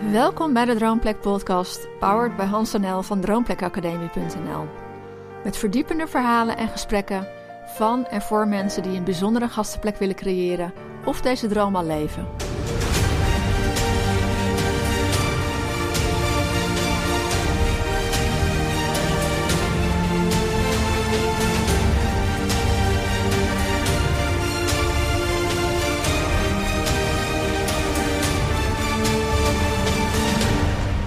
Welkom 0.00 0.52
bij 0.52 0.64
de 0.64 0.74
Droomplek 0.74 1.20
podcast, 1.20 1.88
powered 1.98 2.36
by 2.36 2.44
Hans 2.44 2.72
NL 2.72 3.02
van 3.02 3.20
droomplekacademie.nl. 3.20 4.66
Met 5.44 5.56
verdiepende 5.56 6.06
verhalen 6.06 6.56
en 6.56 6.68
gesprekken 6.68 7.28
van 7.66 8.06
en 8.06 8.22
voor 8.22 8.48
mensen 8.48 8.82
die 8.82 8.96
een 8.96 9.04
bijzondere 9.04 9.48
gastenplek 9.48 9.96
willen 9.96 10.14
creëren 10.14 10.72
of 11.04 11.20
deze 11.20 11.46
droom 11.46 11.76
al 11.76 11.84
leven. 11.84 12.26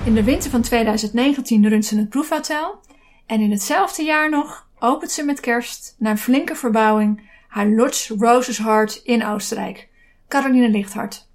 In 0.09 0.15
de 0.15 0.23
winter 0.23 0.49
van 0.49 0.61
2019 0.61 1.67
runt 1.67 1.85
ze 1.85 1.97
het 1.97 2.09
proefhotel. 2.09 2.79
En 3.25 3.41
in 3.41 3.51
hetzelfde 3.51 4.03
jaar 4.03 4.29
nog 4.29 4.67
opent 4.79 5.11
ze 5.11 5.23
met 5.23 5.39
kerst, 5.39 5.95
na 5.97 6.09
een 6.09 6.17
flinke 6.17 6.55
verbouwing, 6.55 7.29
haar 7.47 7.67
Lodge 7.67 8.15
Roses 8.17 8.57
Heart 8.57 8.95
in 9.03 9.25
Oostenrijk. 9.25 9.89
Caroline 10.27 10.69
Lichthart. 10.69 11.29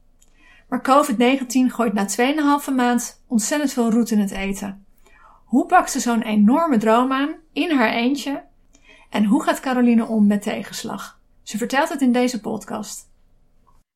Maar 0.69 0.83
COVID-19 0.83 1.45
gooit 1.67 1.93
na 1.93 2.07
2,5 2.69 2.75
maand 2.75 3.23
ontzettend 3.27 3.73
veel 3.73 3.91
roet 3.91 4.11
in 4.11 4.19
het 4.19 4.31
eten. 4.31 4.87
Hoe 5.45 5.67
pakt 5.67 5.91
ze 5.91 6.01
zo'n 6.01 6.23
enorme 6.23 6.79
droom 6.79 7.13
aan, 7.13 7.35
in 7.53 7.71
haar 7.71 7.93
eentje? 7.93 8.45
En 9.11 9.25
hoe 9.25 9.43
gaat 9.43 9.61
Caroline 9.61 10.07
om 10.07 10.27
met 10.27 10.43
tegenslag? 10.43 11.21
Ze 11.43 11.59
vertelt 11.59 11.89
het 11.89 12.01
in 12.01 12.13
deze 12.13 12.41
podcast. 12.41 13.11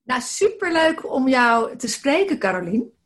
Nou, 0.05 0.21
superleuk 0.21 1.13
om 1.13 1.29
jou 1.29 1.77
te 1.77 1.89
spreken, 1.89 2.39
Caroline. 2.39 2.97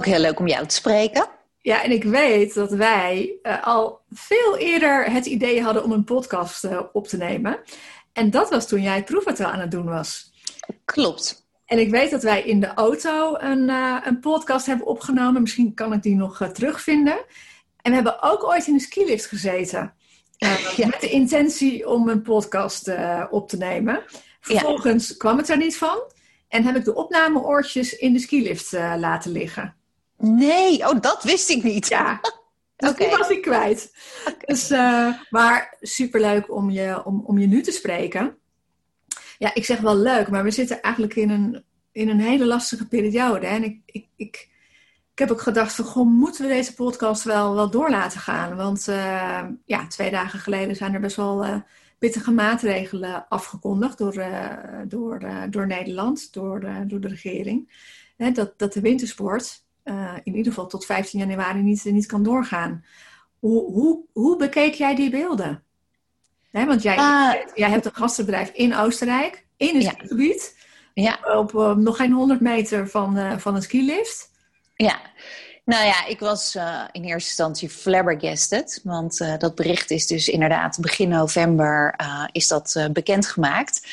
Ook 0.00 0.06
heel 0.06 0.18
leuk 0.18 0.40
om 0.40 0.48
jou 0.48 0.66
te 0.66 0.74
spreken. 0.74 1.28
Ja, 1.58 1.82
en 1.82 1.90
ik 1.90 2.04
weet 2.04 2.54
dat 2.54 2.70
wij 2.70 3.32
uh, 3.42 3.66
al 3.66 4.00
veel 4.10 4.56
eerder 4.56 5.12
het 5.12 5.26
idee 5.26 5.62
hadden 5.62 5.84
om 5.84 5.92
een 5.92 6.04
podcast 6.04 6.64
uh, 6.64 6.80
op 6.92 7.08
te 7.08 7.16
nemen. 7.16 7.58
En 8.12 8.30
dat 8.30 8.50
was 8.50 8.68
toen 8.68 8.82
jij 8.82 8.94
het 8.94 9.04
proefhotel 9.04 9.46
aan 9.46 9.60
het 9.60 9.70
doen 9.70 9.84
was. 9.84 10.32
Klopt. 10.84 11.46
En 11.66 11.78
ik 11.78 11.90
weet 11.90 12.10
dat 12.10 12.22
wij 12.22 12.42
in 12.42 12.60
de 12.60 12.74
auto 12.74 13.36
een, 13.38 13.68
uh, 13.68 13.96
een 14.04 14.20
podcast 14.20 14.66
hebben 14.66 14.86
opgenomen. 14.86 15.42
Misschien 15.42 15.74
kan 15.74 15.92
ik 15.92 16.02
die 16.02 16.16
nog 16.16 16.50
terugvinden. 16.52 17.24
En 17.82 17.90
we 17.90 17.94
hebben 17.94 18.22
ook 18.22 18.44
ooit 18.44 18.66
in 18.66 18.74
een 18.74 18.80
skilift 18.80 19.26
gezeten. 19.26 19.94
ja. 20.76 20.86
Met 20.86 21.00
de 21.00 21.10
intentie 21.10 21.88
om 21.88 22.08
een 22.08 22.22
podcast 22.22 22.90
op 23.30 23.48
te 23.48 23.56
nemen. 23.56 24.02
Vervolgens 24.40 25.08
ja. 25.08 25.14
kwam 25.18 25.36
het 25.36 25.48
er 25.48 25.56
niet 25.56 25.76
van. 25.76 25.98
En 26.48 26.64
heb 26.64 26.76
ik 26.76 26.84
de 26.84 26.94
opnameoortjes 26.94 27.96
in 27.96 28.12
de 28.12 28.18
skilift 28.18 28.72
laten 28.72 29.32
liggen. 29.32 29.78
Nee, 30.20 30.88
oh, 30.88 31.00
dat 31.00 31.22
wist 31.22 31.50
ik 31.50 31.62
niet. 31.62 31.88
Ja, 31.88 32.20
dus 32.76 32.90
okay. 32.90 33.08
die 33.08 33.16
was 33.16 33.28
ik 33.28 33.42
kwijt. 33.42 33.94
Dus, 34.44 34.70
uh, 34.70 35.14
maar 35.30 35.76
superleuk 35.80 36.52
om 36.54 36.70
je, 36.70 37.04
om, 37.04 37.22
om 37.24 37.38
je 37.38 37.46
nu 37.46 37.62
te 37.62 37.70
spreken. 37.70 38.36
Ja, 39.38 39.54
ik 39.54 39.64
zeg 39.64 39.80
wel 39.80 39.96
leuk, 39.96 40.28
maar 40.28 40.44
we 40.44 40.50
zitten 40.50 40.82
eigenlijk 40.82 41.16
in 41.16 41.30
een, 41.30 41.64
in 41.92 42.08
een 42.08 42.20
hele 42.20 42.46
lastige 42.46 42.88
periode. 42.88 43.46
Hè? 43.46 43.54
En 43.54 43.64
ik, 43.64 43.80
ik, 43.86 44.06
ik, 44.16 44.48
ik 45.12 45.18
heb 45.18 45.30
ook 45.30 45.40
gedacht 45.40 45.74
van, 45.74 45.84
goh, 45.84 46.06
moeten 46.06 46.42
we 46.42 46.52
deze 46.52 46.74
podcast 46.74 47.22
wel, 47.22 47.54
wel 47.54 47.70
door 47.70 47.90
laten 47.90 48.20
gaan? 48.20 48.56
Want 48.56 48.88
uh, 48.88 49.44
ja, 49.64 49.86
twee 49.86 50.10
dagen 50.10 50.38
geleden 50.38 50.76
zijn 50.76 50.94
er 50.94 51.00
best 51.00 51.16
wel 51.16 51.44
uh, 51.44 51.56
pittige 51.98 52.30
maatregelen 52.30 53.28
afgekondigd 53.28 53.98
door, 53.98 54.24
door, 54.86 55.20
door 55.50 55.66
Nederland, 55.66 56.32
door, 56.32 56.60
door 56.86 57.00
de 57.00 57.08
regering. 57.08 57.72
Hè, 58.16 58.30
dat, 58.30 58.58
dat 58.58 58.72
de 58.72 58.80
wintersport 58.80 59.62
uh, 59.90 60.12
in 60.22 60.36
ieder 60.36 60.52
geval 60.52 60.66
tot 60.66 60.86
15 60.86 61.18
januari 61.20 61.62
niet, 61.62 61.84
niet 61.84 62.06
kan 62.06 62.22
doorgaan. 62.22 62.84
Hoe, 63.38 63.72
hoe, 63.72 64.04
hoe 64.12 64.36
bekeek 64.36 64.74
jij 64.74 64.94
die 64.94 65.10
beelden? 65.10 65.62
Want 66.50 66.82
jij, 66.82 66.96
uh, 66.96 67.32
jij 67.54 67.70
hebt 67.70 67.84
een 67.84 67.94
gastenbedrijf 67.94 68.50
in 68.50 68.76
Oostenrijk, 68.76 69.46
in 69.56 69.74
een 69.74 69.80
ja. 69.80 69.90
skigebied, 69.90 70.56
ja. 70.94 71.18
op 71.22 71.52
uh, 71.52 71.74
nog 71.74 71.96
geen 71.96 72.12
100 72.12 72.40
meter 72.40 72.88
van, 72.88 73.40
van 73.40 73.54
een 73.54 73.62
skilift. 73.62 74.30
Ja, 74.74 75.00
nou 75.64 75.84
ja, 75.84 76.06
ik 76.06 76.20
was 76.20 76.56
uh, 76.56 76.84
in 76.92 77.02
eerste 77.02 77.28
instantie 77.28 77.68
flabbergasted. 77.68 78.80
Want 78.84 79.20
uh, 79.20 79.38
dat 79.38 79.54
bericht 79.54 79.90
is 79.90 80.06
dus 80.06 80.28
inderdaad 80.28 80.78
begin 80.80 81.08
november 81.08 81.94
uh, 82.00 82.24
is 82.32 82.48
dat 82.48 82.88
bekendgemaakt. 82.92 83.86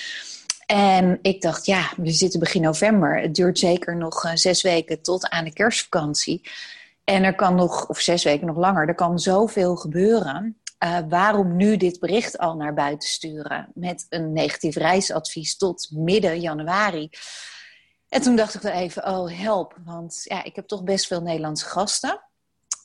En 0.68 1.20
ik 1.22 1.42
dacht, 1.42 1.66
ja, 1.66 1.92
we 1.98 2.12
zitten 2.12 2.40
begin 2.40 2.62
november. 2.62 3.20
Het 3.20 3.36
duurt 3.36 3.60
zeker 3.60 3.96
nog 3.96 4.26
uh, 4.26 4.32
zes 4.34 4.62
weken 4.62 5.02
tot 5.02 5.30
aan 5.30 5.44
de 5.44 5.54
kerstvakantie. 5.54 6.50
En 7.04 7.24
er 7.24 7.36
kan 7.36 7.56
nog, 7.56 7.88
of 7.88 8.00
zes 8.00 8.24
weken 8.24 8.48
nog 8.48 8.58
langer, 8.58 8.88
er 8.88 8.96
kan 8.96 9.20
zoveel 9.20 9.76
gebeuren. 9.76 10.62
Uh, 10.84 11.00
waarom 11.10 11.56
nu 11.56 11.78
dit 11.78 12.00
bericht 12.00 12.38
al 12.38 12.56
naar 12.56 12.74
buiten 12.74 13.10
sturen 13.10 13.72
met 13.74 14.06
een 14.10 14.34
negatief 14.34 14.76
reisadvies 14.76 15.58
tot 15.58 15.90
midden 15.92 16.40
januari? 16.40 17.10
En 18.10 18.22
toen 18.22 18.36
dacht 18.36 18.54
ik 18.54 18.62
wel 18.62 18.72
even, 18.72 19.08
oh 19.08 19.32
help, 19.40 19.78
want 19.86 20.22
ja, 20.24 20.44
ik 20.44 20.56
heb 20.56 20.68
toch 20.68 20.84
best 20.84 21.08
veel 21.08 21.22
Nederlandse 21.22 21.66
gasten. 21.66 22.22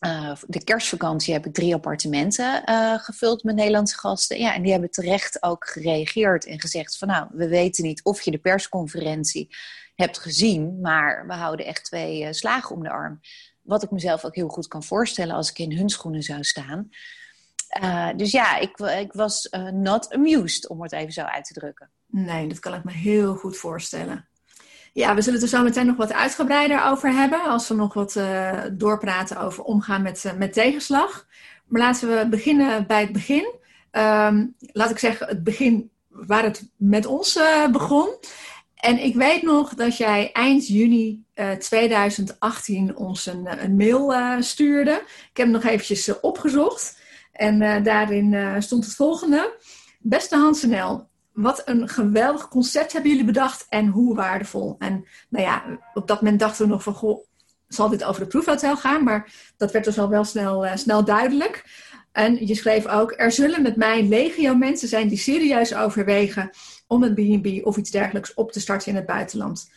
Uh, 0.07 0.35
de 0.47 0.65
kerstvakantie 0.65 1.33
heb 1.33 1.47
ik 1.47 1.55
drie 1.55 1.75
appartementen 1.75 2.63
uh, 2.71 2.99
gevuld 2.99 3.43
met 3.43 3.55
Nederlandse 3.55 3.99
gasten. 3.99 4.39
Ja, 4.39 4.55
en 4.55 4.63
die 4.63 4.73
hebben 4.73 4.91
terecht 4.91 5.43
ook 5.43 5.69
gereageerd 5.69 6.47
en 6.47 6.61
gezegd 6.61 6.99
van 6.99 7.09
nou, 7.09 7.27
we 7.33 7.49
weten 7.49 7.85
niet 7.85 8.05
of 8.05 8.23
je 8.23 8.31
de 8.31 8.39
persconferentie 8.39 9.57
hebt 9.95 10.19
gezien, 10.19 10.81
maar 10.81 11.27
we 11.27 11.35
houden 11.35 11.67
echt 11.67 11.85
twee 11.85 12.23
uh, 12.23 12.29
slagen 12.31 12.77
om 12.77 12.83
de 12.83 12.91
arm. 12.91 13.21
Wat 13.63 13.83
ik 13.83 13.91
mezelf 13.91 14.25
ook 14.25 14.35
heel 14.35 14.49
goed 14.49 14.69
kan 14.69 14.83
voorstellen 14.83 15.35
als 15.35 15.51
ik 15.51 15.59
in 15.59 15.77
hun 15.77 15.89
schoenen 15.89 16.23
zou 16.23 16.45
staan. 16.45 16.89
dus 18.17 18.31
ja, 18.31 18.59
ik, 18.59 18.79
ik 18.79 19.13
was 19.13 19.49
not 19.73 20.13
amused, 20.13 20.69
om 20.69 20.83
het 20.83 20.93
even 20.93 21.13
zo 21.13 21.23
uit 21.23 21.45
te 21.45 21.53
drukken. 21.55 21.91
Nee, 22.07 22.49
dat 22.49 22.59
kan 22.59 22.75
ik 22.75 22.85
me 22.85 22.93
heel 22.93 23.35
goed 23.35 23.57
voorstellen. 23.57 24.29
Ja, 24.93 25.15
we 25.15 25.23
zullen 25.23 25.41
het 25.41 25.51
er 25.51 25.59
zo 25.59 25.65
meteen 25.65 25.87
nog 25.87 25.97
wat 25.97 26.13
uitgebreider 26.13 26.85
over 26.85 27.13
hebben. 27.13 27.43
Als 27.43 27.69
we 27.69 27.75
nog 27.75 27.95
wat 27.95 28.15
uh, 28.15 28.61
doorpraten 28.73 29.41
over 29.41 29.65
omgaan 29.65 30.03
met, 30.03 30.25
uh, 30.25 30.33
met 30.33 30.53
tegenslag. 30.53 31.27
Maar 31.67 31.81
laten 31.81 32.09
we 32.09 32.29
beginnen 32.29 32.87
bij 32.87 33.01
het 33.01 33.13
begin. 33.13 33.55
Um, 33.93 34.55
laat 34.59 34.91
ik 34.91 34.99
zeggen, 34.99 35.27
het 35.27 35.45
begin 35.45 35.91
waar 36.09 36.43
het 36.43 36.71
met 36.77 37.07
ons 37.07 37.37
uh, 37.37 37.67
begon. 37.69 38.09
En 38.75 39.05
ik 39.05 39.15
weet 39.15 39.43
nog 39.43 39.75
dat 39.75 39.97
jij 39.97 40.33
eind 40.33 40.67
juni 40.67 41.25
2018 41.59 42.97
ons 42.97 43.27
een, 43.27 43.65
een 43.65 43.77
mail 43.77 44.15
stuurde. 44.43 44.91
Ik 45.31 45.37
heb 45.37 45.47
hem 45.47 45.51
nog 45.51 45.65
eventjes 45.65 46.21
opgezocht. 46.21 46.99
En 47.33 47.83
daarin 47.83 48.63
stond 48.63 48.85
het 48.85 48.95
volgende. 48.95 49.57
Beste 49.99 50.37
Hans 50.37 50.63
NL, 50.63 51.09
wat 51.33 51.63
een 51.65 51.89
geweldig 51.89 52.49
concept 52.49 52.93
hebben 52.93 53.11
jullie 53.11 53.27
bedacht 53.27 53.67
en 53.69 53.87
hoe 53.87 54.15
waardevol. 54.15 54.77
En 54.79 55.05
nou 55.29 55.45
ja, 55.45 55.79
op 55.95 56.07
dat 56.07 56.23
moment 56.23 56.41
dachten 56.41 56.65
we 56.65 56.71
nog 56.71 56.83
van, 56.83 56.95
goh, 56.95 57.25
zal 57.69 57.89
dit 57.89 58.05
over 58.05 58.21
het 58.21 58.31
proefhotel 58.31 58.77
gaan? 58.77 59.05
Maar 59.05 59.33
dat 59.57 59.73
werd 59.73 59.85
dus 59.85 59.99
al 59.99 60.09
wel 60.09 60.25
snel, 60.25 60.65
uh, 60.65 60.77
snel 60.77 61.05
duidelijk. 61.05 61.65
En 62.13 62.47
je 62.47 62.55
schreef 62.55 62.87
ook, 62.87 63.15
er 63.17 63.33
zullen 63.33 63.63
met 63.63 63.77
mij 63.77 64.03
legio 64.03 64.55
mensen 64.55 64.89
zijn 64.89 65.09
die 65.09 65.19
serieus 65.19 65.75
overwegen 65.75 66.51
om 66.87 67.03
een 67.03 67.15
B&B 67.15 67.67
of 67.67 67.77
iets 67.77 67.91
dergelijks 67.91 68.35
op 68.35 68.53
te 68.53 68.61
starten 68.61 68.89
in 68.89 68.97
het 68.97 69.07
buitenland. 69.07 69.71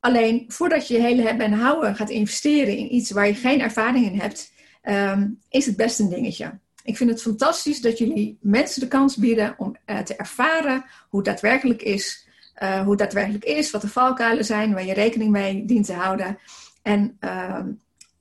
Alleen, 0.00 0.44
voordat 0.48 0.88
je 0.88 1.00
hele 1.00 1.22
hebben 1.22 1.46
en 1.46 1.52
houden 1.52 1.96
gaat 1.96 2.10
investeren 2.10 2.76
in 2.76 2.94
iets 2.94 3.10
waar 3.10 3.26
je 3.26 3.34
geen 3.34 3.60
ervaring 3.60 4.06
in 4.06 4.20
hebt, 4.20 4.52
um, 4.82 5.38
is 5.48 5.66
het 5.66 5.76
best 5.76 5.98
een 5.98 6.08
dingetje. 6.08 6.58
Ik 6.84 6.96
vind 6.96 7.10
het 7.10 7.22
fantastisch 7.22 7.80
dat 7.80 7.98
jullie 7.98 8.38
mensen 8.40 8.80
de 8.80 8.88
kans 8.88 9.16
bieden 9.16 9.54
om 9.58 9.76
uh, 9.86 9.98
te 9.98 10.16
ervaren 10.16 10.84
hoe 11.08 11.20
het 11.20 11.28
daadwerkelijk 11.28 11.82
is. 11.82 12.30
Uh, 12.62 12.82
hoe 12.82 12.96
daadwerkelijk 12.96 13.44
is, 13.44 13.70
wat 13.70 13.80
de 13.80 13.88
valkuilen 13.88 14.44
zijn, 14.44 14.72
waar 14.72 14.84
je 14.84 14.92
rekening 14.92 15.30
mee 15.30 15.64
dient 15.64 15.86
te 15.86 15.92
houden. 15.92 16.38
En 16.82 17.16
uh, 17.20 17.60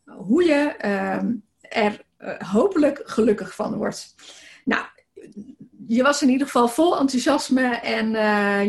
hoe 0.06 0.44
je 0.44 0.76
ehm, 0.78 1.34
er 1.62 2.02
eh, 2.18 2.40
hopelijk 2.40 3.02
gelukkig 3.06 3.56
van 3.56 3.76
wordt. 3.76 4.16
Nou, 4.66 4.86
je 5.88 6.04
was 6.04 6.22
in 6.22 6.30
ieder 6.30 6.48
geval 6.48 6.68
vol 6.68 7.00
enthousiasme 7.00 7.76
en 7.76 8.10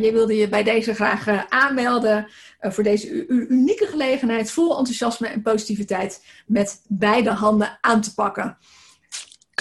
je 0.00 0.12
wilde 0.12 0.36
je 0.36 0.48
bij 0.48 0.62
deze 0.62 0.94
graag 0.94 1.48
aanmelden 1.48 2.28
voor 2.60 2.84
deze 2.84 3.26
unieke 3.26 3.86
gelegenheid. 3.86 4.50
Vol 4.50 4.78
enthousiasme 4.78 5.28
en 5.28 5.42
positiviteit 5.42 6.24
met 6.46 6.82
beide 6.88 7.30
handen 7.30 7.78
aan 7.80 8.00
te 8.00 8.14
pakken. 8.14 8.58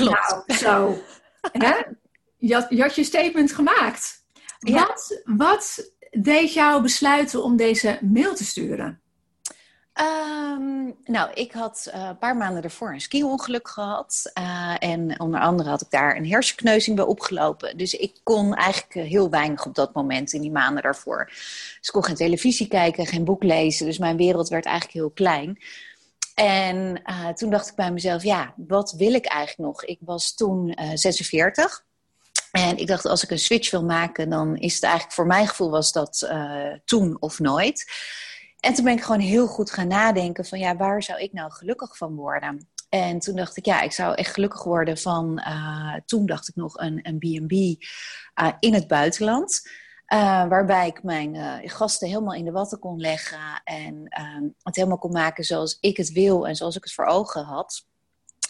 Klopt. 0.01 0.48
Nou, 0.48 0.59
zo. 0.59 1.01
Hè? 1.51 1.81
Je, 2.38 2.53
had, 2.53 2.65
je 2.69 2.81
had 2.81 2.95
je 2.95 3.03
statement 3.03 3.51
gemaakt. 3.51 4.25
Ja. 4.59 4.88
Wat, 4.88 5.21
wat 5.24 5.92
deed 6.09 6.53
jou 6.53 6.81
besluiten 6.81 7.44
om 7.44 7.56
deze 7.56 8.00
mail 8.01 8.36
te 8.36 8.45
sturen? 8.45 9.01
Ehm, 9.94 10.92
nou, 11.03 11.31
ik 11.33 11.51
had 11.51 11.92
uh, 11.95 12.06
een 12.07 12.18
paar 12.18 12.38
maanden 12.38 12.63
ervoor 12.63 12.94
een 12.94 13.01
ski-ongeluk 13.01 13.68
gehad. 13.68 14.31
Uh, 14.39 14.75
en 14.80 15.19
onder 15.19 15.39
andere 15.39 15.69
had 15.69 15.81
ik 15.81 15.89
daar 15.89 16.15
een 16.15 16.30
hersenkneuzing 16.30 16.95
bij 16.95 17.06
opgelopen. 17.06 17.77
Dus 17.77 17.94
ik 17.94 18.19
kon 18.24 18.53
eigenlijk 18.53 18.95
eh, 18.95 19.03
heel 19.03 19.30
weinig 19.30 19.65
op 19.65 19.75
dat 19.75 19.94
moment 19.94 20.33
in 20.33 20.42
die 20.42 20.51
maanden 20.51 20.83
daarvoor. 20.83 21.25
Dus 21.25 21.80
ik 21.81 21.92
kon 21.92 22.03
geen 22.03 22.15
televisie 22.15 22.68
kijken, 22.68 23.06
geen 23.06 23.24
boek 23.24 23.44
lezen. 23.44 23.86
Dus 23.86 23.98
mijn 23.98 24.18
wereld 24.18 24.50
werd 24.50 24.65
eigenlijk 24.65 24.95
heel 24.95 25.09
klein. 25.09 25.57
En 26.41 27.01
toen 27.35 27.49
dacht 27.49 27.69
ik 27.69 27.75
bij 27.75 27.91
mezelf, 27.91 28.23
ja, 28.23 28.53
wat 28.57 28.91
wil 28.91 29.13
ik 29.13 29.25
eigenlijk 29.25 29.69
nog? 29.69 29.85
Ik 29.85 29.99
was 30.01 30.35
toen 30.35 30.77
46. 30.93 31.85
En 32.51 32.77
ik 32.77 32.88
dacht, 32.88 33.05
als 33.05 33.23
ik 33.23 33.31
een 33.31 33.39
switch 33.39 33.71
wil 33.71 33.83
maken, 33.83 34.29
dan 34.29 34.57
is 34.57 34.73
het 34.73 34.83
eigenlijk 34.83 35.13
voor 35.13 35.25
mijn 35.25 35.47
gevoel 35.47 35.69
was 35.69 35.91
dat 35.91 36.31
toen 36.85 37.17
of 37.19 37.39
nooit. 37.39 37.91
En 38.59 38.73
toen 38.73 38.83
ben 38.83 38.93
ik 38.93 39.03
gewoon 39.03 39.21
heel 39.21 39.47
goed 39.47 39.71
gaan 39.71 39.88
nadenken 39.88 40.45
van 40.45 40.59
ja, 40.59 40.75
waar 40.75 41.03
zou 41.03 41.19
ik 41.19 41.33
nou 41.33 41.51
gelukkig 41.51 41.97
van 41.97 42.15
worden? 42.15 42.69
En 42.89 43.19
toen 43.19 43.35
dacht 43.35 43.57
ik, 43.57 43.65
ja, 43.65 43.81
ik 43.81 43.91
zou 43.91 44.15
echt 44.15 44.33
gelukkig 44.33 44.63
worden 44.63 44.97
van, 44.97 45.41
toen 46.05 46.25
dacht 46.25 46.47
ik 46.47 46.55
nog 46.55 46.77
een, 46.77 46.99
een 47.03 47.17
B&B 47.17 47.53
in 48.59 48.73
het 48.73 48.88
buitenland. 48.88 49.61
Uh, 50.13 50.47
waarbij 50.47 50.87
ik 50.87 51.03
mijn 51.03 51.35
gasten 51.69 52.07
helemaal 52.07 52.33
in 52.33 52.45
de 52.45 52.51
watten 52.51 52.79
kon 52.79 52.99
leggen 52.99 53.61
en 53.63 54.05
ehm, 54.07 54.43
het 54.63 54.75
helemaal 54.75 54.97
kon 54.97 55.11
maken 55.11 55.43
zoals 55.43 55.77
ik 55.79 55.97
het 55.97 56.11
wil 56.11 56.47
en 56.47 56.55
zoals 56.55 56.75
ik 56.75 56.83
het 56.83 56.93
voor 56.93 57.05
ogen 57.05 57.43
had. 57.43 57.85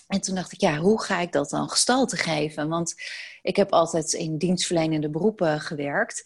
En 0.08 0.22
toen 0.22 0.36
dacht 0.36 0.52
ik, 0.52 0.62
ja, 0.62 0.78
hoe 0.78 1.02
ga 1.02 1.20
ik 1.20 1.32
dat 1.32 1.50
dan 1.50 1.70
gestalte 1.70 2.18
geven? 2.18 2.70
Want 2.70 2.94
ik 3.42 3.56
heb 3.56 3.72
altijd 3.72 4.14
in 4.14 4.38
dienstverlenende 4.38 5.10
beroepen 5.10 5.60
gewerkt. 5.60 6.24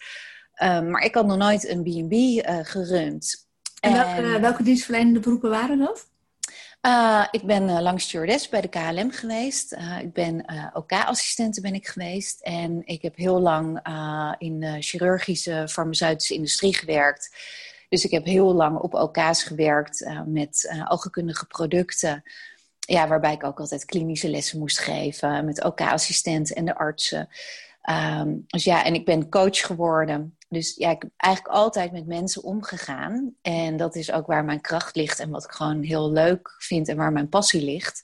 Ehm, 0.53 0.89
maar 0.89 1.01
ik 1.01 1.15
had 1.15 1.25
nog 1.25 1.37
nooit 1.37 1.67
een 1.67 1.83
B&B 1.83 2.13
gerund. 2.65 3.47
En 3.79 3.93
welke, 3.93 4.39
welke 4.39 4.63
dienstverlenende 4.63 5.19
beroepen 5.19 5.49
waren 5.49 5.77
dat? 5.77 6.07
Uh, 6.85 7.25
ik 7.31 7.43
ben 7.43 7.69
uh, 7.69 7.79
langs 7.81 8.03
stewardess 8.03 8.49
bij 8.49 8.61
de 8.61 8.67
KLM 8.67 9.11
geweest. 9.11 9.73
Uh, 9.73 9.99
ik 9.99 10.13
ben 10.13 10.45
OK-assistente 10.73 11.61
ben 11.61 11.73
ik 11.73 11.87
geweest. 11.87 12.41
En 12.41 12.81
ik 12.85 13.01
heb 13.01 13.15
heel 13.15 13.39
lang 13.39 13.79
in 14.37 14.59
de 14.59 14.81
chirurgische 14.81 15.67
farmaceutische 15.69 16.33
industrie 16.33 16.75
gewerkt. 16.75 17.35
Dus 17.89 18.05
ik 18.05 18.11
heb 18.11 18.25
heel 18.25 18.53
lang 18.53 18.77
op 18.77 18.93
OK's 18.93 19.43
gewerkt 19.43 20.09
met 20.25 20.75
oogkundige 20.87 21.45
producten. 21.45 22.23
Ja, 22.79 23.07
waarbij 23.07 23.33
ik 23.33 23.43
ook 23.43 23.59
altijd 23.59 23.85
klinische 23.85 24.29
lessen 24.29 24.59
moest 24.59 24.79
geven 24.79 25.45
met 25.45 25.63
OK-assistenten 25.63 26.55
en 26.55 26.65
de 26.65 26.75
artsen. 26.75 27.29
Um, 27.89 28.43
dus 28.47 28.63
ja, 28.63 28.83
en 28.83 28.93
ik 28.93 29.05
ben 29.05 29.29
coach 29.29 29.65
geworden. 29.65 30.37
Dus 30.55 30.75
ja, 30.75 30.89
ik 30.89 31.01
heb 31.01 31.11
eigenlijk 31.15 31.55
altijd 31.55 31.91
met 31.91 32.07
mensen 32.07 32.43
omgegaan. 32.43 33.35
En 33.41 33.77
dat 33.77 33.95
is 33.95 34.11
ook 34.11 34.25
waar 34.25 34.45
mijn 34.45 34.61
kracht 34.61 34.95
ligt 34.95 35.19
en 35.19 35.29
wat 35.29 35.43
ik 35.43 35.51
gewoon 35.51 35.83
heel 35.83 36.11
leuk 36.11 36.55
vind 36.57 36.87
en 36.87 36.97
waar 36.97 37.11
mijn 37.11 37.29
passie 37.29 37.63
ligt. 37.63 38.01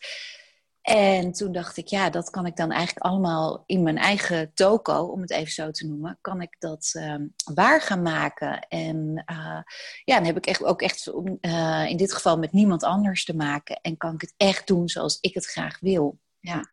En 0.81 1.31
toen 1.31 1.51
dacht 1.51 1.77
ik, 1.77 1.87
ja, 1.87 2.09
dat 2.09 2.29
kan 2.29 2.45
ik 2.45 2.55
dan 2.55 2.71
eigenlijk 2.71 3.05
allemaal 3.05 3.63
in 3.65 3.83
mijn 3.83 3.97
eigen 3.97 4.53
toko, 4.53 5.03
om 5.03 5.21
het 5.21 5.31
even 5.31 5.51
zo 5.51 5.71
te 5.71 5.87
noemen, 5.87 6.17
kan 6.21 6.41
ik 6.41 6.55
dat 6.59 6.93
um, 6.97 7.33
waar 7.53 7.81
gaan 7.81 8.01
maken. 8.01 8.59
En 8.59 9.23
uh, 9.31 9.61
ja, 10.03 10.15
dan 10.15 10.25
heb 10.25 10.37
ik 10.37 10.45
echt, 10.45 10.63
ook 10.63 10.81
echt 10.81 11.11
uh, 11.41 11.85
in 11.89 11.97
dit 11.97 12.13
geval 12.13 12.37
met 12.37 12.51
niemand 12.51 12.83
anders 12.83 13.25
te 13.25 13.35
maken. 13.35 13.79
En 13.81 13.97
kan 13.97 14.13
ik 14.13 14.21
het 14.21 14.33
echt 14.37 14.67
doen 14.67 14.89
zoals 14.89 15.17
ik 15.19 15.33
het 15.33 15.45
graag 15.45 15.79
wil. 15.79 16.19
Ja. 16.39 16.69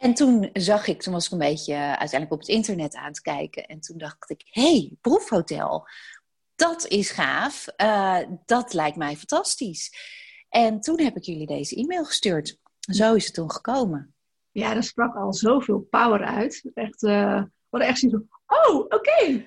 En 0.00 0.14
toen 0.14 0.50
zag 0.52 0.86
ik, 0.86 1.02
toen 1.02 1.12
was 1.12 1.26
ik 1.26 1.32
een 1.32 1.38
beetje 1.38 1.74
uiteindelijk 1.74 2.32
op 2.32 2.38
het 2.38 2.48
internet 2.48 2.94
aan 2.94 3.06
het 3.06 3.20
kijken. 3.20 3.66
En 3.66 3.80
toen 3.80 3.98
dacht 3.98 4.30
ik, 4.30 4.42
hé, 4.50 4.62
hey, 4.62 4.92
proefhotel. 5.00 5.88
Dat 6.54 6.86
is 6.86 7.10
gaaf. 7.10 7.66
Uh, 7.76 8.18
dat 8.44 8.72
lijkt 8.72 8.96
mij 8.96 9.16
fantastisch. 9.16 9.92
En 10.48 10.80
toen 10.80 11.00
heb 11.00 11.16
ik 11.16 11.22
jullie 11.22 11.46
deze 11.46 11.76
e-mail 11.76 12.04
gestuurd. 12.04 12.58
Zo 12.78 13.14
is 13.14 13.24
het 13.24 13.34
toen 13.34 13.50
gekomen. 13.50 14.14
Ja, 14.50 14.74
er 14.74 14.82
sprak 14.82 15.16
al 15.16 15.34
zoveel 15.34 15.86
power 15.90 16.24
uit. 16.24 16.70
Echt, 16.74 17.02
uh, 17.02 17.42
we 17.68 17.84
echt 17.84 17.98
zien 17.98 18.28
oh, 18.46 18.76
oké. 18.76 19.44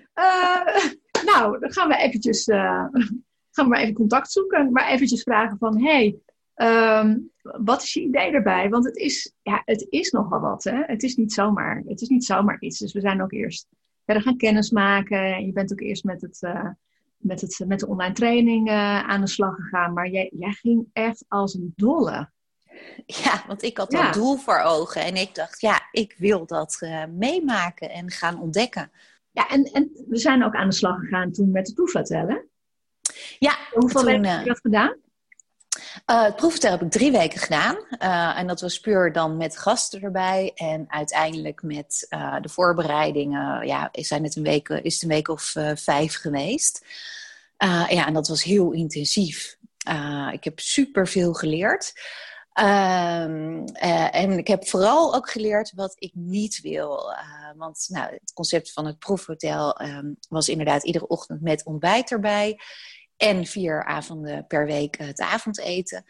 Nou, 1.31 1.59
dan 1.59 1.71
gaan 1.71 1.87
we 1.87 1.97
eventjes, 1.97 2.43
gaan 2.45 2.91
we 3.55 3.67
maar 3.67 3.79
even 3.79 3.93
contact 3.93 4.31
zoeken. 4.31 4.71
Maar 4.71 4.87
eventjes 4.87 5.23
vragen 5.23 5.57
van, 5.57 5.83
hey, 5.83 6.17
Um, 6.55 7.31
wat 7.43 7.83
is 7.83 7.93
je 7.93 8.01
idee 8.01 8.31
erbij? 8.31 8.69
Want 8.69 8.85
het 8.85 8.97
is, 8.97 9.33
ja, 9.41 9.61
het 9.65 9.87
is 9.89 10.11
nogal 10.11 10.39
wat. 10.39 10.63
Hè? 10.63 10.83
Het, 10.85 11.03
is 11.03 11.15
niet 11.15 11.33
zomaar, 11.33 11.83
het 11.87 12.01
is 12.01 12.09
niet 12.09 12.25
zomaar 12.25 12.57
iets. 12.59 12.79
Dus 12.79 12.93
we 12.93 12.99
zijn 12.99 13.21
ook 13.21 13.31
eerst 13.31 13.67
verder 14.05 14.23
gaan 14.23 14.37
kennismaken. 14.37 15.45
Je 15.45 15.51
bent 15.51 15.71
ook 15.71 15.81
eerst 15.81 16.03
met, 16.03 16.21
het, 16.21 16.41
uh, 16.41 16.69
met, 17.17 17.41
het, 17.41 17.63
met 17.67 17.79
de 17.79 17.87
online 17.87 18.13
training 18.13 18.69
uh, 18.69 18.99
aan 18.99 19.21
de 19.21 19.27
slag 19.27 19.55
gegaan. 19.55 19.93
Maar 19.93 20.09
jij, 20.09 20.31
jij 20.39 20.51
ging 20.51 20.87
echt 20.93 21.25
als 21.27 21.53
een 21.53 21.73
dolle. 21.75 22.31
Ja, 23.05 23.43
want 23.47 23.63
ik 23.63 23.77
had 23.77 23.91
ja. 23.91 24.03
dat 24.03 24.13
doel 24.13 24.35
voor 24.35 24.59
ogen. 24.59 25.01
En 25.01 25.15
ik 25.15 25.35
dacht, 25.35 25.61
ja, 25.61 25.87
ik 25.91 26.15
wil 26.17 26.45
dat 26.45 26.77
uh, 26.83 27.05
meemaken 27.05 27.89
en 27.89 28.11
gaan 28.11 28.39
ontdekken. 28.39 28.91
Ja, 29.31 29.49
en, 29.49 29.63
en 29.63 29.91
we 30.07 30.17
zijn 30.17 30.43
ook 30.43 30.55
aan 30.55 30.69
de 30.69 30.75
slag 30.75 30.99
gegaan 30.99 31.31
toen 31.31 31.51
met 31.51 31.65
de 31.65 31.73
proefvertellen. 31.73 32.47
Ja, 33.39 33.57
hoeveel 33.71 34.01
toen, 34.01 34.11
weken 34.11 34.29
heb 34.29 34.39
je 34.39 34.47
dat 34.47 34.59
gedaan? 34.59 34.95
Uh, 36.05 36.23
het 36.23 36.35
proefvertel 36.35 36.71
heb 36.71 36.81
ik 36.81 36.91
drie 36.91 37.11
weken 37.11 37.39
gedaan. 37.39 37.75
Uh, 37.99 38.37
en 38.37 38.47
dat 38.47 38.61
was 38.61 38.79
puur 38.79 39.11
dan 39.11 39.37
met 39.37 39.57
gasten 39.57 40.01
erbij. 40.01 40.51
En 40.55 40.85
uiteindelijk 40.87 41.61
met 41.61 42.07
uh, 42.09 42.35
de 42.41 42.49
voorbereidingen. 42.49 43.67
Ja, 43.67 43.89
zijn 43.91 44.23
het 44.23 44.35
een 44.35 44.43
week, 44.43 44.69
is 44.69 44.93
het 44.93 45.03
een 45.03 45.09
week 45.09 45.27
of 45.27 45.53
vijf 45.75 46.15
geweest. 46.15 46.85
ja, 47.87 48.07
en 48.07 48.13
dat 48.13 48.27
was 48.27 48.43
heel 48.43 48.71
intensief. 48.71 49.57
ik 50.31 50.43
heb 50.43 50.59
super 50.59 51.07
veel 51.07 51.33
geleerd. 51.33 51.93
Ehm, 52.53 53.63
en 54.11 54.37
ik 54.37 54.47
heb 54.47 54.67
vooral 54.67 55.15
ook 55.15 55.29
geleerd 55.29 55.71
wat 55.75 55.95
ik 55.97 56.11
niet 56.13 56.61
wil. 56.61 57.13
want 57.55 57.85
nou, 57.89 58.11
het 58.11 58.33
concept 58.33 58.71
van 58.71 58.85
het 58.85 58.99
proefhotel 58.99 59.81
um, 59.81 60.17
was 60.29 60.49
inderdaad 60.49 60.83
iedere 60.83 61.07
ochtend 61.07 61.41
met 61.41 61.65
ontbijt 61.65 62.11
erbij 62.11 62.59
en 63.23 63.45
vier 63.45 63.83
avonden 63.83 64.47
per 64.47 64.65
week 64.65 64.97
het 64.97 65.19
avondeten. 65.19 66.05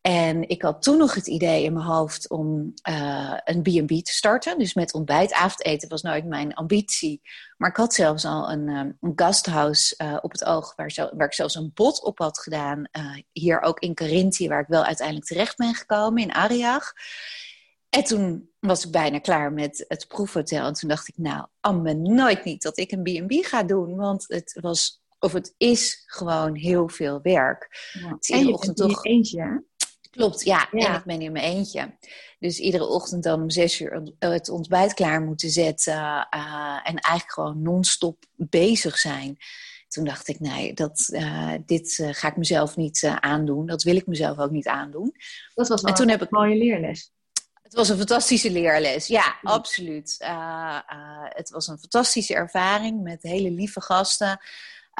En 0.00 0.48
ik 0.48 0.62
had 0.62 0.82
toen 0.82 0.98
nog 0.98 1.14
het 1.14 1.26
idee 1.26 1.64
in 1.64 1.72
mijn 1.72 1.86
hoofd 1.86 2.30
om 2.30 2.72
uh, 2.88 3.36
een 3.44 3.62
B&B 3.62 3.88
te 3.88 4.12
starten. 4.12 4.58
Dus 4.58 4.74
met 4.74 4.94
ontbijt. 4.94 5.32
Avondeten 5.32 5.88
was 5.88 6.02
nooit 6.02 6.24
mijn 6.24 6.54
ambitie. 6.54 7.20
Maar 7.56 7.70
ik 7.70 7.76
had 7.76 7.94
zelfs 7.94 8.24
al 8.24 8.50
een, 8.50 8.68
um, 8.68 8.96
een 9.00 10.20
op 10.20 10.32
het 10.32 10.44
oog... 10.44 10.74
Waar, 10.76 11.08
waar, 11.12 11.26
ik 11.26 11.34
zelfs 11.34 11.54
een 11.54 11.70
bod 11.74 12.02
op 12.02 12.18
had 12.18 12.38
gedaan. 12.38 12.88
Hier 13.32 13.60
ook 13.60 13.78
in 13.78 13.94
Carinthia, 13.94 14.48
waar 14.48 14.60
ik 14.60 14.68
wel 14.68 14.84
uiteindelijk 14.84 15.26
terecht 15.26 15.56
ben 15.56 15.74
gekomen. 15.74 16.22
In 16.22 16.32
Ariag. 16.32 16.92
En 17.90 18.04
toen 18.04 18.50
was 18.60 18.84
ik 18.84 18.90
bijna 18.90 19.18
klaar 19.18 19.52
met 19.52 19.84
het 19.88 20.08
proefhotel. 20.08 20.66
En 20.66 20.72
toen 20.72 20.88
dacht 20.88 21.08
ik, 21.08 21.16
nou, 21.16 21.46
amme 21.60 21.94
nooit 21.94 22.44
niet 22.44 22.62
dat 22.62 22.78
ik 22.78 22.92
een 22.92 23.02
B&B 23.02 23.46
ga 23.46 23.62
doen. 23.62 23.96
Want 23.96 24.24
het 24.28 24.58
was 24.60 25.02
of 25.18 25.32
het 25.32 25.54
is 25.56 26.02
gewoon 26.06 26.54
heel 26.54 26.88
veel 26.88 27.20
werk. 27.22 27.90
Ja. 27.92 28.08
Het 28.08 28.28
is 28.28 28.36
iedere 28.36 28.54
ochtend 28.54 28.76
toch. 28.76 29.04
eentje, 29.04 29.64
Klopt, 30.10 30.44
ja. 30.44 30.70
En 30.70 30.94
ik 30.94 31.04
ben 31.04 31.20
in 31.20 31.32
mijn 31.32 31.44
eentje. 31.44 31.96
Dus 32.38 32.58
iedere 32.58 32.86
ochtend 32.86 33.22
dan 33.22 33.42
om 33.42 33.50
zes 33.50 33.80
uur 33.80 34.12
het 34.18 34.48
ontbijt 34.48 34.94
klaar 34.94 35.22
moeten 35.22 35.50
zetten. 35.50 35.94
Uh, 35.94 36.80
en 36.82 36.94
eigenlijk 36.94 37.32
gewoon 37.32 37.62
non-stop 37.62 38.24
bezig 38.34 38.98
zijn. 38.98 39.36
Toen 39.88 40.04
dacht 40.04 40.28
ik, 40.28 40.40
nee, 40.40 40.74
dat, 40.74 41.08
uh, 41.10 41.54
dit 41.66 41.98
uh, 41.98 42.08
ga 42.12 42.28
ik 42.28 42.36
mezelf 42.36 42.76
niet 42.76 43.04
aandoen. 43.20 43.66
Dat 43.66 43.82
wil 43.82 43.96
ik 43.96 44.06
mezelf 44.06 44.38
ook 44.38 44.50
niet 44.50 44.68
aandoen. 44.68 45.14
Dat 45.54 45.68
was 45.68 45.82
wel 45.82 45.90
en 45.90 45.98
toen 45.98 46.08
heb 46.08 46.22
ik... 46.22 46.30
een 46.30 46.38
mooie 46.38 46.56
leerles. 46.56 47.12
Het 47.62 47.74
was 47.74 47.88
een 47.88 47.96
fantastische 47.96 48.50
leerles, 48.50 49.06
ja, 49.06 49.38
absoluut. 49.42 50.16
het 51.28 51.50
was 51.50 51.66
een 51.66 51.78
fantastische 51.78 52.34
ervaring 52.34 53.02
met 53.02 53.22
hele 53.22 53.50
lieve 53.50 53.80
gasten. 53.80 54.40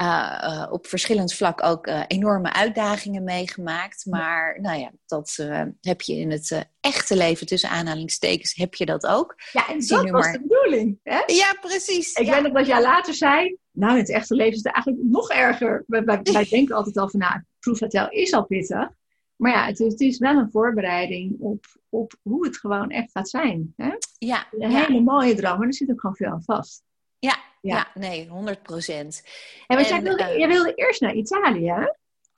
Uh, 0.00 0.67
op 0.71 0.87
verschillend 0.87 1.35
vlak 1.35 1.64
ook 1.64 1.87
uh, 1.87 2.02
enorme 2.07 2.52
uitdagingen 2.52 3.25
meegemaakt. 3.25 4.07
Maar 4.07 4.59
nou 4.61 4.78
ja, 4.78 4.90
dat 5.07 5.49
heb 5.81 6.00
je 6.00 6.14
in 6.14 6.31
het 6.31 6.69
echte 6.81 7.17
leven, 7.17 7.47
tussen 7.47 7.71
aanhalingstekens, 7.71 8.55
heb 8.55 8.75
je 8.75 8.87
dat 8.87 9.07
ook. 9.07 9.35
Ja, 9.52 9.69
en 9.69 9.87
dat 9.87 10.11
was 10.11 10.33
de 10.33 10.40
bedoeling. 10.40 10.99
Hè? 11.02 11.23
Ja, 11.26 11.57
precies. 11.61 12.12
Ik 12.12 12.26
ja. 12.26 12.33
weet 12.33 12.43
nog 12.43 12.52
wat 12.52 12.67
jij 12.67 12.83
later 12.83 13.14
zei. 13.14 13.57
Nou, 13.73 13.93
in 13.93 13.99
het 13.99 14.11
echte 14.11 14.35
leven 14.35 14.52
is 14.52 14.62
het 14.62 14.75
eigenlijk 14.75 15.05
nog 15.05 15.31
erger. 15.31 15.85
Wij, 15.87 16.05
wij, 16.05 16.21
wij 16.23 16.47
denken 16.50 16.76
altijd 16.76 16.97
al 16.97 17.11
van, 17.11 17.21
nou, 17.21 17.43
proefvertel 17.59 18.11
is 18.11 18.33
al 18.33 18.47
pittig. 18.47 18.88
Maar 19.37 19.52
ja, 19.52 19.67
het 19.67 19.81
is, 19.81 19.93
het 19.93 20.00
is, 20.00 20.19
wel 20.19 20.37
een 20.37 20.50
voorbereiding 20.50 21.37
op, 21.40 21.64
op 21.88 22.12
hoe 22.23 22.47
het 22.47 22.57
gewoon 22.57 22.90
echt 22.90 23.11
gaat 23.11 23.28
zijn. 23.28 23.73
Hè? 23.76 23.90
Ja. 24.19 24.47
Een 24.59 24.71
hele 24.71 25.00
mooie 25.00 25.35
droom, 25.35 25.59
maar 25.59 25.67
er 25.67 25.75
zit 25.75 25.90
ook 25.90 26.00
gewoon 26.00 26.17
veel 26.17 26.31
aan 26.31 26.43
vast. 26.43 26.83
Ja, 27.18 27.38
ja. 27.60 27.90
nee, 27.94 28.28
100 28.28 28.62
procent. 28.62 29.22
En, 29.66 29.78
en 29.78 29.84
jij, 29.84 30.02
wilde, 30.02 30.22
uh, 30.22 30.37
jij 30.37 30.48
wilde 30.48 30.75
eerst 30.75 31.00
naar 31.00 31.14
Italië, 31.14 31.70
hè? 31.70 31.92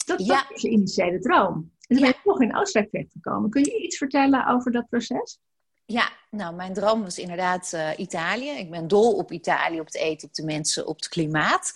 Dat, 0.07 0.27
ja. 0.27 0.47
was 0.51 0.63
je 0.63 0.69
initiële 0.69 1.19
droom. 1.19 1.55
En 1.55 1.97
toen 1.97 2.01
ben 2.01 2.09
je 2.09 2.21
toch 2.25 2.41
in 2.41 2.57
Oostenrijk 2.57 2.93
terechtgekomen. 2.93 3.51
Kun 3.51 3.65
je 3.65 3.83
iets 3.83 3.97
vertellen 3.97 4.47
over 4.47 4.73
dat 4.73 4.89
proces? 4.89 5.39
Ja, 5.85 6.11
nou, 6.31 6.55
mijn 6.55 6.73
droom 6.73 7.03
was 7.03 7.19
inderdaad 7.19 7.73
uh, 7.75 7.91
Italië. 7.97 8.51
Ik 8.51 8.71
ben 8.71 8.89
dol 8.89 9.17
op 9.17 9.33
Italië, 9.33 9.81
op 9.81 9.87
het 9.87 9.97
eten, 9.97 10.29
op 10.29 10.35
de 10.35 10.45
mensen, 10.45 10.87
op 10.87 10.97
het 10.97 11.09
klimaat. 11.09 11.73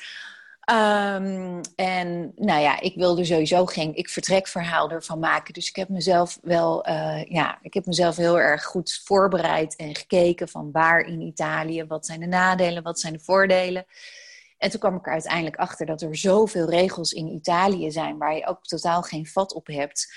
Ehm, 0.64 1.60
en 1.76 2.32
nou 2.36 2.60
ja, 2.60 2.80
ik 2.80 2.94
wilde 2.94 3.24
sowieso 3.24 3.66
geen 3.66 3.94
ik 3.94 4.08
vertrekverhaal 4.08 4.90
ervan 4.90 5.18
maken. 5.18 5.54
Dus 5.54 5.68
ik 5.68 5.76
heb 5.76 5.88
mezelf 5.88 6.38
wel, 6.42 6.88
uh, 6.88 7.24
ja, 7.24 7.58
ik 7.62 7.74
heb 7.74 7.86
mezelf 7.86 8.16
heel 8.16 8.38
erg 8.38 8.64
goed 8.64 9.00
voorbereid 9.04 9.76
en 9.76 9.94
gekeken 9.94 10.48
van 10.48 10.70
waar 10.72 11.00
in 11.00 11.20
Italië, 11.20 11.84
wat 11.84 12.06
zijn 12.06 12.20
de 12.20 12.26
nadelen, 12.26 12.82
wat 12.82 13.00
zijn 13.00 13.12
de 13.12 13.18
voordelen. 13.18 13.86
En 14.58 14.70
toen 14.70 14.80
kwam 14.80 14.96
ik 14.96 15.06
er 15.06 15.12
uiteindelijk 15.12 15.56
achter 15.56 15.86
dat 15.86 16.02
er 16.02 16.16
zoveel 16.16 16.70
regels 16.70 17.12
in 17.12 17.26
Italië 17.26 17.90
zijn 17.90 18.18
waar 18.18 18.34
je 18.34 18.46
ook 18.46 18.62
totaal 18.62 19.02
geen 19.02 19.26
vat 19.26 19.54
op 19.54 19.66
hebt. 19.66 20.14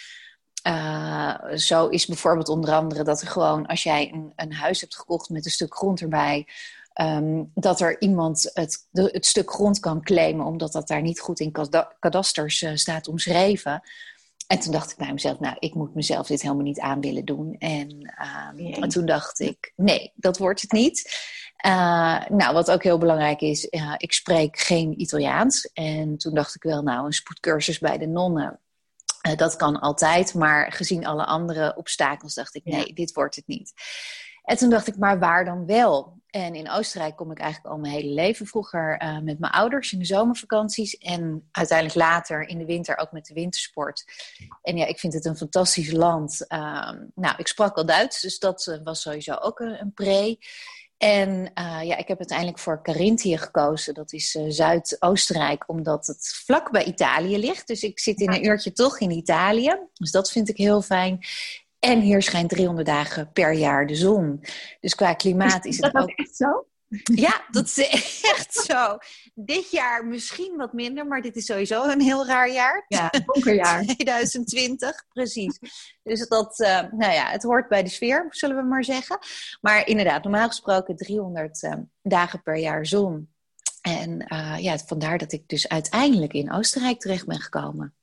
Uh, 0.68 1.36
zo 1.56 1.88
is 1.88 2.06
bijvoorbeeld 2.06 2.50
onder 2.50 2.74
andere 2.74 3.04
dat 3.04 3.22
er 3.22 3.28
gewoon, 3.28 3.66
als 3.66 3.84
jij 3.84 4.12
een, 4.14 4.34
een 4.36 4.54
huis 4.54 4.82
hebt 4.82 4.96
gekocht 4.96 5.30
met 5.30 5.46
een 5.46 5.52
stuk 5.52 5.76
grond 5.76 6.02
erbij, 6.02 6.48
um, 7.02 7.52
dat 7.54 7.82
er 7.82 8.02
iemand 8.02 8.50
het, 8.54 8.88
de, 8.92 9.10
het, 9.12 9.26
stuk 9.26 9.52
grond 9.52 9.80
kan 9.80 10.02
claimen, 10.02 10.46
omdat 10.46 10.72
dat 10.72 10.88
daar 10.88 11.02
niet 11.02 11.20
goed 11.20 11.40
in 11.40 11.56
kadasters 12.00 12.62
uh, 12.62 12.76
staat 12.76 13.08
omschreven. 13.08 13.82
En 14.48 14.60
toen 14.60 14.72
dacht 14.72 14.92
ik 14.92 14.98
bij 14.98 15.14
mezelf, 15.14 15.40
nou, 15.40 15.56
ik 15.60 15.74
moet 15.74 15.96
mezelf 15.96 16.28
dit 16.28 16.42
helemaal 16.42 16.64
niet 16.64 16.80
aan 16.80 17.02
willen 17.02 17.26
doen. 17.26 17.56
En, 17.60 18.14
um, 18.58 18.74
en 18.74 18.90
toen 18.90 19.06
dacht 19.06 19.40
ik, 19.40 19.74
nee, 19.76 20.12
dat 20.16 20.38
wordt 20.38 20.62
het 20.62 20.72
niet. 20.72 21.26
Uh, 21.66 22.26
nou, 22.28 22.54
wat 22.54 22.72
ook 22.72 22.84
heel 22.84 22.98
belangrijk 22.98 23.42
is, 23.42 23.68
uh, 23.70 23.94
ik 23.98 24.14
spreek 24.14 24.60
geen 24.60 25.02
Italiaans. 25.02 25.70
En 25.74 26.18
toen 26.18 26.34
dacht 26.34 26.56
ik 26.56 26.64
wel, 26.64 26.82
nou, 26.82 27.06
een 27.06 27.14
spoedcursus 27.14 27.80
bij 27.80 27.98
de 27.98 28.08
nonnen, 28.08 28.60
uh, 29.28 29.36
dat 29.36 29.56
kan 29.56 29.80
altijd. 29.80 30.34
Maar 30.34 30.72
gezien 30.72 31.06
alle 31.06 31.26
andere 31.26 31.76
obstakels 31.76 32.34
dacht 32.34 32.56
ik, 32.56 32.66
nee, 32.66 32.88
ja. 32.88 32.94
dit 32.94 33.14
wordt 33.14 33.36
het 33.36 33.48
niet. 33.48 33.74
En 34.44 34.58
toen 34.58 34.70
dacht 34.70 34.88
ik, 34.88 34.98
maar 34.98 35.20
waar 35.20 35.46
dan 35.46 35.66
wel? 35.66 36.17
En 36.30 36.56
in 36.56 36.70
Oostenrijk 36.70 37.16
kom 37.16 37.32
ik 37.32 37.40
eigenlijk 37.40 37.74
al 37.74 37.80
mijn 37.80 37.94
hele 37.94 38.14
leven. 38.14 38.46
Vroeger 38.46 39.02
uh, 39.04 39.20
met 39.20 39.40
mijn 39.40 39.54
ouders 39.54 39.94
in 39.94 40.00
de 40.00 40.06
zomervakanties. 40.06 40.98
En 40.98 41.48
uiteindelijk 41.52 41.98
later 41.98 42.48
in 42.48 42.58
de 42.58 42.66
winter 42.66 42.98
ook 42.98 43.12
met 43.12 43.26
de 43.26 43.34
wintersport. 43.34 44.06
En 44.62 44.78
ja, 44.78 44.86
ik 44.86 45.00
vind 45.00 45.14
het 45.14 45.26
een 45.26 45.38
fantastisch 45.38 45.92
land. 45.92 46.46
Uh, 46.48 46.92
nou, 47.16 47.36
ik 47.38 47.48
sprak 47.48 47.78
al 47.78 47.86
Duits, 47.86 48.22
dus 48.22 48.40
dat 48.40 48.68
uh, 48.68 48.78
was 48.84 49.02
sowieso 49.02 49.34
ook 49.34 49.60
een, 49.60 49.82
een 49.82 49.94
pre. 49.94 50.38
En 50.98 51.30
uh, 51.30 51.80
ja, 51.84 51.98
ik 51.98 52.08
heb 52.08 52.18
uiteindelijk 52.18 52.60
voor 52.60 52.84
Carinthië 52.84 53.38
gekozen. 53.38 53.94
Dat 53.94 54.14
is 54.14 54.36
uh, 54.36 54.44
Zuid-Oostenrijk, 54.48 55.64
omdat 55.68 56.08
het 56.08 56.42
vlak 56.46 56.72
bij 56.72 56.84
Italië 56.84 57.38
ligt. 57.38 57.68
Dus 57.68 57.84
ik 57.84 58.00
zit 58.00 58.20
in 58.20 58.34
een 58.34 58.46
uurtje 58.46 58.72
toch 58.72 59.00
in 59.00 59.12
Italië. 59.12 59.78
Dus 59.94 60.12
dat 60.12 60.32
vind 60.32 60.50
ik 60.50 60.58
heel 60.58 60.82
fijn. 60.82 61.20
En 61.80 62.00
hier 62.00 62.22
schijnt 62.22 62.50
300 62.50 62.88
dagen 62.88 63.32
per 63.32 63.54
jaar 63.54 63.88
de 63.88 63.96
zon. 63.96 64.44
Dus 64.80 64.96
qua 64.96 65.14
klimaat 65.14 65.66
is, 65.66 65.78
is 65.78 65.84
het 65.84 65.94
dat 65.94 66.04
ook... 66.04 66.10
echt 66.10 66.36
zo? 66.36 66.66
Ja, 67.26 67.46
dat 67.52 67.66
is 67.66 67.78
echt 68.22 68.54
zo. 68.54 68.98
Dit 69.34 69.72
jaar 69.72 70.06
misschien 70.06 70.56
wat 70.56 70.74
minder, 70.74 71.08
maar 71.08 71.22
dit 71.22 71.36
is 71.36 71.46
sowieso 71.46 71.84
een 71.84 72.02
heel 72.02 72.26
raar 72.26 72.52
jaar. 72.52 72.86
Ja, 72.88 73.10
donker 73.26 73.56
jaar. 73.56 73.86
2020, 73.86 75.06
precies. 75.14 75.60
Dus 76.04 76.28
dat, 76.28 76.60
uh, 76.60 76.68
nou 76.92 77.14
ja, 77.14 77.30
het 77.30 77.44
hoort 77.44 77.68
bij 77.68 77.84
de 77.84 77.90
sfeer, 77.90 78.26
zullen 78.30 78.56
we 78.56 78.64
maar 78.64 78.84
zeggen. 78.84 79.20
Maar 79.62 79.88
inderdaad, 79.88 80.24
normaal 80.24 80.48
gesproken 80.48 80.96
300 80.96 81.64
uh, 81.64 81.74
dagen 82.02 82.42
per 82.42 82.58
jaar 82.58 82.86
zon. 82.86 83.36
En 83.82 84.26
uh, 84.34 84.58
ja, 84.60 84.78
vandaar 84.78 85.18
dat 85.18 85.32
ik 85.32 85.48
dus 85.48 85.68
uiteindelijk 85.68 86.34
in 86.34 86.52
Oostenrijk 86.52 87.00
terecht 87.00 87.26
ben 87.26 87.40
gekomen. 87.40 87.97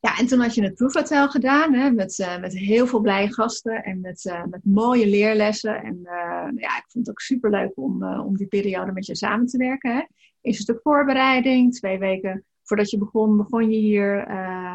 Ja, 0.00 0.18
en 0.18 0.26
toen 0.26 0.40
had 0.40 0.54
je 0.54 0.62
het 0.62 0.74
proefhotel 0.74 1.28
gedaan 1.28 1.74
hè, 1.74 1.90
met, 1.90 2.18
uh, 2.18 2.40
met 2.40 2.58
heel 2.58 2.86
veel 2.86 3.00
blije 3.00 3.32
gasten 3.32 3.84
en 3.84 4.00
met, 4.00 4.24
uh, 4.24 4.44
met 4.44 4.64
mooie 4.64 5.06
leerlessen. 5.06 5.82
En 5.82 5.96
uh, 5.96 6.48
ja, 6.54 6.76
ik 6.76 6.84
vond 6.86 7.06
het 7.06 7.10
ook 7.10 7.20
superleuk 7.20 7.72
om, 7.74 8.04
om 8.04 8.36
die 8.36 8.46
periode 8.46 8.92
met 8.92 9.06
je 9.06 9.16
samen 9.16 9.46
te 9.46 9.58
werken. 9.58 9.92
Hè. 9.92 10.02
Eerst 10.40 10.58
een 10.58 10.64
stuk 10.64 10.80
voorbereiding, 10.82 11.74
twee 11.74 11.98
weken 11.98 12.44
voordat 12.62 12.90
je 12.90 12.98
begon, 12.98 13.36
begon 13.36 13.70
je 13.70 13.78
hier 13.78 14.26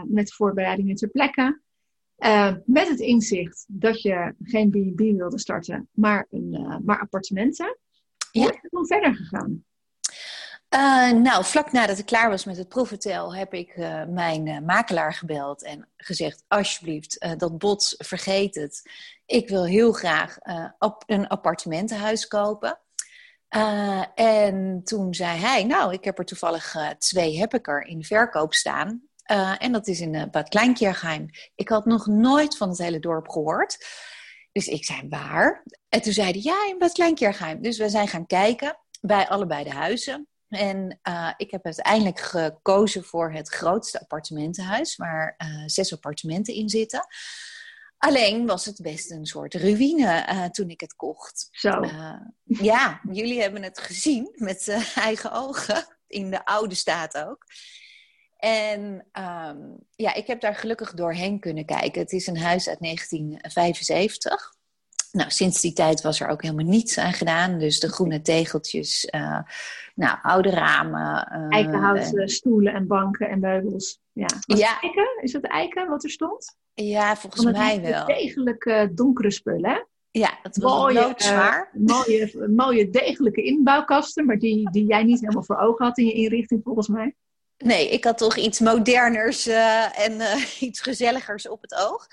met 0.08 0.28
de 0.28 0.34
voorbereidingen 0.34 0.96
ter 0.96 1.10
plekke. 1.10 1.62
met 2.66 2.88
het 2.88 3.00
inzicht 3.00 3.66
dat 3.68 4.02
je 4.02 4.36
geen 4.44 4.70
B&B 4.70 5.00
wilde 5.00 5.40
starten, 5.40 5.90
maar, 5.92 6.28
een, 6.30 6.82
maar 6.86 7.00
appartementen. 7.00 7.78
Hoe 8.32 8.44
ja. 8.44 8.50
is 8.50 8.60
het 8.62 8.72
toen 8.72 8.88
verder 8.88 9.16
gegaan? 9.16 9.64
Uh, 10.76 11.12
nou, 11.12 11.46
vlak 11.46 11.72
nadat 11.72 11.98
ik 11.98 12.06
klaar 12.06 12.30
was 12.30 12.46
met 12.46 12.58
het 12.58 12.68
proefhotel 12.68 13.36
heb 13.36 13.54
ik 13.54 13.76
uh, 13.76 14.04
mijn 14.04 14.48
uh, 14.48 14.60
makelaar 14.60 15.14
gebeld 15.14 15.64
en 15.64 15.90
gezegd: 15.98 16.44
Alsjeblieft, 16.48 17.26
dat 17.38 17.58
bod, 17.58 17.96
vergeet 17.98 18.56
het. 18.56 18.92
Ik 19.26 19.50
wil 19.50 19.66
heel 19.66 19.92
graag 19.92 20.38
een 21.06 21.28
appartementenhuis 21.28 22.28
kopen. 22.28 22.80
en 24.16 24.82
toen 24.84 25.14
zei 25.14 25.40
hij: 25.40 25.64
Nou, 25.64 25.94
ik 25.94 26.04
heb 26.04 26.20
er 26.20 26.26
toevallig 26.26 26.76
twee 26.98 27.40
heb 27.40 27.54
ik 27.54 27.68
er 27.68 27.86
in 27.86 28.04
verkoop 28.04 28.54
staan. 28.54 29.02
en 29.58 29.72
dat 29.72 29.88
is 29.88 30.00
in 30.00 30.28
Bad 30.32 30.50
Kleinkjergeheim. 30.50 31.30
Ik 31.56 31.70
had 31.70 31.86
nog 31.86 32.06
nooit 32.08 32.58
van 32.58 32.70
het 32.70 32.78
hele 32.78 33.00
dorp 33.00 33.30
gehoord. 33.30 33.86
Dus 34.52 34.68
ik 34.68 34.86
zei: 34.86 35.08
Waar? 35.10 35.64
En 35.90 36.02
toen 36.02 36.14
zei 36.14 36.32
hij: 36.32 36.42
Ja, 36.42 36.68
in 36.68 36.78
Bad. 36.78 37.64
Dus 37.64 37.78
we 37.78 37.90
zijn 37.90 38.08
gaan 38.08 38.28
kijken 38.28 38.78
bij 39.02 39.28
allebei 39.28 39.64
de 39.64 39.74
huizen. 39.74 40.28
En 40.50 41.00
uh, 41.04 41.32
ik 41.38 41.52
heb 41.52 41.66
uiteindelijk 41.66 42.20
gekozen 42.20 43.04
voor 43.04 43.32
het 43.32 43.50
grootste 43.50 44.00
appartementenhuis, 44.00 44.96
waar 44.96 45.36
uh, 45.38 45.64
zes 45.66 45.94
appartementen 45.94 46.54
in 46.54 46.70
zitten. 46.70 47.08
Alleen 47.98 48.46
was 48.46 48.66
het 48.66 48.82
best 48.82 49.12
een 49.12 49.26
soort 49.26 49.54
ruïne 49.54 50.28
uh, 50.30 50.46
toen 50.46 50.70
ik 50.70 50.82
het 50.82 50.96
kocht. 50.96 51.48
Zo. 51.52 51.86
ja, 52.44 53.02
jullie 53.12 53.42
hebben 53.42 53.64
het 53.64 53.80
gezien 53.80 54.32
met 54.36 54.68
eigen 54.96 55.32
ogen, 55.32 55.86
in 56.08 56.30
de 56.30 56.46
oude 56.46 56.76
staat 56.76 57.18
ook. 57.18 57.46
En 58.38 59.08
um, 59.14 59.78
ja, 59.96 60.14
ik 60.14 60.28
heb 60.28 60.42
daar 60.42 60.56
gelukkig 60.56 60.94
doorheen 60.94 61.40
kunnen 61.40 61.66
kijken. 61.66 62.02
Het 62.02 62.12
is 62.12 62.28
een 62.28 62.38
huis 62.38 62.70
uit 62.70 62.80
1975. 62.80 64.54
Nou, 65.12 65.30
sinds 65.30 65.62
die 65.62 65.74
tijd 65.74 66.02
was 66.02 66.20
er 66.20 66.28
ook 66.28 66.42
helemaal 66.42 66.66
niets 66.66 66.98
aan 66.98 67.14
gedaan. 67.14 67.60
Dus 67.60 67.80
de 67.80 67.90
groene 67.90 68.22
tegeltjes, 68.22 69.08
uh, 69.12 69.40
nou, 69.96 70.18
oude 70.22 70.50
ramen. 70.50 71.28
Uh, 71.32 71.46
Eikenhouten 71.50 72.22
en... 72.22 72.30
stoelen 72.30 72.74
en 72.74 72.88
banken 72.88 73.30
en 73.30 73.40
meubels. 73.40 74.00
Ja. 74.12 74.28
ja. 74.46 74.82
eiken? 74.82 75.18
Is 75.22 75.32
dat 75.32 75.44
eiken 75.44 75.88
wat 75.88 76.04
er 76.04 76.10
stond? 76.10 76.58
Ja, 76.74 77.16
volgens 77.16 77.46
mij 77.46 77.82
wel. 77.82 78.06
Degelijke 78.06 78.92
donkere 78.94 79.32
spullen, 79.32 79.70
hè? 79.70 79.84
Ja, 80.12 80.40
het 80.44 80.58
was 80.58 80.72
mooie, 80.72 81.14
zwaar. 81.16 81.72
Uh, 81.74 81.88
mooie, 81.88 82.48
mooie 82.56 82.90
degelijke 82.90 83.44
inbouwkasten, 83.44 84.26
maar 84.26 84.40
die, 84.40 84.72
die 84.72 84.86
jij 84.86 85.04
niet 85.04 85.20
helemaal 85.20 85.44
voor 85.44 85.58
ogen 85.58 85.86
had 85.86 85.98
in 85.98 86.06
je 86.06 86.14
inrichting, 86.14 86.62
volgens 86.64 86.88
mij. 86.88 87.16
Nee, 87.58 87.90
ik 87.90 88.04
had 88.04 88.18
toch 88.18 88.38
iets 88.38 88.60
moderners 88.60 89.48
en 89.48 90.22
iets 90.60 90.82
gezelligers 90.82 91.48
op 91.48 91.62
het 91.62 91.76
oog. 91.76 92.08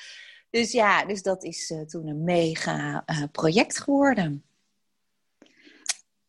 Dus 0.50 0.72
ja, 0.72 1.04
dus 1.04 1.22
dat 1.22 1.44
is 1.44 1.74
toen 1.86 2.06
een 2.06 2.24
mega 2.24 3.04
project 3.32 3.78
geworden. 3.78 4.44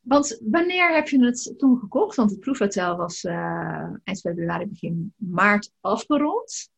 Want 0.04 0.40
wanneer 0.42 0.94
heb 0.94 1.08
je 1.08 1.26
het 1.26 1.54
toen 1.58 1.78
gekocht? 1.78 2.16
Want 2.16 2.32
het 2.32 2.40
proefhotel 2.40 2.96
was 2.98 3.24
uh, 3.24 3.90
eind 4.04 4.20
februari, 4.20 4.66
begin 4.66 5.14
maart 5.18 5.72
afgerond. 5.82 6.70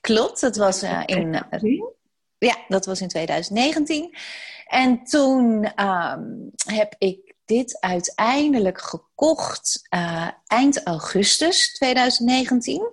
Klopt, 0.00 0.40
dat 0.40 0.56
was 0.56 0.82
in. 1.06 1.42
ja, 2.38 2.56
dat 2.68 2.86
was 2.86 3.00
in 3.00 3.08
2019. 3.08 4.14
En 4.66 5.04
toen 5.04 5.72
um, 5.84 6.50
heb 6.66 6.94
ik 6.98 7.34
dit 7.44 7.80
uiteindelijk 7.80 8.80
gekocht 8.80 9.88
eind 10.46 10.86
augustus 10.86 11.72
2019. 11.72 12.90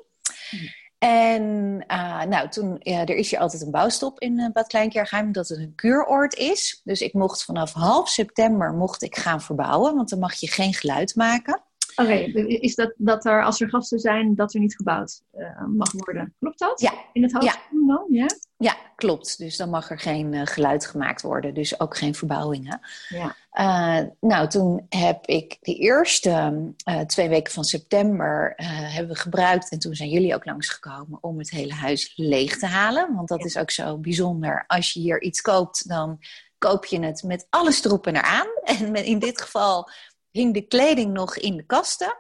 Hm. 0.50 0.56
En 1.00 1.44
uh, 1.88 2.24
nou, 2.24 2.50
toen, 2.50 2.76
ja, 2.80 3.06
er 3.06 3.16
is 3.16 3.30
hier 3.30 3.40
altijd 3.40 3.62
een 3.62 3.72
bouwstop 3.72 4.20
in 4.20 4.40
uh, 4.40 4.48
Bad 4.54 4.68
Kleinkjergeheim, 4.68 5.32
dat 5.32 5.48
het 5.48 5.58
een 5.58 5.76
kuuroord 5.76 6.34
is. 6.34 6.82
Dus 6.84 7.02
ik 7.02 7.14
mocht 7.14 7.44
vanaf 7.44 7.74
half 7.74 8.10
september 8.10 8.74
mocht 8.74 9.02
ik 9.02 9.18
gaan 9.18 9.42
verbouwen, 9.42 9.96
want 9.96 10.10
dan 10.10 10.20
mag 10.20 10.34
je 10.34 10.48
geen 10.48 10.74
geluid 10.74 11.16
maken. 11.16 11.64
Oké, 11.96 12.10
okay, 12.10 12.44
is 12.44 12.76
dat 12.76 12.94
dat 12.98 13.26
er 13.26 13.44
als 13.44 13.62
er 13.62 13.70
gasten 13.70 14.00
zijn, 14.00 14.36
dat 14.36 14.54
er 14.54 14.60
niet 14.60 14.76
gebouwd 14.76 15.22
uh, 15.38 15.66
mag 15.68 15.92
worden? 15.92 16.34
Klopt 16.40 16.60
dat? 16.60 16.82
Ja. 16.82 16.94
In 17.14 17.24
het 17.24 17.32
hoofd 17.32 17.46
ja. 17.46 17.56
dan? 17.88 18.06
Ja? 18.10 18.28
ja, 18.58 18.76
klopt. 18.96 19.38
Dus 19.38 19.58
dan 19.58 19.70
mag 19.70 19.90
er 19.90 20.00
geen 20.00 20.34
uh, 20.34 20.42
geluid 20.44 20.86
gemaakt 20.86 21.22
worden, 21.22 21.54
dus 21.54 21.80
ook 21.80 21.98
geen 21.98 22.16
verbouwingen. 22.16 22.80
Ja. 23.10 23.36
Uh, 23.54 24.00
nou, 24.20 24.48
toen 24.48 24.86
heb 24.90 25.26
ik 25.26 25.58
de 25.62 25.76
eerste 25.76 26.64
twee 27.06 27.30
weken 27.30 27.54
van 27.54 27.64
september 27.64 28.54
hebben 28.66 29.14
we 29.14 29.20
gebruikt 29.20 29.72
en 29.72 29.80
toen 29.80 29.96
zijn 29.96 30.10
jullie 30.10 30.36
ook 30.36 30.46
langsgekomen 30.46 31.18
om 31.22 31.38
het 31.38 31.50
hele 31.50 31.74
huis 31.74 32.14
leeg 32.16 32.58
te 32.58 32.66
halen. 32.66 33.16
Want 33.16 33.28
dat 33.28 33.40
ja. 33.40 33.46
is 33.46 33.58
ook 33.58 33.72
zo 33.72 33.98
bijzonder. 33.98 34.64
Als 34.68 34.94
je 34.94 35.00
hier 35.00 35.22
iets 35.22 35.42
koopt, 35.42 35.88
dan 35.88 36.20
koop 36.58 36.86
je 36.86 37.00
het 37.00 37.24
met 37.24 37.48
alles 37.50 37.86
erop 37.86 38.08
en 38.08 38.16
eraan. 38.16 38.48
En 38.80 38.96
in 38.96 39.20
dit 39.20 39.42
geval 39.42 39.90
hing 40.32 40.54
de 40.54 40.68
kleding 40.68 41.14
nog 41.14 41.38
in 41.38 41.58
de 41.58 41.66
kasten. 41.66 42.18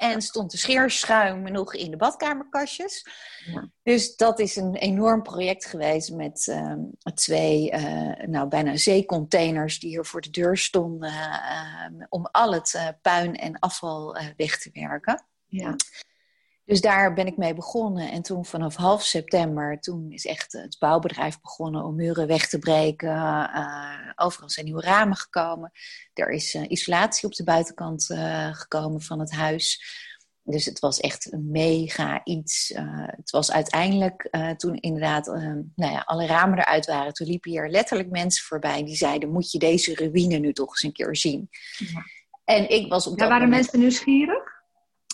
En 0.00 0.22
stond 0.22 0.50
de 0.50 0.56
scheerschuim 0.56 1.52
nog 1.52 1.74
in 1.74 1.90
de 1.90 1.96
badkamerkastjes. 1.96 3.06
Ja. 3.46 3.70
Dus 3.82 4.16
dat 4.16 4.38
is 4.38 4.56
een 4.56 4.74
enorm 4.74 5.22
project 5.22 5.64
geweest 5.64 6.12
met 6.12 6.46
uh, 6.46 6.74
twee, 7.14 7.72
uh, 7.72 8.26
nou 8.26 8.48
bijna 8.48 8.76
zeecontainers 8.76 9.78
die 9.78 9.90
hier 9.90 10.04
voor 10.04 10.20
de 10.20 10.30
deur 10.30 10.56
stonden. 10.56 11.10
Uh, 11.10 12.04
om 12.08 12.28
al 12.30 12.52
het 12.52 12.96
puin 13.02 13.36
en 13.36 13.58
afval 13.58 14.16
weg 14.36 14.58
te 14.58 14.70
werken. 14.72 15.24
Ja. 15.46 15.76
Dus 16.70 16.80
daar 16.80 17.14
ben 17.14 17.26
ik 17.26 17.36
mee 17.36 17.54
begonnen. 17.54 18.10
En 18.10 18.22
toen 18.22 18.44
vanaf 18.44 18.76
half 18.76 19.02
september, 19.02 19.80
toen 19.80 20.12
is 20.12 20.26
echt 20.26 20.52
het 20.52 20.76
bouwbedrijf 20.78 21.40
begonnen 21.40 21.84
om 21.84 21.94
muren 21.94 22.26
weg 22.26 22.48
te 22.48 22.58
breken. 22.58 23.08
Uh, 23.08 24.12
overal 24.16 24.50
zijn 24.50 24.66
nieuwe 24.66 24.80
ramen 24.82 25.16
gekomen. 25.16 25.72
Er 26.14 26.30
is 26.30 26.54
uh, 26.54 26.64
isolatie 26.68 27.28
op 27.28 27.34
de 27.34 27.44
buitenkant 27.44 28.10
uh, 28.10 28.54
gekomen 28.54 29.00
van 29.00 29.20
het 29.20 29.32
huis. 29.32 29.82
Dus 30.42 30.64
het 30.64 30.78
was 30.78 31.00
echt 31.00 31.32
een 31.32 31.50
mega 31.50 32.20
iets. 32.24 32.72
het 33.16 33.30
was 33.30 33.52
uiteindelijk, 33.52 34.28
toen 34.56 34.74
inderdaad 34.74 35.26
nou 35.26 35.92
ja, 35.92 36.00
alle 36.00 36.26
ramen 36.26 36.58
eruit 36.58 36.86
waren, 36.86 37.12
toen 37.12 37.26
liepen 37.26 37.50
hier 37.50 37.68
letterlijk 37.68 38.10
mensen 38.10 38.44
voorbij 38.44 38.84
die 38.84 38.96
zeiden: 38.96 39.32
Moet 39.32 39.50
je 39.50 39.58
deze 39.58 39.94
ruïne 39.94 40.38
nu 40.38 40.52
toch 40.52 40.68
eens 40.68 40.82
een 40.82 40.92
keer 40.92 41.16
zien? 41.16 41.48
Ja. 41.76 42.02
En 42.44 42.70
ik 42.70 42.90
was 42.90 43.06
op 43.06 43.12
Ja, 43.12 43.18
dat 43.18 43.28
waren 43.28 43.48
moment... 43.48 43.62
mensen 43.62 43.80
nieuwsgierig? 43.80 44.49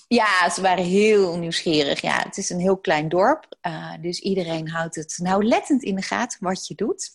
Ja, 0.08 0.50
ze 0.50 0.60
waren 0.62 0.84
heel 0.84 1.38
nieuwsgierig. 1.38 2.00
Ja, 2.00 2.22
het 2.22 2.36
is 2.36 2.50
een 2.50 2.60
heel 2.60 2.76
klein 2.76 3.08
dorp. 3.08 3.56
Uh, 3.66 3.92
dus 4.00 4.20
iedereen 4.20 4.68
houdt 4.68 4.94
het 4.94 5.18
nauwlettend 5.22 5.82
in 5.82 5.94
de 5.94 6.02
gaten 6.02 6.38
wat 6.40 6.66
je 6.66 6.74
doet. 6.74 7.10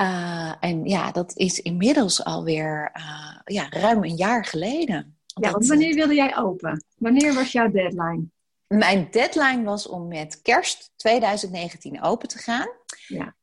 Uh, 0.00 0.52
en 0.60 0.84
ja, 0.84 1.12
dat 1.12 1.36
is 1.36 1.60
inmiddels 1.60 2.24
alweer 2.24 2.90
uh, 2.96 3.38
ja, 3.44 3.66
ruim 3.70 4.04
een 4.04 4.16
jaar 4.16 4.44
geleden. 4.44 5.16
Ja, 5.26 5.50
want 5.50 5.66
wanneer 5.66 5.94
wilde 5.94 6.14
jij 6.14 6.36
open? 6.36 6.84
Wanneer 6.96 7.34
was 7.34 7.52
jouw 7.52 7.70
deadline? 7.70 8.24
Mijn 8.66 9.08
deadline 9.10 9.62
was 9.62 9.88
om 9.88 10.08
met 10.08 10.42
kerst 10.42 10.92
2019 10.96 12.02
open 12.02 12.28
te 12.28 12.38
gaan. 12.38 12.68
Ja. 13.06 13.34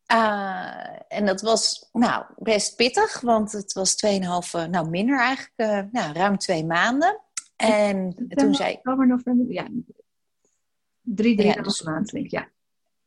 en 1.08 1.26
dat 1.26 1.42
was 1.42 1.90
nou, 1.92 2.26
best 2.38 2.76
pittig, 2.76 3.22
want 3.22 3.52
het 3.52 3.74
was 3.74 3.96
2,5, 4.06 4.70
nou 4.70 4.90
minder 4.90 5.20
eigenlijk, 5.20 5.92
nou, 5.92 6.14
ruim 6.14 6.38
twee 6.38 6.66
maanden. 6.66 7.22
En 7.60 8.06
September, 8.08 8.38
toen 8.38 8.56
zei 8.56 8.74
Oktober, 8.74 9.08
november, 9.08 9.52
ja. 9.52 9.68
Drie, 11.02 11.36
drie 11.36 11.48
Ja, 11.48 11.62
dus- 11.62 11.82
maand, 11.82 12.12
denk 12.12 12.26
ik, 12.26 12.32
ja. 12.32 12.50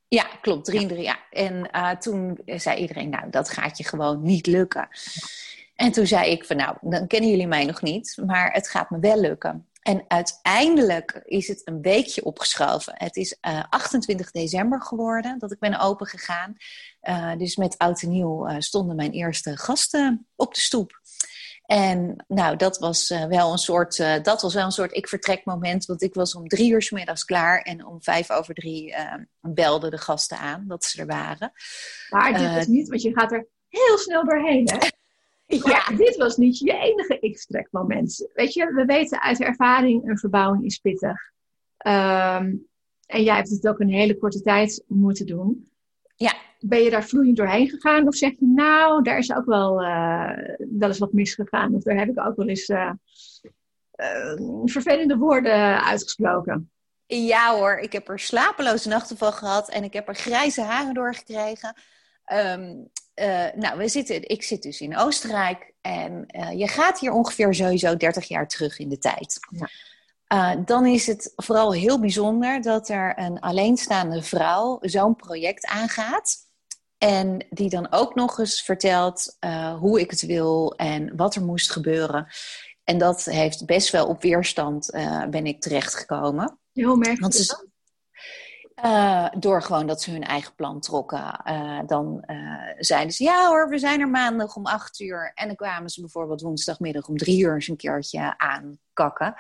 Ja, 0.09 0.27
klopt. 0.41 0.65
Drie 0.65 0.81
en 0.81 0.89
drie. 0.89 1.03
Ja. 1.03 1.19
En 1.31 1.69
uh, 1.73 1.91
toen 1.91 2.39
zei 2.45 2.81
iedereen, 2.81 3.09
nou, 3.09 3.31
dat 3.31 3.51
gaat 3.51 3.79
je 3.79 3.85
gewoon 3.85 4.23
niet 4.23 4.47
lukken. 4.47 4.89
En 5.75 5.93
toen 5.93 6.07
zei 6.07 6.31
ik 6.31 6.45
van, 6.45 6.57
nou, 6.57 6.77
dan 6.81 7.07
kennen 7.07 7.31
jullie 7.31 7.47
mij 7.47 7.65
nog 7.65 7.83
niet, 7.83 8.19
maar 8.27 8.53
het 8.53 8.69
gaat 8.69 8.91
me 8.91 8.99
wel 8.99 9.21
lukken. 9.21 9.67
En 9.83 10.05
uiteindelijk 10.09 11.23
is 11.25 11.49
het 11.49 11.63
een 11.65 11.83
weekje 11.83 12.25
opgeschoven. 12.25 12.95
Het 12.97 13.17
is 13.17 13.37
uh, 13.49 13.63
28 13.69 14.31
december 14.31 14.83
geworden 14.83 15.39
dat 15.39 15.53
ik 15.53 15.59
ben 15.59 15.79
open 15.79 16.07
gegaan. 16.07 16.57
Uh, 17.03 17.37
dus 17.37 17.57
met 17.57 17.79
oud 17.79 18.03
en 18.03 18.11
nieuw 18.11 18.61
stonden 18.61 18.97
mijn 18.97 19.13
eerste 19.13 19.57
gasten 19.57 20.27
op 20.37 20.55
de 20.55 20.61
stoep. 20.61 21.01
En 21.73 22.25
nou, 22.29 22.57
dat 22.57 22.79
was 22.79 23.11
uh, 23.11 23.25
wel 23.25 23.53
een 23.53 23.59
soort, 23.59 23.99
uh, 23.99 24.23
dat 24.23 24.43
was 24.43 24.55
wel 24.55 24.65
een 24.65 24.71
soort 24.71 24.97
ik 24.97 25.09
vertrek 25.09 25.45
moment. 25.45 25.85
Want 25.85 26.03
ik 26.03 26.15
was 26.15 26.35
om 26.35 26.49
drie 26.49 26.73
uur 26.73 26.83
s 26.83 26.91
middags 26.91 27.25
klaar. 27.25 27.61
En 27.61 27.87
om 27.87 28.03
vijf 28.03 28.31
over 28.31 28.55
drie 28.55 28.89
uh, 28.89 29.15
belden 29.41 29.91
de 29.91 29.99
gasten 29.99 30.39
aan 30.39 30.65
dat 30.69 30.85
ze 30.85 31.01
er 31.01 31.07
waren. 31.07 31.53
Maar 32.11 32.39
dit 32.39 32.55
was 32.55 32.67
niet, 32.67 32.89
want 32.89 33.03
je 33.03 33.13
gaat 33.13 33.33
er 33.33 33.47
heel 33.69 33.99
snel 33.99 34.25
doorheen, 34.25 34.69
hè? 34.69 34.77
ja. 35.71 35.85
Maar 35.89 35.97
dit 35.97 36.17
was 36.17 36.37
niet 36.37 36.59
je 36.59 36.73
enige 36.73 37.19
ik-vertrek 37.21 37.69
moment. 37.71 38.29
Weet 38.35 38.53
je, 38.53 38.73
we 38.73 38.85
weten 38.85 39.23
uit 39.23 39.41
ervaring, 39.41 40.09
een 40.09 40.19
verbouwing 40.19 40.65
is 40.65 40.79
pittig. 40.79 41.33
Um, 41.87 42.67
en 43.07 43.23
jij 43.23 43.35
hebt 43.35 43.51
het 43.51 43.69
ook 43.69 43.81
een 43.81 43.93
hele 43.93 44.19
korte 44.19 44.43
tijd 44.43 44.85
moeten 44.87 45.27
doen. 45.27 45.72
Ja. 46.23 46.35
Ben 46.59 46.83
je 46.83 46.91
daar 46.91 47.05
vloeiend 47.05 47.37
doorheen 47.37 47.69
gegaan? 47.69 48.07
Of 48.07 48.15
zeg 48.15 48.31
je, 48.31 48.47
nou, 48.47 49.03
daar 49.03 49.19
is 49.19 49.33
ook 49.33 49.45
wel, 49.45 49.83
uh, 49.83 50.31
wel 50.59 50.89
eens 50.89 50.99
wat 50.99 51.13
misgegaan. 51.13 51.75
Of 51.75 51.83
daar 51.83 51.99
heb 51.99 52.09
ik 52.09 52.27
ook 52.27 52.37
wel 52.37 52.49
eens 52.49 52.69
uh, 52.69 52.91
uh, 53.97 54.63
vervelende 54.65 55.17
woorden 55.17 55.85
uitgesproken. 55.85 56.71
Ja 57.07 57.55
hoor, 57.55 57.79
ik 57.79 57.93
heb 57.93 58.09
er 58.09 58.19
slapeloze 58.19 58.89
nachten 58.89 59.17
van 59.17 59.33
gehad. 59.33 59.71
En 59.71 59.85
ik 59.85 59.93
heb 59.93 60.09
er 60.09 60.15
grijze 60.15 60.63
haren 60.63 60.95
door 60.95 61.15
gekregen. 61.15 61.75
Um, 62.33 62.91
nou, 63.55 63.79
we 63.79 63.89
zitten, 63.89 64.29
ik 64.29 64.43
zit 64.43 64.63
dus 64.63 64.81
in 64.81 64.97
Oostenrijk. 64.97 65.73
En 65.81 66.25
je 66.57 66.69
gaat 66.69 67.01
hier 67.01 67.13
ongeveer 67.13 67.55
sowieso 67.55 67.97
30 67.97 68.29
jaar 68.29 68.49
terug 68.49 68.79
in 68.79 68.89
de 68.89 68.99
tijd. 68.99 69.39
Ja. 69.51 69.69
Uh, 70.33 70.53
dan 70.65 70.87
is 70.87 71.07
het 71.07 71.33
vooral 71.37 71.73
heel 71.73 72.01
bijzonder 72.01 72.63
dat 72.63 72.89
er 72.89 73.19
een 73.19 73.41
alleenstaande 73.41 74.23
vrouw 74.23 74.79
zo'n 74.81 75.17
project 75.17 75.67
aangaat. 75.67 76.37
En 76.99 77.47
die 77.51 77.71
dan 77.71 77.93
ook 77.93 78.15
nog 78.15 78.39
eens 78.39 78.63
vertelt 78.63 79.37
uh, 79.41 79.79
hoe 79.79 80.01
ik 80.01 80.11
het 80.11 80.27
wil 80.27 80.75
en 80.77 81.17
wat 81.17 81.35
er 81.35 81.45
moest 81.45 81.71
gebeuren. 81.71 82.27
En 82.85 82.99
dat 82.99 83.25
heeft 83.25 83.67
best 83.67 83.91
wel 83.91 84.07
op 84.07 84.23
weerstand 84.23 84.95
uh, 84.95 85.27
ben 85.27 85.47
ik 85.47 85.61
terechtgekomen. 85.61 86.59
Hoe 86.73 86.97
merk 86.97 87.23
je 87.25 87.33
ze, 87.33 87.47
dat? 87.47 87.67
Uh, 88.85 89.29
door 89.39 89.63
gewoon 89.63 89.87
dat 89.87 90.03
ze 90.03 90.11
hun 90.11 90.25
eigen 90.25 90.55
plan 90.55 90.81
trokken. 90.81 91.41
Uh, 91.45 91.81
dan 91.87 92.25
uh, 92.27 92.37
zeiden 92.79 93.13
ze, 93.13 93.23
ja 93.23 93.49
hoor, 93.49 93.69
we 93.69 93.79
zijn 93.79 94.01
er 94.01 94.09
maandag 94.09 94.57
om 94.57 94.67
acht 94.67 95.01
uur. 95.01 95.33
En 95.35 95.47
dan 95.47 95.57
kwamen 95.57 95.91
ze 95.91 96.01
bijvoorbeeld 96.01 96.41
woensdagmiddag 96.41 97.09
om 97.09 97.17
drie 97.17 97.43
uur 97.43 97.55
eens 97.55 97.69
een 97.69 97.77
keertje 97.77 98.35
aankakken. 98.39 99.35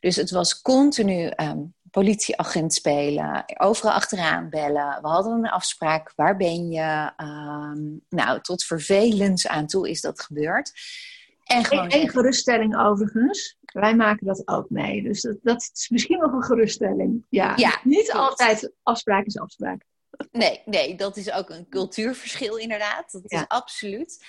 Dus 0.00 0.16
het 0.16 0.30
was 0.30 0.60
continu 0.62 1.32
um, 1.36 1.74
politieagent 1.90 2.74
spelen, 2.74 3.44
overal 3.56 3.92
achteraan 3.92 4.50
bellen. 4.50 4.98
We 5.02 5.08
hadden 5.08 5.32
een 5.32 5.50
afspraak, 5.50 6.12
waar 6.16 6.36
ben 6.36 6.70
je? 6.70 7.12
Um, 7.16 8.00
nou, 8.08 8.40
tot 8.40 8.64
vervelens 8.64 9.48
aan 9.48 9.66
toe 9.66 9.90
is 9.90 10.00
dat 10.00 10.20
gebeurd. 10.20 10.72
En 11.44 11.64
gewoon 11.64 11.90
geruststelling 11.90 12.76
overigens. 12.76 13.56
Wij 13.60 13.96
maken 13.96 14.26
dat 14.26 14.42
ook 14.44 14.70
mee. 14.70 15.02
Dus 15.02 15.20
dat, 15.20 15.36
dat 15.42 15.70
is 15.74 15.88
misschien 15.88 16.18
nog 16.18 16.32
een 16.32 16.42
geruststelling. 16.42 17.26
Ja, 17.28 17.52
ja 17.56 17.80
niet 17.84 18.12
altijd 18.12 18.72
afspraak 18.82 19.24
is 19.26 19.38
afspraak. 19.38 19.84
Nee, 20.32 20.62
nee, 20.64 20.94
dat 20.94 21.16
is 21.16 21.32
ook 21.32 21.50
een 21.50 21.68
cultuurverschil 21.68 22.56
inderdaad. 22.56 23.12
Dat 23.12 23.22
ja. 23.24 23.40
is 23.40 23.48
absoluut. 23.48 24.24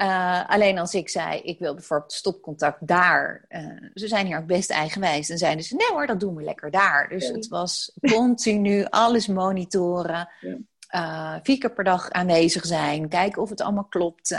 Uh, 0.00 0.48
alleen 0.48 0.78
als 0.78 0.94
ik 0.94 1.08
zei, 1.08 1.40
ik 1.40 1.58
wil 1.58 1.74
bijvoorbeeld 1.74 2.12
stopcontact 2.12 2.86
daar. 2.86 3.44
Uh, 3.48 3.90
ze 3.94 4.08
zijn 4.08 4.26
hier 4.26 4.38
ook 4.38 4.46
best 4.46 4.70
eigenwijs. 4.70 5.28
Dan 5.28 5.38
zeiden 5.38 5.64
ze, 5.64 5.74
nee 5.74 5.88
hoor, 5.88 6.06
dat 6.06 6.20
doen 6.20 6.34
we 6.34 6.42
lekker 6.42 6.70
daar. 6.70 7.08
Dus 7.08 7.28
het 7.28 7.48
was 7.48 7.92
continu 8.00 8.84
alles 8.84 9.26
monitoren. 9.26 10.28
Ja. 10.40 10.56
Uh, 10.94 11.40
vier 11.42 11.58
keer 11.58 11.72
per 11.72 11.84
dag 11.84 12.10
aanwezig 12.10 12.66
zijn. 12.66 13.08
Kijken 13.08 13.42
of 13.42 13.50
het 13.50 13.60
allemaal 13.60 13.84
klopt. 13.84 14.36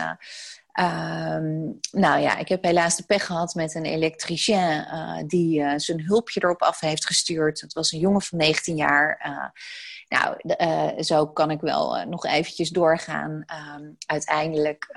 Um, 0.79 1.79
nou 1.91 2.21
ja, 2.21 2.37
ik 2.37 2.47
heb 2.47 2.63
helaas 2.63 2.95
de 2.97 3.03
pech 3.03 3.25
gehad 3.25 3.53
met 3.53 3.75
een 3.75 3.85
elektricien 3.85 4.87
uh, 4.93 5.17
die 5.25 5.59
uh, 5.59 5.73
zijn 5.75 6.05
hulpje 6.05 6.43
erop 6.43 6.61
af 6.61 6.79
heeft 6.79 7.05
gestuurd. 7.05 7.61
Het 7.61 7.73
was 7.73 7.91
een 7.91 7.99
jongen 7.99 8.21
van 8.21 8.37
19 8.37 8.75
jaar. 8.75 9.25
Uh, 9.27 9.45
nou, 10.07 11.03
zo 11.03 11.27
kan 11.27 11.51
ik 11.51 11.61
wel 11.61 12.05
nog 12.05 12.25
eventjes 12.25 12.69
doorgaan. 12.69 13.45
Um, 13.77 13.95
uiteindelijk, 14.05 14.87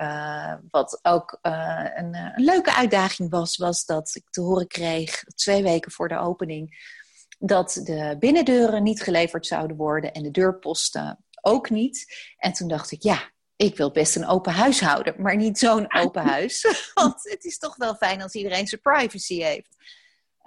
wat 0.69 0.99
ook 1.01 1.37
een, 1.41 2.15
een, 2.15 2.43
leuke 2.43 2.75
uitdaging 2.75 3.29
was, 3.29 3.57
was 3.57 3.85
dat 3.85 4.11
ik 4.13 4.23
te 4.29 4.41
horen 4.41 4.67
kreeg 4.67 5.23
twee 5.23 5.63
weken 5.63 5.91
voor 5.91 6.07
de 6.07 6.19
opening 6.19 6.91
dat 7.39 7.79
de 7.83 8.15
binnendeuren 8.19 8.83
niet 8.83 9.01
geleverd 9.01 9.45
zouden 9.45 9.77
worden 9.77 10.13
en 10.13 10.23
de 10.23 10.31
deurposten 10.31 11.23
ook 11.41 11.69
niet. 11.69 12.05
En 12.37 12.53
toen 12.53 12.67
dacht 12.67 12.91
ik, 12.91 13.01
ja, 13.01 13.32
ik 13.55 13.77
wil 13.77 13.91
best 13.91 14.15
een 14.15 14.27
open 14.27 14.53
huis 14.53 14.81
houden, 14.81 15.15
maar 15.17 15.35
niet 15.35 15.57
zo'n 15.57 15.93
open 16.01 16.23
huis. 16.23 16.65
Want 16.93 17.29
het 17.29 17.43
is 17.43 17.57
toch 17.57 17.75
wel 17.75 17.95
fijn 17.95 18.21
als 18.21 18.33
iedereen 18.33 18.67
zijn 18.67 18.81
privacy 18.81 19.41
heeft. 19.41 19.75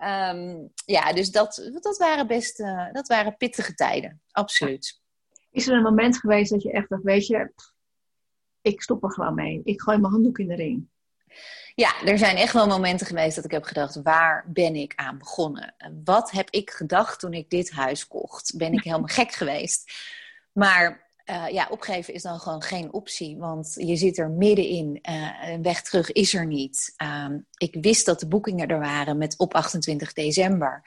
Um, 0.02 0.72
ja, 0.84 1.12
dus 1.12 1.30
dat, 1.30 1.70
dat 1.80 1.96
waren 1.96 2.26
best 2.26 2.60
uh, 2.60 2.92
dat 2.92 3.08
waren 3.08 3.36
pittige 3.36 3.74
tijden, 3.74 4.22
absoluut. 4.30 5.00
Is 5.50 5.68
er 5.68 5.76
een 5.76 5.82
moment 5.82 6.18
geweest 6.18 6.50
dat 6.50 6.62
je 6.62 6.72
echt 6.72 6.88
dacht, 6.88 7.02
weet 7.02 7.26
je, 7.26 7.52
ik 8.60 8.82
stop 8.82 9.04
er 9.04 9.12
gewoon 9.12 9.34
mee. 9.34 9.60
Ik 9.64 9.80
gooi 9.80 9.98
mijn 9.98 10.12
handdoek 10.12 10.38
in 10.38 10.48
de 10.48 10.54
ring. 10.54 10.88
Ja, 11.74 12.02
er 12.04 12.18
zijn 12.18 12.36
echt 12.36 12.52
wel 12.52 12.66
momenten 12.66 13.06
geweest 13.06 13.36
dat 13.36 13.44
ik 13.44 13.50
heb 13.50 13.64
gedacht, 13.64 14.02
waar 14.02 14.44
ben 14.48 14.74
ik 14.74 14.92
aan 14.94 15.18
begonnen? 15.18 15.74
Wat 16.04 16.30
heb 16.30 16.50
ik 16.50 16.70
gedacht 16.70 17.20
toen 17.20 17.32
ik 17.32 17.50
dit 17.50 17.70
huis 17.70 18.06
kocht? 18.06 18.54
Ben 18.56 18.72
ik 18.72 18.82
helemaal 18.82 19.06
gek 19.06 19.32
geweest? 19.32 19.92
Maar 20.52 21.05
uh, 21.30 21.48
ja, 21.48 21.68
opgeven 21.70 22.14
is 22.14 22.22
dan 22.22 22.40
gewoon 22.40 22.62
geen 22.62 22.92
optie, 22.92 23.36
want 23.36 23.74
je 23.78 23.96
zit 23.96 24.18
er 24.18 24.30
middenin. 24.30 24.98
Uh, 25.10 25.48
een 25.48 25.62
weg 25.62 25.82
terug 25.82 26.12
is 26.12 26.34
er 26.34 26.46
niet. 26.46 26.94
Um, 27.26 27.46
ik 27.56 27.76
wist 27.80 28.06
dat 28.06 28.20
de 28.20 28.28
boekingen 28.28 28.68
er 28.68 28.78
waren 28.78 29.18
met 29.18 29.38
op 29.38 29.54
28 29.54 30.12
december. 30.12 30.82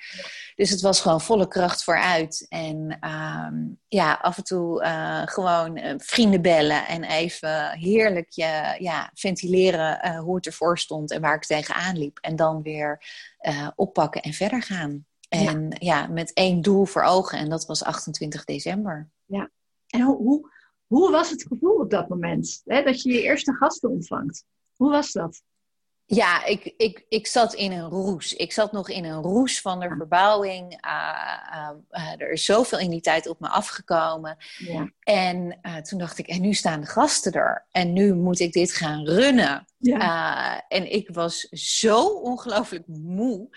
Dus 0.55 0.69
het 0.69 0.81
was 0.81 1.01
gewoon 1.01 1.21
volle 1.21 1.47
kracht 1.47 1.83
vooruit. 1.83 2.45
En 2.49 2.97
um, 3.09 3.79
ja, 3.87 4.13
af 4.13 4.37
en 4.37 4.43
toe 4.43 4.83
uh, 4.83 5.21
gewoon 5.25 5.79
vrienden 5.97 6.41
bellen 6.41 6.87
en 6.87 7.03
even 7.03 7.69
heerlijk 7.69 8.29
je, 8.29 8.75
ja, 8.79 9.11
ventileren 9.13 10.17
hoe 10.17 10.35
het 10.35 10.45
ervoor 10.45 10.79
stond 10.79 11.11
en 11.11 11.21
waar 11.21 11.35
ik 11.35 11.45
tegenaan 11.45 11.97
liep. 11.97 12.17
En 12.21 12.35
dan 12.35 12.61
weer 12.61 13.03
oppakken 13.75 14.21
en 14.21 14.33
verder 14.33 14.61
gaan. 14.61 15.05
En 15.29 15.65
ja. 15.69 16.01
ja, 16.01 16.07
met 16.07 16.33
één 16.33 16.61
doel 16.61 16.85
voor 16.85 17.03
ogen 17.03 17.37
en 17.37 17.49
dat 17.49 17.65
was 17.65 17.83
28 17.83 18.43
december. 18.43 19.09
Ja. 19.25 19.49
En 19.89 20.01
hoe, 20.01 20.17
hoe, 20.17 20.51
hoe 20.87 21.11
was 21.11 21.29
het 21.29 21.45
gevoel 21.47 21.75
op 21.75 21.89
dat 21.89 22.09
moment? 22.09 22.61
Hè, 22.65 22.83
dat 22.83 23.01
je 23.01 23.11
je 23.11 23.21
eerste 23.21 23.53
gasten 23.53 23.89
ontvangt. 23.89 24.43
Hoe 24.75 24.89
was 24.91 25.11
dat? 25.11 25.41
Ja, 26.05 26.45
ik, 26.45 26.73
ik, 26.77 27.05
ik 27.09 27.27
zat 27.27 27.53
in 27.53 27.71
een 27.71 27.89
roes. 27.89 28.33
Ik 28.33 28.51
zat 28.51 28.71
nog 28.71 28.89
in 28.89 29.03
een 29.03 29.21
roes 29.21 29.61
van 29.61 29.79
de 29.79 29.87
verbouwing. 29.97 30.85
Uh, 30.85 31.69
uh, 31.91 32.11
er 32.17 32.31
is 32.31 32.45
zoveel 32.45 32.79
in 32.79 32.89
die 32.89 33.01
tijd 33.01 33.27
op 33.27 33.39
me 33.39 33.47
afgekomen. 33.47 34.37
Ja. 34.57 34.91
En 34.99 35.59
toen 35.83 35.99
dacht 35.99 36.17
ik, 36.17 36.27
en 36.27 36.41
nu 36.41 36.53
staan 36.53 36.81
de 36.81 36.87
gasten 36.87 37.31
er. 37.31 37.65
En 37.71 37.93
nu 37.93 38.13
moet 38.13 38.39
ik 38.39 38.51
dit 38.51 38.73
gaan 38.73 39.05
runnen. 39.05 39.65
Ja. 39.77 40.67
en 40.67 40.91
ik 40.91 41.09
was 41.11 41.39
zo 41.51 42.05
ongelooflijk 42.05 42.87
moe. 42.87 43.49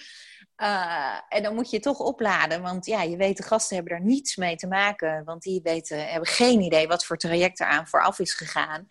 En 1.29 1.42
dan 1.42 1.55
moet 1.55 1.70
je 1.70 1.81
toch 1.81 1.98
opladen, 1.98 2.62
want 2.62 2.87
ja, 2.87 3.03
je 3.03 3.16
weet, 3.16 3.37
de 3.37 3.42
gasten 3.42 3.77
hebben 3.77 3.92
daar 3.92 4.07
niets 4.07 4.37
mee 4.37 4.57
te 4.57 4.66
maken. 4.66 5.25
Want 5.25 5.42
die 5.42 5.61
weten, 5.62 6.09
hebben 6.09 6.29
geen 6.29 6.61
idee 6.61 6.88
wat 6.88 7.05
voor 7.05 7.16
traject 7.16 7.61
er 7.61 7.66
aan 7.66 7.87
vooraf 7.87 8.18
is 8.18 8.35
gegaan. 8.35 8.88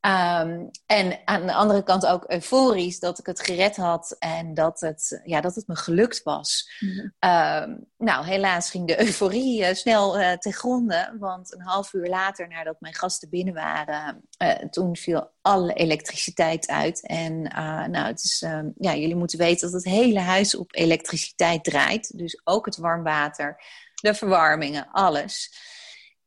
Ehm, 0.00 0.66
en 0.86 1.18
aan 1.24 1.46
de 1.46 1.54
andere 1.54 1.82
kant 1.82 2.06
ook 2.06 2.24
euforisch 2.26 3.00
dat 3.00 3.18
ik 3.18 3.26
het 3.26 3.40
gered 3.40 3.76
had 3.76 4.16
en 4.18 4.54
dat 4.54 4.80
het, 4.80 5.20
ja, 5.24 5.40
dat 5.40 5.54
het 5.54 5.66
me 5.66 5.76
gelukt 5.76 6.22
was. 6.22 6.70
Ehm, 7.18 7.76
nou, 7.96 8.26
helaas 8.26 8.70
ging 8.70 8.86
de 8.86 9.00
euforie 9.00 9.60
uh, 9.60 9.74
snel 9.74 10.20
uh, 10.20 10.32
ten 10.32 10.52
gronde, 10.52 11.16
want 11.18 11.54
een 11.54 11.62
half 11.62 11.92
uur 11.92 12.08
later, 12.08 12.48
nadat 12.48 12.80
mijn 12.80 12.94
gasten 12.94 13.28
binnen 13.28 13.54
waren, 13.54 14.28
uh, 14.42 14.50
toen 14.50 14.96
viel 14.96 15.30
alle 15.42 15.72
elektriciteit 15.72 16.68
uit. 16.68 17.06
En 17.06 17.42
nou, 17.90 18.06
het 18.06 18.22
is, 18.24 18.42
ehm, 18.42 18.68
ja, 18.78 18.94
jullie 18.94 19.16
moeten 19.16 19.38
weten 19.38 19.70
dat 19.70 19.82
het 19.82 19.92
hele 19.92 20.20
huis 20.20 20.54
op 20.54 20.74
elektriciteit 20.74 21.64
draait. 21.64 22.18
Dus 22.18 22.40
ook 22.44 22.66
het 22.66 22.76
warm 22.76 23.02
water, 23.02 23.62
de 23.94 24.14
verwarmingen, 24.14 24.88
alles. 24.90 25.52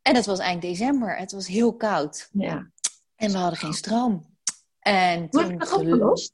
En 0.01 0.15
het 0.15 0.25
was 0.25 0.39
eind 0.39 0.61
december. 0.61 1.17
Het 1.17 1.31
was 1.31 1.47
heel 1.47 1.75
koud. 1.75 2.29
Ja. 2.31 2.71
En 3.23 3.31
we 3.31 3.37
hadden 3.37 3.59
geen 3.59 3.73
stroom. 3.73 4.37
En 4.79 5.29
toen 5.29 5.43
Hoe 5.43 5.51
heb 5.51 5.61
opgelost? 5.61 6.33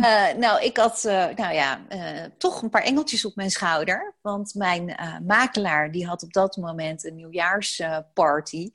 Uh, 0.00 0.32
nou, 0.32 0.62
ik 0.62 0.76
had 0.76 1.04
uh, 1.06 1.28
nou 1.34 1.54
ja, 1.54 1.80
uh, 1.88 2.24
toch 2.38 2.62
een 2.62 2.70
paar 2.70 2.82
engeltjes 2.82 3.24
op 3.24 3.36
mijn 3.36 3.50
schouder. 3.50 4.14
Want 4.20 4.54
mijn 4.54 4.96
makelaar 5.26 5.92
die 5.92 6.06
had 6.06 6.22
op 6.22 6.32
dat 6.32 6.56
moment 6.56 7.04
een 7.04 7.14
nieuwjaarsparty. 7.14 8.70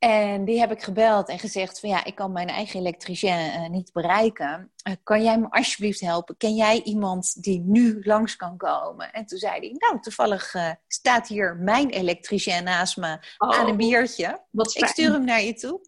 En 0.00 0.44
die 0.44 0.58
heb 0.58 0.70
ik 0.70 0.82
gebeld 0.82 1.28
en 1.28 1.38
gezegd 1.38 1.80
van 1.80 1.88
ja, 1.88 2.04
ik 2.04 2.14
kan 2.14 2.32
mijn 2.32 2.48
eigen 2.48 2.80
elektricien 2.80 3.46
uh, 3.46 3.68
niet 3.68 3.92
bereiken. 3.92 4.72
Uh, 4.88 4.94
kan 5.02 5.22
jij 5.22 5.38
me 5.38 5.50
alsjeblieft 5.50 6.00
helpen? 6.00 6.36
Ken 6.36 6.54
jij 6.54 6.82
iemand 6.82 7.42
die 7.42 7.60
nu 7.60 8.00
langs 8.02 8.36
kan 8.36 8.56
komen? 8.56 9.12
En 9.12 9.26
toen 9.26 9.38
zei 9.38 9.58
hij, 9.58 9.74
nou 9.78 10.00
toevallig 10.00 10.54
uh, 10.54 10.70
staat 10.86 11.28
hier 11.28 11.56
mijn 11.56 11.90
elektricien 11.90 12.64
naast 12.64 12.96
me 12.96 13.18
oh, 13.38 13.58
aan 13.58 13.68
een 13.68 13.76
biertje. 13.76 14.44
Ik 14.72 14.86
stuur 14.86 15.12
hem 15.12 15.24
naar 15.24 15.42
je 15.42 15.54
toe. 15.54 15.80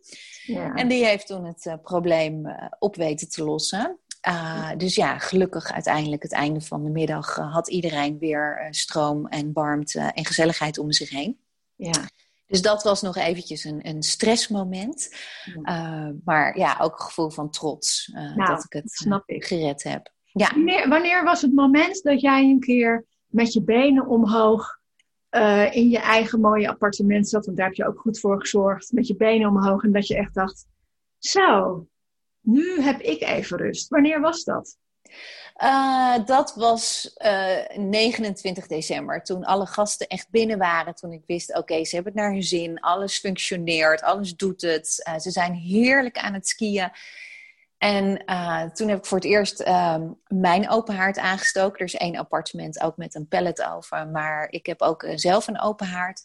Ja. 0.43 0.75
En 0.75 0.89
die 0.89 1.05
heeft 1.05 1.27
toen 1.27 1.45
het 1.45 1.83
probleem 1.83 2.57
op 2.79 2.97
weten 2.97 3.29
te 3.29 3.45
lossen. 3.45 3.99
dus 4.77 4.95
ja, 4.95 5.19
gelukkig 5.19 5.73
uiteindelijk 5.73 6.23
het 6.23 6.33
einde 6.33 6.61
van 6.61 6.85
de 6.85 6.91
middag 6.91 7.37
had 7.37 7.69
iedereen 7.69 8.19
weer 8.19 8.67
stroom 8.71 9.27
en 9.27 9.53
warmte 9.53 10.01
en 10.01 10.27
gezelligheid 10.27 10.79
om 10.79 10.93
zich 10.93 11.11
heen. 11.11 11.41
Ja. 11.77 12.09
Dus 12.53 12.63
dat 12.63 12.83
was 12.83 13.03
nog 13.03 13.17
eventjes 13.17 13.65
een, 13.65 13.89
een 13.89 14.03
stressmoment. 14.03 15.15
Uh, 15.63 16.09
maar 16.25 16.59
ja, 16.59 16.77
ook 16.81 16.93
een 16.93 17.05
gevoel 17.05 17.31
van 17.31 17.51
trots 17.51 18.11
uh, 18.15 18.37
nou, 18.37 18.55
dat 18.55 18.65
ik 18.65 18.73
het 18.73 18.91
snap 18.91 19.29
ik. 19.29 19.45
gered 19.45 19.83
heb. 19.83 20.13
Ja. 20.25 20.51
Wanneer, 20.55 20.89
wanneer, 20.89 21.25
was 21.25 21.43
het 21.43 21.53
moment 21.55 22.03
dat 22.03 22.21
jij 22.21 22.43
een 22.43 22.61
keer 22.61 23.05
met 23.27 23.53
je 23.53 23.63
benen 23.63 24.07
omhoog 24.07 24.79
uh, 25.31 25.75
in 25.75 25.91
je 25.91 25.99
eigen 25.99 26.41
mooie 26.41 26.69
appartement 26.69 27.29
zat? 27.29 27.45
Want 27.45 27.57
daar 27.57 27.67
heb 27.67 27.77
je 27.77 27.87
ook 27.87 28.01
goed 28.01 28.21
voor 28.21 28.41
gezorgd. 28.41 28.93
Met 28.93 29.07
je 29.07 29.17
benen 29.17 29.49
omhoog 29.49 29.83
en 29.83 29.93
dat 29.93 30.07
je 30.07 30.17
echt 30.17 30.35
dacht, 30.35 30.67
zo, 31.19 31.87
nu 32.41 32.81
heb 32.81 33.01
ik 33.01 33.21
even 33.23 33.59
rust. 33.59 33.89
Wanneer 33.89 34.21
was 34.21 34.45
dat? 34.45 34.77
Uh, 35.63 36.27
dat 36.27 36.55
was 36.55 37.15
uh, 37.17 37.59
eh, 37.59 37.77
29 37.77 38.67
december, 38.67 39.23
toen 39.23 39.45
alle 39.45 39.67
gasten 39.67 40.07
echt 40.07 40.31
binnen 40.31 40.59
waren. 40.59 40.95
Toen 40.95 41.13
ik 41.13 41.23
wist, 41.27 41.57
oké, 41.57 41.85
ze 41.85 41.95
hebben 41.95 42.13
het 42.13 42.23
naar 42.23 42.33
hun 42.33 42.43
zin. 42.43 42.81
Alles 42.81 43.19
functioneert, 43.19 44.03
alles 44.03 44.37
doet 44.37 44.63
het. 44.63 45.05
Uh, 45.09 45.19
ze 45.19 45.31
zijn 45.31 45.55
heerlijk 45.55 46.19
aan 46.19 46.35
het 46.35 46.49
skiën. 46.49 46.91
En 47.79 48.25
toen 48.75 48.89
heb 48.89 48.99
ik 48.99 49.07
voor 49.07 49.19
het 49.19 49.27
eerst 49.27 49.61
ehm, 49.61 50.11
mijn 50.27 50.71
open 50.71 50.95
haard 50.95 51.19
aangestoken. 51.19 51.79
Er 51.79 51.85
is 51.85 51.95
één 51.95 52.17
appartement 52.17 52.81
ook 52.81 52.97
met 52.97 53.15
een 53.15 53.29
pallet 53.29 53.63
over. 53.65 54.09
Maar 54.09 54.47
ik 54.51 54.67
heb 54.67 54.83
ook 54.83 55.07
zelf 55.15 55.47
een 55.47 55.61
open 55.61 55.87
haard. 55.87 56.23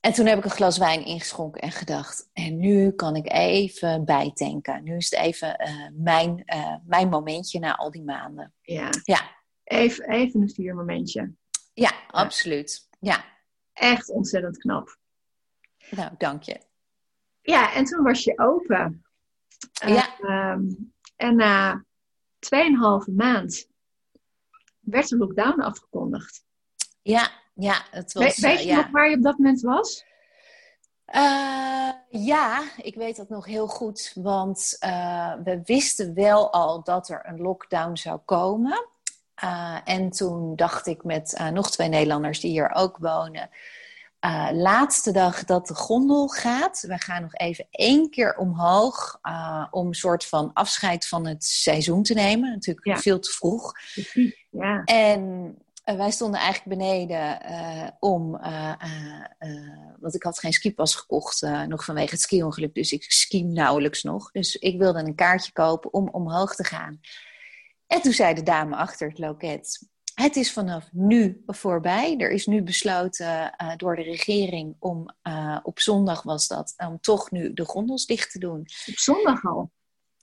En 0.00 0.12
toen 0.12 0.26
heb 0.26 0.38
ik 0.38 0.44
een 0.44 0.50
glas 0.50 0.78
wijn 0.78 1.04
ingeschonken 1.04 1.60
en 1.60 1.72
gedacht, 1.72 2.30
en 2.32 2.58
nu 2.58 2.90
kan 2.90 3.16
ik 3.16 3.32
even 3.32 4.04
bijtanken. 4.04 4.84
Nu 4.84 4.96
is 4.96 5.10
het 5.10 5.20
even 5.20 5.68
uh, 5.68 5.88
mijn, 5.92 6.42
uh, 6.46 6.76
mijn 6.84 7.08
momentje 7.08 7.58
na 7.58 7.76
al 7.76 7.90
die 7.90 8.02
maanden. 8.02 8.54
Ja. 8.62 8.90
ja. 9.04 9.38
Even, 9.64 10.08
even 10.08 10.40
een 10.40 10.50
vier 10.50 10.74
momentje. 10.74 11.32
Ja, 11.72 11.92
absoluut. 12.06 12.88
Ja. 13.00 13.24
Echt 13.72 14.10
ontzettend 14.10 14.58
knap. 14.58 14.98
Nou, 15.90 16.10
dank 16.18 16.42
je. 16.42 16.60
Ja, 17.42 17.74
en 17.74 17.84
toen 17.84 18.02
was 18.02 18.24
je 18.24 18.38
open. 18.38 19.04
Ja. 19.86 20.18
Uh, 20.20 20.58
en 21.16 21.36
na 21.36 21.84
tweeënhalve 22.38 23.10
maand 23.10 23.68
werd 24.80 25.08
de 25.08 25.16
lockdown 25.16 25.60
afgekondigd. 25.60 26.44
Ja, 27.02 27.30
ja, 27.60 27.84
het 27.90 28.12
was... 28.12 28.38
weet 28.38 28.58
eh, 28.58 28.64
je 28.64 28.74
nog 28.74 28.90
waar 28.90 29.10
je 29.10 29.16
op 29.16 29.22
dat 29.22 29.38
moment 29.38 29.60
was? 29.60 30.04
Uh, 31.14 31.90
ja, 32.08 32.62
ik 32.76 32.94
weet 32.94 33.16
dat 33.16 33.28
nog 33.28 33.46
heel 33.46 33.66
goed. 33.66 34.12
Want 34.14 34.76
uh, 34.84 35.32
we 35.44 35.60
wisten 35.64 36.14
wel 36.14 36.52
al 36.52 36.82
dat 36.82 37.08
er 37.08 37.26
een 37.26 37.40
lockdown 37.40 37.96
zou 37.96 38.18
komen. 38.24 38.88
Uh, 39.44 39.78
en 39.84 40.10
toen 40.10 40.56
dacht 40.56 40.86
ik 40.86 41.04
met 41.04 41.42
nog 41.52 41.70
twee 41.70 41.88
Nederlanders 41.88 42.40
die 42.40 42.50
hier 42.50 42.74
ook 42.74 42.96
wonen. 42.96 43.50
laatste 44.52 45.12
dag 45.12 45.44
dat 45.44 45.66
de 45.66 45.74
gondel 45.74 46.28
gaat. 46.28 46.80
We 46.80 46.98
gaan 46.98 47.22
nog 47.22 47.34
even 47.34 47.66
één 47.70 48.10
keer 48.10 48.36
omhoog. 48.36 49.18
om 49.70 49.86
een 49.86 49.94
soort 49.94 50.24
van 50.24 50.52
afscheid 50.52 51.06
van 51.06 51.26
het 51.26 51.44
seizoen 51.44 52.02
te 52.02 52.14
nemen. 52.14 52.50
Natuurlijk 52.50 52.98
veel 53.00 53.18
te 53.18 53.30
vroeg. 53.30 53.72
Ja. 54.50 54.82
En 54.84 55.56
wij 55.96 56.10
stonden 56.10 56.40
eigenlijk 56.40 56.78
beneden 56.78 57.42
uh, 57.50 57.88
om, 57.98 58.34
uh, 58.34 58.74
want 59.98 60.14
ik 60.14 60.22
had 60.22 60.38
geen 60.38 60.52
skipas 60.52 60.94
gekocht, 60.94 61.42
nog 61.66 61.84
vanwege 61.84 62.10
het 62.10 62.20
ski-ongeluk, 62.20 62.74
dus 62.74 62.92
ik 62.92 63.02
ski 63.02 63.44
nauwelijks 63.44 64.02
nog. 64.02 64.30
Dus 64.30 64.56
ik 64.56 64.78
wilde 64.78 64.98
een 64.98 65.14
kaartje 65.14 65.52
kopen 65.52 65.92
om 65.92 66.08
omhoog 66.08 66.54
te 66.54 66.64
gaan. 66.64 67.00
En 67.86 68.00
toen 68.00 68.12
zei 68.12 68.34
de 68.34 68.42
dame 68.42 68.76
achter 68.76 69.08
het 69.08 69.18
loket, 69.18 69.88
het 70.14 70.36
is 70.36 70.52
vanaf 70.52 70.88
nu 70.92 71.42
voorbij. 71.46 72.16
Er 72.16 72.30
is 72.30 72.46
nu 72.46 72.62
besloten 72.62 73.54
door 73.76 73.96
de 73.96 74.02
regering 74.02 74.76
om, 74.78 75.14
op 75.62 75.80
zondag 75.80 76.22
was 76.22 76.46
dat, 76.46 76.74
om 76.76 77.00
toch 77.00 77.30
nu 77.30 77.52
de 77.52 77.64
gondels 77.64 78.06
dicht 78.06 78.30
te 78.30 78.38
doen. 78.38 78.60
Op 78.60 78.98
zondag 78.98 79.44
al? 79.44 79.70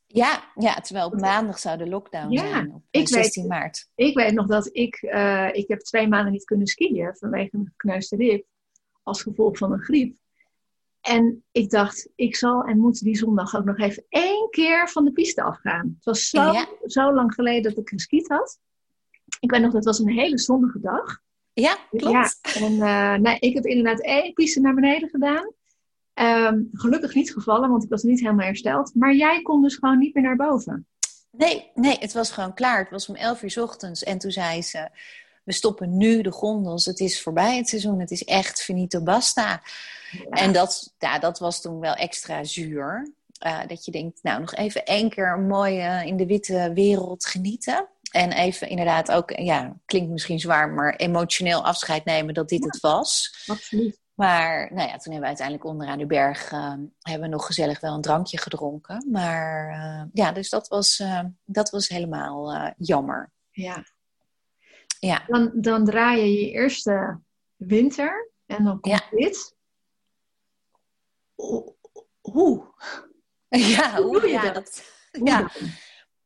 Ja, 0.08 0.52
ja, 0.56 0.74
terwijl 0.74 1.06
op 1.06 1.20
maandag 1.20 1.60
zou 1.60 1.78
de 1.78 1.88
lockdown 1.88 2.38
zijn, 2.38 2.74
op 2.74 2.84
ik 2.92 3.08
16 3.08 3.42
weet, 3.42 3.52
maart. 3.52 3.90
Ik 3.96 4.16
weet 4.16 4.34
nog 4.34 4.48
dat 4.48 4.70
ik, 4.72 5.02
uh, 5.02 5.50
ik 5.54 5.68
heb 5.68 5.80
twee 5.80 6.08
maanden 6.08 6.32
niet 6.32 6.44
kunnen 6.44 6.68
skiën 6.68 7.16
vanwege 7.16 7.50
een 7.52 7.68
gekneusde 7.78 8.16
rib. 8.16 8.46
Als 9.04 9.22
gevolg 9.22 9.58
van 9.58 9.72
een 9.72 9.80
griep. 9.80 10.18
En 11.02 11.44
ik 11.52 11.70
dacht, 11.70 12.10
ik 12.16 12.36
zal 12.36 12.64
en 12.64 12.80
moet 12.80 13.04
die 13.04 13.18
zondag 13.18 13.56
ook 13.56 13.66
nog 13.66 13.78
even 13.78 14.06
één 14.10 14.50
keer 14.50 14.90
van 14.90 15.06
de 15.06 15.12
piste 15.12 15.42
afgaan. 15.42 15.94
Het 15.96 16.06
was 16.06 16.30
zo, 16.30 16.54
zo 16.86 17.14
lang 17.14 17.34
geleden 17.34 17.64
dat 17.64 17.78
ik 17.78 17.90
geskiet 17.90 18.28
had. 18.28 18.60
Ik 19.40 19.52
weet 19.52 19.62
nog, 19.62 19.74
dat 19.74 19.86
was 19.86 20.00
een 20.00 20.10
hele 20.10 20.38
zonnige 20.38 20.80
dag. 20.80 21.22
Ja, 21.54 21.78
klopt. 21.90 22.40
Ja, 22.42 22.62
en 22.62 22.74
uh, 22.74 23.16
nee, 23.16 23.40
ik 23.40 23.54
heb 23.54 23.66
inderdaad 23.66 24.02
één 24.02 24.34
piste 24.34 24.60
naar 24.60 24.74
beneden 24.74 25.10
gedaan. 25.10 25.52
Um, 26.20 26.70
gelukkig 26.72 27.14
niet 27.14 27.34
gevallen, 27.34 27.70
want 27.70 27.84
ik 27.84 27.90
was 27.90 28.04
niet 28.04 28.20
helemaal 28.20 28.46
hersteld. 28.46 28.92
Maar 28.96 29.16
jij 29.16 29.42
kon 29.42 29.62
dus 29.62 29.76
gewoon 29.76 29.98
niet 29.98 30.14
meer 30.14 30.24
naar 30.24 30.36
boven. 30.36 30.88
Nee, 31.32 31.72
nee, 31.74 31.98
het 32.00 32.14
was 32.14 32.32
gewoon 32.32 32.54
klaar. 32.54 32.80
Het 32.80 32.90
was 32.90 33.10
om 33.10 33.16
11 33.16 33.42
uur 33.42 33.52
s 33.52 33.58
ochtends. 33.58 34.04
En 34.04 34.18
toen 34.18 34.32
zei 34.32 34.62
ze: 34.62 34.90
We 35.44 35.52
stoppen 35.52 35.98
nu 35.98 36.22
de 36.22 36.32
gondels. 36.32 36.86
Het 36.86 37.00
is 37.00 37.22
voorbij 37.22 37.58
het 37.58 37.70
seizoen. 37.70 38.00
Het 38.00 38.12
is 38.12 38.24
echt 38.24 38.64
finito 38.64 39.02
basta. 39.02 39.62
En 40.30 40.54
dat, 40.54 40.94
ja, 41.00 41.20
dat 41.20 41.40
was 41.40 41.62
toen 41.62 41.80
wel 41.80 41.94
extra 41.94 42.44
zuur. 42.44 43.12
Uh, 43.46 43.60
dat 43.68 43.86
je 43.86 43.92
denkt, 43.92 44.24
nou, 44.24 44.40
nog 44.40 44.56
even 44.56 44.86
één 44.86 45.10
keer 45.10 45.40
mooi 45.40 45.78
uh, 45.78 46.06
in 46.06 46.18
de 46.18 46.26
witte 46.26 46.72
wereld 46.74 47.26
genieten. 47.26 47.88
En 48.12 48.32
even 48.32 48.70
inderdaad 48.70 49.12
ook, 49.12 49.32
ja, 49.32 49.78
klinkt 49.86 50.10
misschien 50.10 50.40
zwaar, 50.40 50.70
maar 50.70 50.96
emotioneel 50.96 51.66
afscheid 51.66 52.06
nemen 52.06 52.34
dat 52.34 52.50
dit 52.50 52.64
het 52.64 52.80
was. 52.80 53.36
Absoluut. 53.48 54.00
Maar 54.18 54.74
nou 54.74 54.88
ja, 54.88 54.98
toen 54.98 55.14
hebben 55.14 55.20
we 55.20 55.26
uiteindelijk 55.26 55.66
onderaan 55.66 55.98
de 55.98 56.06
berg 56.06 56.52
uh, 56.52 56.74
hebben 57.02 57.30
we 57.30 57.36
nog 57.36 57.46
gezellig 57.46 57.80
wel 57.80 57.94
een 57.94 58.02
drankje 58.02 58.38
gedronken. 58.38 59.08
Maar 59.12 59.70
uh, 59.70 60.04
ja, 60.14 60.32
dus 60.32 60.50
dat 60.50 60.68
was, 60.68 61.00
uh, 61.00 61.24
dat 61.46 61.70
was 61.70 61.88
helemaal 61.88 62.74
jammer. 62.78 63.32
Ja. 63.52 63.84
ja. 65.00 65.24
Dan, 65.28 65.52
dan 65.56 65.86
draai 65.86 66.22
je 66.22 66.40
je 66.40 66.52
eerste 66.52 67.20
winter 67.56 68.32
en 68.46 68.64
dan 68.64 68.80
komt 68.80 68.96
ja. 68.96 69.18
dit. 69.18 69.56
Hoe? 72.22 72.74
Ja, 73.50 73.96
hoe, 73.96 74.06
hoe 74.06 74.20
doe 74.20 74.30
je 74.30 74.34
ja, 74.34 74.52
dat? 74.52 74.84
ja. 75.12 75.52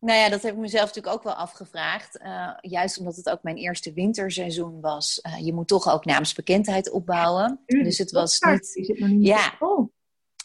Nou 0.02 0.18
ja, 0.20 0.30
dat 0.30 0.42
heb 0.42 0.54
ik 0.54 0.60
mezelf 0.60 0.86
natuurlijk 0.86 1.16
ook 1.16 1.24
wel 1.24 1.34
afgevraagd. 1.34 2.20
Uh, 2.24 2.52
juist 2.62 2.98
omdat 3.00 3.16
het 3.16 3.30
ook 3.30 3.44
mijn 3.44 3.56
eerste 3.58 3.94
winterseizoen 3.94 4.82
was. 4.82 5.20
Uh, 5.28 5.46
je 5.46 5.54
moet 5.54 5.68
toch 5.68 5.90
ook 5.92 6.06
naamsbekendheid 6.06 6.90
opbouwen. 6.92 7.60
Ja, 7.66 7.84
dus 7.84 7.98
het 7.98 8.12
was 8.12 8.40
niet... 8.40 8.76
Is 8.76 8.88
het 8.88 9.00
nog 9.00 9.10
niet 9.10 9.28
Ja. 9.28 9.58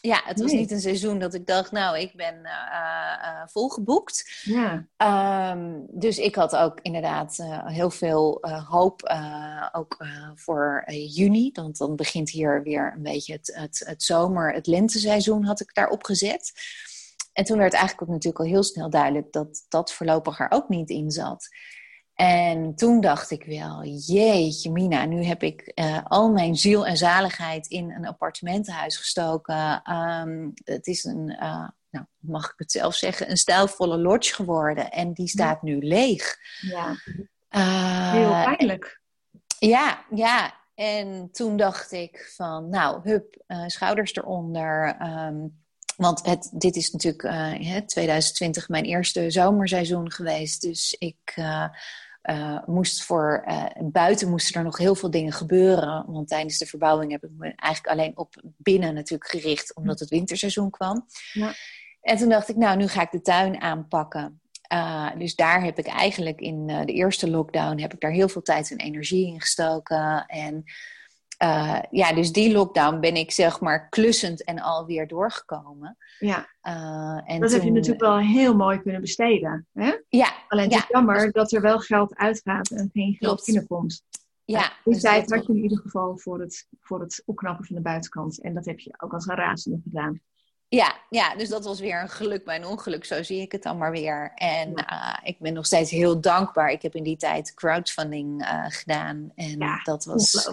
Ja, 0.01 0.21
het 0.25 0.39
was 0.39 0.51
Nee. 0.51 0.59
niet 0.59 0.71
een 0.71 0.79
seizoen 0.79 1.19
dat 1.19 1.33
ik 1.33 1.45
dacht, 1.47 1.71
nou, 1.71 1.97
ik 1.99 2.15
ben 2.15 2.45
eh, 2.45 3.13
eh, 3.41 3.47
volgeboekt. 3.47 4.41
ja. 4.43 4.87
Ehm, 4.97 5.73
dus 5.89 6.17
ik 6.17 6.35
had 6.35 6.55
ook 6.55 6.79
inderdaad 6.81 7.37
eh, 7.39 7.65
heel 7.67 7.89
veel 7.89 8.41
eh, 8.41 8.69
hoop, 8.69 9.03
eh, 9.03 9.67
ook 9.71 9.95
eh, 9.97 10.29
voor 10.35 10.83
eh, 10.85 11.15
juni. 11.15 11.49
Want 11.53 11.77
dan 11.77 11.95
begint 11.95 12.29
hier 12.29 12.63
weer 12.63 12.93
een 12.95 13.03
beetje 13.03 13.33
het, 13.33 13.51
het, 13.55 13.83
het 13.85 14.03
zomer, 14.03 14.53
het 14.53 14.67
lenteseizoen 14.67 15.43
had 15.43 15.59
ik 15.59 15.73
daarop 15.73 16.03
gezet. 16.03 16.51
En 17.37 17.43
toen 17.43 17.57
werd 17.57 17.73
eigenlijk 17.73 18.01
ook 18.01 18.15
natuurlijk 18.15 18.43
al 18.43 18.51
heel 18.51 18.63
snel 18.63 18.89
duidelijk 18.89 19.31
dat 19.31 19.65
dat 19.69 19.93
voorlopig 19.93 20.39
er 20.39 20.51
ook 20.51 20.69
niet 20.69 20.89
in 20.89 21.11
zat. 21.11 21.47
En 22.13 22.75
toen 22.75 23.01
dacht 23.01 23.31
ik 23.31 23.43
wel, 23.43 23.83
jeetje 23.85 24.71
Mina, 24.71 25.05
nu 25.05 25.23
heb 25.23 25.43
ik 25.43 25.61
eh, 25.61 25.99
al 26.03 26.31
mijn 26.31 26.55
ziel 26.55 26.85
en 26.85 26.97
zaligheid 26.97 27.67
in 27.67 27.91
een 27.91 28.07
appartementenhuis 28.07 28.97
gestoken. 28.97 29.81
Ehm, 29.83 30.49
het 30.63 30.87
is 30.87 31.03
een, 31.03 31.29
eh, 31.29 31.67
nou, 31.89 32.05
mag 32.17 32.45
ik 32.45 32.57
het 32.57 32.71
zelf 32.71 32.95
zeggen, 32.95 33.29
een 33.29 33.37
stijlvolle 33.37 33.97
lodge 33.97 34.33
geworden. 34.33 34.91
En 34.91 35.13
die 35.13 35.27
staat 35.27 35.61
nu 35.61 35.79
leeg. 35.79 36.37
ja. 36.61 36.95
Eh, 37.47 38.11
Heel 38.11 38.55
pijnlijk. 38.55 39.01
ja, 39.59 40.05
ja. 40.09 40.53
En 40.75 41.31
toen 41.31 41.57
dacht 41.57 41.91
ik 41.91 42.31
van, 42.35 42.69
nou, 42.69 43.09
hup, 43.09 43.43
schouders 43.67 44.15
eronder. 44.15 44.95
Ehm, 44.99 45.45
want 45.97 46.25
het, 46.25 46.49
dit 46.53 46.75
is 46.75 46.91
natuurlijk 46.91 47.23
eh, 47.23 47.71
hè, 47.71 47.81
2020 47.81 48.69
mijn 48.69 48.85
eerste 48.85 49.31
zomerseizoen 49.31 50.11
geweest. 50.11 50.61
Dus 50.61 50.95
ik 50.99 51.33
eh, 51.35 51.65
eh, 52.27 52.57
moest 52.65 53.03
voor 53.03 53.43
eh, 53.45 53.65
buiten 53.83 54.29
moesten 54.29 54.55
er 54.55 54.63
nog 54.63 54.77
heel 54.77 54.95
veel 54.95 55.11
dingen 55.11 55.33
gebeuren. 55.33 56.05
Want 56.07 56.27
tijdens 56.27 56.57
de 56.57 56.65
verbouwing 56.65 57.11
heb 57.11 57.23
ik 57.23 57.29
me 57.37 57.53
eigenlijk 57.55 57.99
alleen 57.99 58.17
op 58.17 58.35
binnen 58.57 58.93
natuurlijk 58.93 59.29
gericht, 59.29 59.75
omdat 59.75 59.99
het 59.99 60.09
winterseizoen 60.09 60.69
kwam. 60.69 61.05
Ja. 61.33 61.53
En 62.01 62.17
toen 62.17 62.29
dacht 62.29 62.49
ik, 62.49 62.55
nou, 62.55 62.77
nu 62.77 62.87
ga 62.87 63.01
ik 63.01 63.11
de 63.11 63.21
tuin 63.21 63.61
aanpakken. 63.61 64.41
Dus 65.17 65.35
daar 65.35 65.63
heb 65.63 65.77
ik 65.77 65.87
eigenlijk 65.87 66.39
in 66.39 66.67
de 66.67 66.93
eerste 66.93 67.29
lockdown 67.29 67.79
heb 67.79 67.93
ik 67.93 67.99
daar 67.99 68.11
heel 68.11 68.29
veel 68.29 68.41
tijd 68.41 68.71
en 68.71 68.77
energie 68.77 69.27
in 69.27 69.41
gestoken. 69.41 70.25
En 70.25 70.63
uh, 71.43 71.79
ja, 71.91 72.13
dus 72.13 72.31
die 72.31 72.51
lockdown 72.51 72.99
ben 72.99 73.15
ik 73.15 73.31
zeg 73.31 73.59
maar 73.59 73.89
klussend 73.89 74.43
en 74.43 74.59
alweer 74.59 75.07
doorgekomen. 75.07 75.97
Ja, 76.19 76.55
Uh, 76.63 77.21
en 77.25 77.41
dat 77.41 77.51
heb 77.51 77.63
je 77.63 77.71
natuurlijk 77.71 78.01
wel 78.01 78.17
heel 78.17 78.55
mooi 78.55 78.81
kunnen 78.81 79.01
besteden. 79.01 79.67
Hè? 79.73 79.93
Ja, 80.09 80.33
Alleen 80.47 80.63
het 80.63 80.73
Ja, 80.73 80.79
is 80.79 80.85
jammer 80.89 81.31
dat 81.31 81.51
er 81.51 81.61
wel 81.61 81.79
geld 81.79 82.15
uitgaat 82.15 82.69
en 82.69 82.89
geen 82.93 83.11
geld 83.13 83.17
Klopt. 83.19 83.45
binnenkomt. 83.45 84.03
ja. 84.45 84.71
Die 84.83 84.93
dus 84.93 85.01
tijd 85.01 85.31
had 85.33 85.45
je 85.45 85.53
in 85.53 85.61
ieder 85.61 85.77
geval 85.77 86.17
voor 86.17 86.39
het, 86.39 86.67
voor 86.81 86.99
het 86.99 87.23
opknappen 87.25 87.65
van 87.65 87.75
de 87.75 87.81
buitenkant. 87.81 88.41
En 88.41 88.53
dat 88.53 88.65
heb 88.65 88.79
je 88.79 88.93
ook 88.97 89.13
als 89.13 89.25
een 89.27 89.35
razende 89.35 89.79
gedaan. 89.83 90.21
Ja, 90.69 90.95
ja, 91.09 91.35
dus 91.35 91.49
dat 91.49 91.65
was 91.65 91.79
weer 91.79 92.01
een 92.01 92.09
geluk 92.09 92.45
bij 92.45 92.55
een 92.55 92.65
ongeluk. 92.65 93.05
Zo 93.05 93.23
zie 93.23 93.41
ik 93.41 93.51
het 93.51 93.63
dan 93.63 93.77
maar 93.77 93.91
weer. 93.91 94.31
En 94.35 94.69
uh, 94.69 95.17
ik 95.23 95.39
ben 95.39 95.53
nog 95.53 95.65
steeds 95.65 95.91
heel 95.91 96.21
dankbaar. 96.21 96.69
Ik 96.69 96.81
heb 96.81 96.95
in 96.95 97.03
die 97.03 97.17
tijd 97.17 97.53
crowdfunding 97.53 98.41
uh, 98.41 98.65
gedaan. 98.67 99.31
En 99.35 99.59
Ja, 99.59 99.79
dat 99.83 100.05
was. 100.05 100.49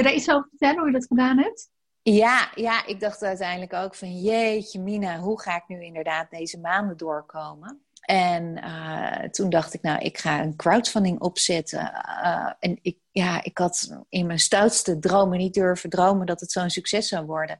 Kun 0.00 0.08
je 0.08 0.14
daar 0.14 0.24
iets 0.24 0.34
over 0.34 0.48
vertellen 0.48 0.78
hoe 0.78 0.86
je 0.86 0.92
dat 0.92 1.06
gedaan 1.06 1.38
hebt? 1.38 1.70
Ja, 2.02 2.50
ja, 2.54 2.86
ik 2.86 3.00
dacht 3.00 3.22
uiteindelijk 3.22 3.72
ook 3.72 3.94
van 3.94 4.20
jeetje 4.20 4.80
Mina, 4.80 5.18
hoe 5.18 5.40
ga 5.40 5.56
ik 5.56 5.62
nu 5.66 5.84
inderdaad 5.84 6.30
deze 6.30 6.58
maanden 6.58 6.96
doorkomen? 6.96 7.80
En 8.00 8.58
uh, 8.64 9.28
toen 9.30 9.50
dacht 9.50 9.74
ik, 9.74 9.82
nou, 9.82 9.98
ik 9.98 10.18
ga 10.18 10.42
een 10.42 10.56
crowdfunding 10.56 11.20
opzetten. 11.20 11.80
Uh, 12.24 12.52
en 12.58 12.78
ik, 12.82 12.98
ja, 13.10 13.42
ik 13.44 13.58
had 13.58 14.02
in 14.08 14.26
mijn 14.26 14.38
stoutste 14.38 14.98
dromen 14.98 15.38
niet 15.38 15.54
durven 15.54 15.90
dromen 15.90 16.26
dat 16.26 16.40
het 16.40 16.52
zo'n 16.52 16.70
succes 16.70 17.08
zou 17.08 17.26
worden. 17.26 17.58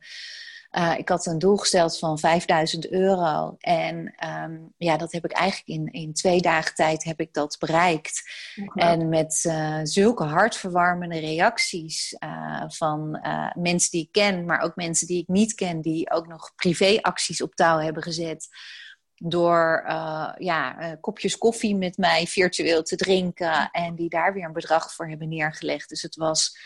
Uh, 0.72 0.98
ik 0.98 1.08
had 1.08 1.26
een 1.26 1.38
doel 1.38 1.56
gesteld 1.56 1.98
van 1.98 2.18
5000 2.18 2.90
euro. 2.90 3.56
En 3.58 4.14
um, 4.44 4.74
ja, 4.76 4.96
dat 4.96 5.12
heb 5.12 5.24
ik 5.24 5.32
eigenlijk 5.32 5.68
in, 5.68 6.02
in 6.02 6.12
twee 6.12 6.40
dagen 6.40 6.74
tijd 6.74 7.04
heb 7.04 7.20
ik 7.20 7.32
dat 7.32 7.56
bereikt. 7.58 8.22
En 8.74 9.08
met 9.08 9.44
uh, 9.46 9.80
zulke 9.82 10.24
hartverwarmende 10.24 11.18
reacties 11.18 12.16
uh, 12.24 12.64
van 12.66 13.20
mensen 13.54 13.90
die 13.90 14.02
ik 14.02 14.12
ken, 14.12 14.44
maar 14.44 14.60
ook 14.60 14.76
mensen 14.76 15.06
die 15.06 15.20
ik 15.20 15.28
niet 15.28 15.54
ken, 15.54 15.80
die 15.80 16.10
ook 16.10 16.26
nog 16.26 16.52
privéacties 16.56 17.42
op 17.42 17.54
touw 17.54 17.78
hebben 17.78 18.02
gezet. 18.02 18.48
Door 19.14 19.82
ja, 20.38 20.96
kopjes 21.00 21.38
koffie 21.38 21.76
met 21.76 21.96
mij 21.96 22.26
virtueel 22.26 22.82
te 22.82 22.96
drinken 22.96 23.70
en 23.70 23.94
die 23.94 24.08
daar 24.08 24.32
weer 24.32 24.44
een 24.44 24.52
bedrag 24.52 24.94
voor 24.94 25.08
hebben 25.08 25.28
neergelegd. 25.28 25.88
Dus 25.88 26.02
het 26.02 26.16
was 26.16 26.58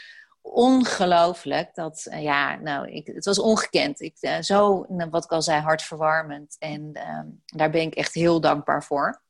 ongelooflijk. 0.44 1.74
Dat, 1.74 2.07
uh, 2.11 2.22
ja, 2.22 2.57
nou, 2.57 2.88
ik, 2.88 3.07
het 3.07 3.24
was 3.24 3.38
ongekend. 3.38 4.00
Ik, 4.00 4.16
uh, 4.20 4.40
zo, 4.40 4.87
wat 5.11 5.24
ik 5.24 5.30
al 5.30 5.42
zei, 5.42 5.61
hartverwarmend. 5.61 6.57
En 6.59 6.90
uh, 6.94 7.20
daar 7.44 7.70
ben 7.70 7.80
ik 7.80 7.94
echt 7.94 8.14
heel 8.14 8.40
dankbaar 8.40 8.85
voor. 8.85 9.22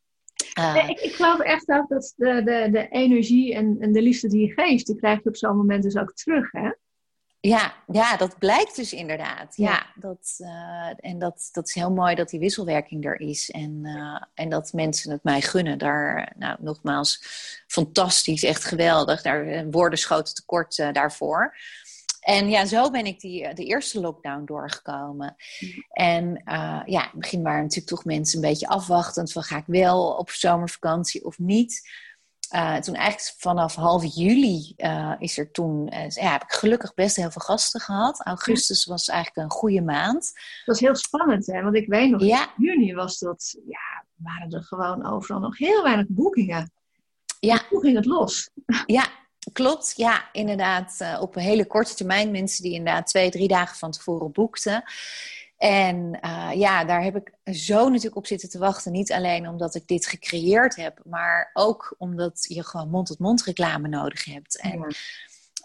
Nee, 0.54 0.88
ik, 0.88 1.00
ik, 1.00 1.14
geloof 1.14 1.38
echt 1.38 1.68
ook 1.68 1.88
dat 1.88 2.12
de, 2.16 2.42
de, 2.44 2.68
de 2.70 2.88
energie 2.88 3.54
en, 3.54 3.76
en 3.80 3.92
de 3.92 4.02
liefde 4.02 4.28
die 4.28 4.46
je 4.46 4.52
geeft, 4.52 4.86
die 4.86 4.96
krijg 4.96 5.22
je 5.22 5.28
op 5.28 5.36
zo'n 5.36 5.56
moment 5.56 5.82
dus 5.82 5.96
ook 5.96 6.12
terug, 6.12 6.52
hè? 6.52 6.70
Ja, 7.46 7.74
ja, 7.92 8.16
dat 8.16 8.38
blijkt 8.38 8.76
dus 8.76 8.92
inderdaad. 8.92 9.56
Ja, 9.56 9.70
ja 9.70 9.86
dat, 9.94 10.36
uh, 10.38 10.90
en 10.96 11.18
dat, 11.18 11.48
dat 11.52 11.68
is 11.68 11.74
heel 11.74 11.90
mooi 11.90 12.14
dat 12.14 12.28
die 12.28 12.40
wisselwerking 12.40 13.04
er 13.04 13.20
is. 13.20 13.50
En, 13.50 13.80
uh, 13.82 14.22
en 14.34 14.48
dat 14.48 14.72
mensen 14.72 15.10
het 15.10 15.22
mij 15.22 15.40
gunnen. 15.40 15.78
Daar, 15.78 16.32
nou, 16.36 16.56
nogmaals, 16.60 17.24
fantastisch, 17.66 18.42
echt 18.42 18.64
geweldig. 18.64 19.22
Daar 19.22 19.46
eh, 19.46 19.64
woorden 19.70 19.98
schoten 19.98 20.34
tekort 20.34 20.78
uh, 20.78 20.92
daarvoor. 20.92 21.56
En 22.20 22.48
ja, 22.48 22.66
zo 22.66 22.90
ben 22.90 23.06
ik 23.06 23.20
die, 23.20 23.54
de 23.54 23.64
eerste 23.64 24.00
lockdown 24.00 24.44
doorgekomen. 24.44 25.36
Mm. 25.60 25.84
En 25.90 26.42
ja, 26.86 27.02
in 27.02 27.10
het 27.10 27.12
begin 27.12 27.42
waren 27.42 27.62
natuurlijk 27.62 27.88
toch 27.88 28.04
mensen 28.04 28.42
een 28.42 28.48
beetje 28.48 28.68
afwachtend. 28.68 29.32
Van 29.32 29.42
ga 29.42 29.56
ik 29.56 29.66
wel 29.66 30.06
op 30.08 30.30
zomervakantie 30.30 31.24
of 31.24 31.38
niet? 31.38 31.82
Uh, 32.52 32.76
toen 32.76 32.94
eigenlijk 32.94 33.36
vanaf 33.38 33.74
half 33.74 34.04
juli 34.14 34.72
uh, 34.76 35.12
is 35.18 35.38
er 35.38 35.50
toen, 35.50 35.94
uh, 35.94 36.08
ja, 36.08 36.32
heb 36.32 36.42
ik 36.42 36.52
gelukkig 36.52 36.94
best 36.94 37.16
heel 37.16 37.30
veel 37.30 37.42
gasten 37.42 37.80
gehad. 37.80 38.20
Augustus 38.24 38.84
was 38.84 39.08
eigenlijk 39.08 39.46
een 39.46 39.56
goede 39.56 39.82
maand. 39.82 40.24
Dat 40.24 40.64
was 40.64 40.80
heel 40.80 40.96
spannend, 40.96 41.46
hè? 41.46 41.62
Want 41.62 41.74
ik 41.74 41.88
weet 41.88 42.10
nog, 42.10 42.22
ja. 42.22 42.42
in 42.56 42.64
juni 42.64 42.94
was 42.94 43.18
dat, 43.18 43.56
ja, 43.66 44.04
waren 44.14 44.50
er 44.50 44.62
gewoon 44.62 45.06
overal 45.06 45.40
nog 45.40 45.58
heel 45.58 45.82
weinig 45.82 46.06
boekingen. 46.08 46.72
Ja. 47.40 47.62
Hoe 47.68 47.80
ging 47.80 47.96
het 47.96 48.04
los? 48.04 48.50
Ja, 48.86 49.06
klopt. 49.52 49.92
Ja, 49.96 50.28
inderdaad. 50.32 51.16
Op 51.20 51.36
een 51.36 51.42
hele 51.42 51.66
korte 51.66 51.94
termijn. 51.94 52.30
Mensen 52.30 52.62
die 52.62 52.72
inderdaad 52.72 53.06
twee, 53.06 53.30
drie 53.30 53.48
dagen 53.48 53.76
van 53.76 53.90
tevoren 53.90 54.32
boekten. 54.32 54.84
En 55.56 56.18
uh, 56.24 56.50
ja, 56.54 56.84
daar 56.84 57.02
heb 57.02 57.16
ik 57.16 57.54
zo 57.54 57.88
natuurlijk 57.88 58.16
op 58.16 58.26
zitten 58.26 58.48
te 58.48 58.58
wachten. 58.58 58.92
Niet 58.92 59.12
alleen 59.12 59.48
omdat 59.48 59.74
ik 59.74 59.86
dit 59.86 60.06
gecreëerd 60.06 60.76
heb, 60.76 61.00
maar 61.04 61.50
ook 61.52 61.94
omdat 61.98 62.44
je 62.48 62.64
gewoon 62.64 62.90
mond-tot-mond 62.90 63.42
reclame 63.42 63.88
nodig 63.88 64.24
hebt. 64.24 64.60
En, 64.60 64.78
ja. 64.78 64.88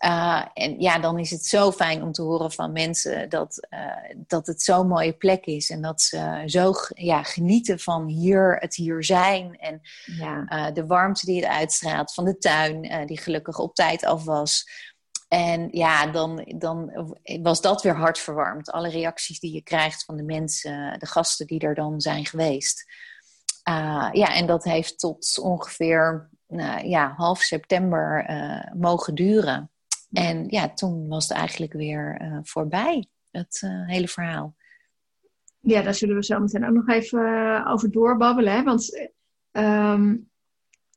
Uh, 0.05 0.45
en 0.53 0.79
ja, 0.79 0.99
dan 0.99 1.19
is 1.19 1.31
het 1.31 1.45
zo 1.45 1.71
fijn 1.71 2.03
om 2.03 2.11
te 2.11 2.21
horen 2.21 2.51
van 2.51 2.71
mensen 2.71 3.29
dat, 3.29 3.67
uh, 3.69 3.79
dat 4.27 4.47
het 4.47 4.61
zo'n 4.61 4.87
mooie 4.87 5.13
plek 5.13 5.45
is. 5.45 5.69
En 5.69 5.81
dat 5.81 6.01
ze 6.01 6.43
zo 6.45 6.73
ja, 6.89 7.23
genieten 7.23 7.79
van 7.79 8.07
hier, 8.07 8.57
het 8.59 8.75
hier 8.75 9.03
zijn. 9.03 9.57
En 9.57 9.81
ja. 10.05 10.71
de 10.71 10.85
warmte 10.85 11.25
die 11.25 11.41
het 11.41 11.51
uitstraalt 11.51 12.13
van 12.13 12.25
de 12.25 12.37
tuin, 12.37 13.05
die 13.05 13.19
gelukkig 13.19 13.59
op 13.59 13.75
tijd 13.75 14.05
af 14.05 14.23
was. 14.23 14.65
En 15.29 15.67
ja, 15.71 16.07
dan, 16.07 16.53
dan 16.57 16.91
was 17.41 17.61
dat 17.61 17.81
weer 17.81 17.95
hartverwarmd. 17.95 18.71
Alle 18.71 18.89
reacties 18.89 19.39
die 19.39 19.53
je 19.53 19.61
krijgt 19.61 20.05
van 20.05 20.17
de 20.17 20.23
mensen, 20.23 20.99
de 20.99 21.05
gasten 21.05 21.47
die 21.47 21.59
er 21.59 21.75
dan 21.75 22.01
zijn 22.01 22.25
geweest. 22.25 22.85
Uh, 23.69 24.09
ja, 24.11 24.33
en 24.33 24.45
dat 24.45 24.63
heeft 24.63 24.99
tot 24.99 25.39
ongeveer 25.41 26.29
uh, 26.47 26.83
ja, 26.83 27.13
half 27.15 27.41
september 27.41 28.29
uh, 28.29 28.73
mogen 28.73 29.15
duren. 29.15 29.71
En 30.11 30.45
ja, 30.47 30.73
toen 30.73 31.07
was 31.07 31.27
het 31.27 31.37
eigenlijk 31.37 31.73
weer 31.73 32.21
voorbij, 32.43 33.07
het 33.31 33.59
hele 33.85 34.07
verhaal. 34.07 34.55
Ja, 35.59 35.81
daar 35.81 35.93
zullen 35.93 36.15
we 36.15 36.23
zo 36.23 36.39
meteen 36.39 36.65
ook 36.65 36.73
nog 36.73 36.87
even 36.87 37.65
over 37.65 37.91
doorbabbelen. 37.91 38.53
Hè? 38.53 38.63
Want 38.63 39.09
um, 39.51 40.28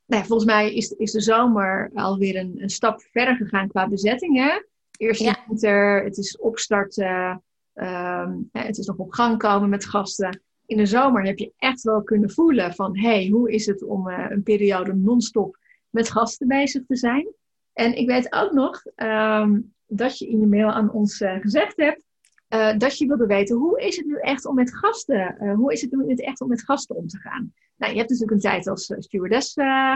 nou, 0.05 0.25
volgens 0.25 0.45
mij 0.45 0.75
is, 0.75 0.91
is 0.91 1.11
de 1.11 1.21
zomer 1.21 1.91
alweer 1.93 2.35
een, 2.35 2.53
een 2.57 2.69
stap 2.69 3.01
verder 3.01 3.35
gegaan 3.35 3.67
qua 3.67 3.87
bezetting. 3.87 4.37
Hè? 4.37 4.61
Eerst 4.97 5.21
ja. 5.21 5.43
winter, 5.47 6.03
het 6.03 6.17
is 6.17 6.37
opstarten, 6.37 7.43
um, 7.73 8.49
het 8.51 8.77
is 8.77 8.85
nog 8.85 8.97
op 8.97 9.11
gang 9.11 9.37
komen 9.37 9.69
met 9.69 9.85
gasten. 9.85 10.41
In 10.65 10.77
de 10.77 10.85
zomer 10.85 11.25
heb 11.25 11.37
je 11.37 11.53
echt 11.57 11.81
wel 11.81 12.03
kunnen 12.03 12.31
voelen 12.31 12.73
van... 12.73 12.97
hé, 12.97 13.07
hey, 13.07 13.27
hoe 13.27 13.51
is 13.51 13.65
het 13.65 13.83
om 13.83 14.09
uh, 14.09 14.25
een 14.29 14.43
periode 14.43 14.95
non-stop 14.95 15.57
met 15.89 16.11
gasten 16.11 16.47
bezig 16.47 16.85
te 16.85 16.95
zijn? 16.95 17.27
En 17.73 17.97
ik 17.97 18.07
weet 18.07 18.33
ook 18.33 18.51
nog 18.51 18.81
um, 18.95 19.73
dat 19.87 20.17
je 20.17 20.27
in 20.27 20.39
je 20.39 20.47
mail 20.47 20.71
aan 20.71 20.91
ons 20.91 21.21
uh, 21.21 21.39
gezegd 21.39 21.77
hebt... 21.77 22.03
uh, 22.49 22.77
dat 22.77 22.97
je 22.97 23.07
wilde 23.07 23.25
weten, 23.25 23.55
hoe 23.55 23.81
is 23.81 23.97
het 23.97 24.05
nu 24.05 24.17
echt 24.19 24.45
om 24.45 24.55
met 24.55 24.75
gasten, 24.75 25.53
hoe 25.55 25.73
is 25.73 25.81
het 25.81 25.91
nu 25.91 26.13
echt 26.13 26.41
om 26.41 26.47
met 26.47 26.63
gasten 26.63 26.95
om 26.95 27.07
te 27.07 27.17
gaan? 27.17 27.53
Nou, 27.83 27.95
je 27.95 28.01
hebt 28.01 28.11
natuurlijk 28.11 28.43
een 28.43 28.51
tijd 28.51 28.67
als 28.67 28.89
uh, 28.89 28.97
stewardess 28.99 29.53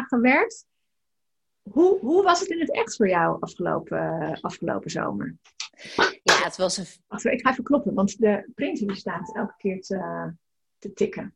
gewerkt. 0.07 0.65
Hoe, 1.61 1.99
hoe 1.99 2.23
was 2.23 2.39
het 2.39 2.49
in 2.49 2.59
het 2.59 2.71
echt 2.71 2.95
voor 2.95 3.09
jou 3.09 3.37
afgelopen, 3.39 4.37
afgelopen 4.41 4.91
zomer? 4.91 5.35
Ja, 6.23 6.43
het 6.43 6.57
was 6.57 6.77
een... 6.77 6.85
Wacht, 7.07 7.25
ik 7.25 7.41
ga 7.41 7.51
even 7.51 7.63
kloppen, 7.63 7.93
want 7.93 8.19
de 8.19 8.51
printer 8.55 8.95
staat 8.95 9.35
elke 9.35 9.53
keer 9.57 9.81
te, 9.81 10.31
te 10.77 10.93
tikken. 10.93 11.35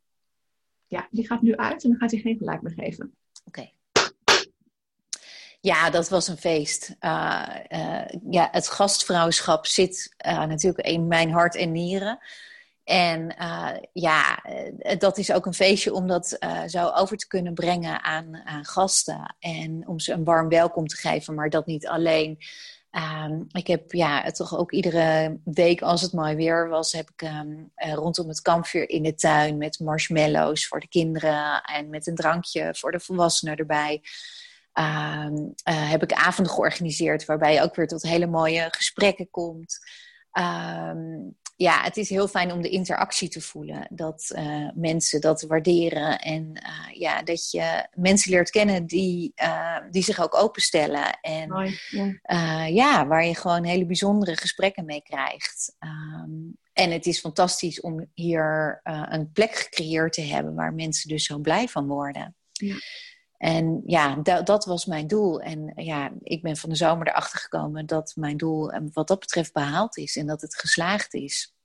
Ja, 0.88 1.08
die 1.12 1.28
gaat 1.28 1.42
nu 1.42 1.56
uit 1.56 1.84
en 1.84 1.90
dan 1.90 2.00
gaat 2.00 2.12
hij 2.12 2.20
geen 2.20 2.38
gelijk 2.38 2.62
meer 2.62 2.74
geven. 2.74 3.16
Oké. 3.46 3.70
Ja, 5.60 5.90
dat 5.90 6.10
was 6.10 6.28
een 6.28 6.38
feest. 6.38 6.96
Uh, 7.00 7.56
uh, 7.70 8.06
ja, 8.30 8.48
het 8.52 8.68
gastvrouwschap 8.68 9.66
zit 9.66 10.16
uh, 10.26 10.46
natuurlijk 10.46 10.88
in 10.88 11.08
mijn 11.08 11.32
hart 11.32 11.56
en 11.56 11.72
nieren. 11.72 12.20
En 12.92 13.36
ja, 13.94 14.44
dat 14.98 15.18
is 15.18 15.32
ook 15.32 15.46
een 15.46 15.54
feestje 15.54 15.94
om 15.94 16.08
dat 16.08 16.38
zo 16.68 16.90
over 16.90 17.18
te 17.18 17.28
kunnen 17.28 17.54
brengen 17.54 18.04
aan, 18.04 18.42
aan, 18.46 18.66
gasten. 18.66 19.36
En 19.40 19.88
om 19.88 20.00
ze 20.00 20.14
een 20.14 20.24
warm 20.24 20.50
welkom 20.50 20.88
te 20.88 20.96
geven, 20.96 21.36
maar 21.36 21.50
dat 21.50 21.66
niet 21.66 21.88
alleen. 21.88 22.38
Um, 23.26 23.48
ik 23.52 23.68
heb 23.68 23.92
ja, 23.92 24.32
toch 24.32 24.58
ook 24.58 24.72
iedere 24.72 25.40
week, 25.44 25.82
als 25.82 26.02
het 26.02 26.14
mooi 26.14 26.36
weer 26.36 26.70
was, 26.70 26.92
heb 26.92 27.10
ik 27.10 27.22
um, 27.22 27.72
rondom 27.76 28.28
het 28.28 28.42
kampvuur 28.42 28.90
in 28.90 29.04
de 29.04 29.16
tuin 29.16 29.58
met 29.58 29.80
marshmallows 29.80 30.68
voor 30.68 30.80
de 30.80 30.88
kinderen 30.88 31.62
en 31.62 31.90
met 31.90 32.08
een 32.08 32.16
drankje 32.16 32.76
voor 32.78 32.92
de 32.92 33.00
volwassenen 33.00 33.56
erbij. 33.56 34.02
Uh, 34.80 35.28
heb 35.64 36.04
ik 36.04 36.14
avonden 36.14 36.54
georganiseerd 36.54 37.26
waarbij 37.26 37.54
je 37.54 37.62
ook 37.62 37.76
weer 37.76 37.88
tot 37.88 38.02
hele 38.02 38.28
mooie 38.28 38.68
gesprekken 38.72 39.30
komt. 39.30 39.80
Uh, 40.34 40.92
ja, 41.62 41.84
het 41.84 41.98
is 41.98 42.10
heel 42.10 42.28
fijn 42.28 42.52
om 42.52 42.62
de 42.62 42.70
interactie 42.70 43.30
te 43.30 43.42
voelen. 43.42 43.88
Dat 43.90 44.34
uh, 44.36 44.70
mensen 44.74 45.22
dat 45.22 45.42
waarderen. 45.42 46.20
En 46.20 46.44
uh, 46.64 47.00
ja, 47.00 47.24
dat 47.24 47.52
je 47.52 47.88
mensen 47.94 48.32
leert 48.32 48.50
kennen 48.50 48.86
die, 48.86 49.32
uh, 49.44 49.78
die 49.92 50.04
zich 50.04 50.20
ook 50.20 50.36
openstellen. 50.36 51.20
En 51.22 51.50
Mooi, 51.50 51.80
ja. 51.90 52.66
ja. 52.66 53.08
waar 53.08 53.26
je 53.26 53.36
gewoon 53.36 53.64
hele 53.64 53.86
bijzondere 53.86 54.38
gesprekken 54.38 54.86
mee 54.86 55.02
krijgt. 55.02 55.76
Um, 55.80 56.58
en 56.74 56.92
het 56.92 57.06
is 57.06 57.20
fantastisch 57.20 57.82
om 57.82 58.10
hier 58.14 58.80
een 58.84 59.32
plek 59.32 59.56
gecreëerd 59.56 60.14
te 60.14 60.22
hebben 60.22 60.56
waar 60.56 60.74
mensen 60.74 61.10
dus 61.10 61.26
zo 61.26 61.38
blij 61.40 61.68
van 61.68 61.88
worden. 61.88 62.36
Ja. 62.52 62.76
En 63.42 63.82
ja, 63.86 64.16
dat, 64.16 64.46
dat 64.46 64.66
was 64.66 64.86
mijn 64.86 65.08
doel. 65.08 65.42
En 65.42 65.72
ja, 65.76 66.12
ik 66.22 66.42
ben 66.42 66.58
van 66.58 66.70
de 66.70 66.76
zomer 66.76 67.08
erachter 67.08 67.40
gekomen 67.40 67.86
dat 67.86 68.14
mijn 68.16 68.38
doel 68.38 68.72
wat 68.94 69.08
dat 69.08 69.20
betreft 69.20 69.54
behaald 69.54 69.98
is 69.98 70.16
en 70.16 70.28
dat 70.28 70.42
het 70.42 70.56
geslaagd 70.56 71.14
is. 71.14 71.56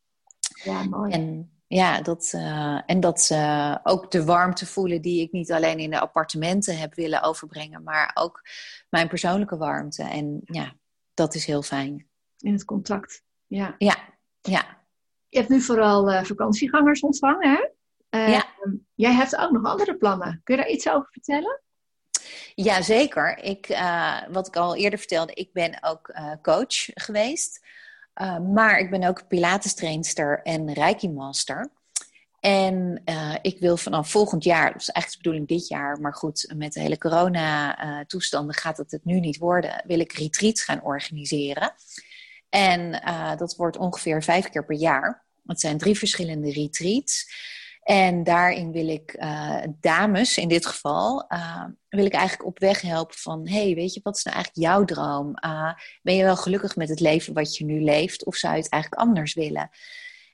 Ja, 0.64 0.82
mooi. 0.82 1.12
En 1.12 1.50
ja, 1.66 2.00
dat, 2.00 2.32
uh, 2.34 2.80
en 2.86 3.00
dat 3.00 3.28
uh, 3.32 3.76
ook 3.82 4.10
de 4.10 4.24
warmte 4.24 4.66
voelen 4.66 5.02
die 5.02 5.20
ik 5.20 5.32
niet 5.32 5.52
alleen 5.52 5.78
in 5.78 5.90
de 5.90 6.00
appartementen 6.00 6.78
heb 6.78 6.94
willen 6.94 7.22
overbrengen, 7.22 7.82
maar 7.82 8.10
ook 8.14 8.42
mijn 8.90 9.08
persoonlijke 9.08 9.56
warmte. 9.56 10.02
En 10.02 10.40
ja, 10.44 10.74
dat 11.14 11.34
is 11.34 11.44
heel 11.44 11.62
fijn. 11.62 12.08
In 12.38 12.52
het 12.52 12.64
contact, 12.64 13.22
ja. 13.46 13.74
Ja, 13.78 13.96
ja. 14.40 14.84
Je 15.28 15.38
hebt 15.38 15.50
nu 15.50 15.60
vooral 15.60 16.12
uh, 16.12 16.24
vakantiegangers 16.24 17.00
ontvangen, 17.00 17.50
hè? 17.50 17.68
ja. 18.18 18.46
Jij 18.94 19.12
hebt 19.12 19.36
ook 19.36 19.50
nog 19.50 19.64
andere 19.64 19.96
plannen. 19.96 20.40
Kun 20.44 20.56
je 20.56 20.62
daar 20.62 20.70
iets 20.70 20.88
over 20.88 21.08
vertellen? 21.10 21.64
Ja, 22.54 22.82
zeker. 22.82 23.38
Ik, 23.38 23.68
uh, 23.68 24.22
wat 24.30 24.46
ik 24.46 24.56
al 24.56 24.76
eerder 24.76 24.98
vertelde, 24.98 25.32
ik 25.32 25.52
ben 25.52 25.78
ook 25.80 26.08
uh, 26.08 26.32
coach 26.42 26.88
geweest. 26.94 27.64
Uh, 28.14 28.38
maar 28.38 28.78
ik 28.78 28.90
ben 28.90 29.04
ook 29.04 29.28
Pilates-trainster 29.28 30.40
en 30.42 30.72
Reiki-master. 30.72 31.70
En 32.40 33.02
ik 33.42 33.58
wil 33.58 33.76
vanaf 33.76 34.10
volgend 34.10 34.44
jaar, 34.44 34.72
dat 34.72 34.80
is 34.80 34.88
eigenlijk 34.88 35.10
de 35.10 35.30
bedoeling 35.30 35.48
dit 35.48 35.68
jaar, 35.68 36.00
maar 36.00 36.14
goed, 36.14 36.52
met 36.56 36.72
de 36.72 36.80
hele 36.80 36.98
corona-toestanden 36.98 38.54
gaat 38.54 38.76
het 38.76 38.90
het 38.90 39.04
nu 39.04 39.20
niet 39.20 39.38
worden, 39.38 39.82
wil 39.86 40.00
ik 40.00 40.12
retreats 40.12 40.62
gaan 40.62 40.82
organiseren. 40.82 41.74
En 42.48 43.02
dat 43.38 43.56
wordt 43.56 43.76
ongeveer 43.76 44.22
vijf 44.22 44.48
keer 44.48 44.64
per 44.64 44.76
jaar. 44.76 45.24
Het 45.46 45.60
zijn 45.60 45.78
drie 45.78 45.98
verschillende 45.98 46.52
retreats. 46.52 47.30
En 47.86 48.24
daarin 48.24 48.72
wil 48.72 48.88
ik 48.88 49.16
uh, 49.18 49.62
dames, 49.80 50.38
in 50.38 50.48
dit 50.48 50.66
geval, 50.66 51.24
uh, 51.28 51.64
wil 51.88 52.04
ik 52.04 52.12
eigenlijk 52.12 52.48
op 52.48 52.58
weg 52.58 52.80
helpen 52.80 53.16
van... 53.16 53.48
hey, 53.48 53.74
weet 53.74 53.94
je, 53.94 54.00
wat 54.02 54.16
is 54.16 54.22
nou 54.22 54.36
eigenlijk 54.36 54.66
jouw 54.66 54.84
droom? 54.84 55.34
Uh, 55.44 55.72
ben 56.02 56.16
je 56.16 56.24
wel 56.24 56.36
gelukkig 56.36 56.76
met 56.76 56.88
het 56.88 57.00
leven 57.00 57.34
wat 57.34 57.56
je 57.56 57.64
nu 57.64 57.80
leeft? 57.80 58.24
Of 58.24 58.36
zou 58.36 58.54
je 58.54 58.62
het 58.62 58.70
eigenlijk 58.70 59.02
anders 59.02 59.34
willen? 59.34 59.70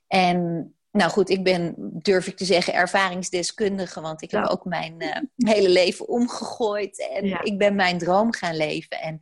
En 0.06 0.74
nou 0.90 1.10
goed, 1.10 1.30
ik 1.30 1.44
ben, 1.44 1.74
durf 1.78 2.26
ik 2.26 2.36
te 2.36 2.44
zeggen, 2.44 2.74
ervaringsdeskundige. 2.74 4.00
Want 4.00 4.22
ik 4.22 4.30
heb 4.30 4.46
ook 4.46 4.64
mijn 4.64 5.02
hele 5.36 5.68
leven 5.68 6.08
omgegooid. 6.08 7.08
En 7.10 7.26
ja. 7.26 7.42
ik 7.42 7.58
ben 7.58 7.74
mijn 7.74 7.98
droom 7.98 8.32
gaan 8.32 8.56
leven. 8.56 9.00
En 9.00 9.20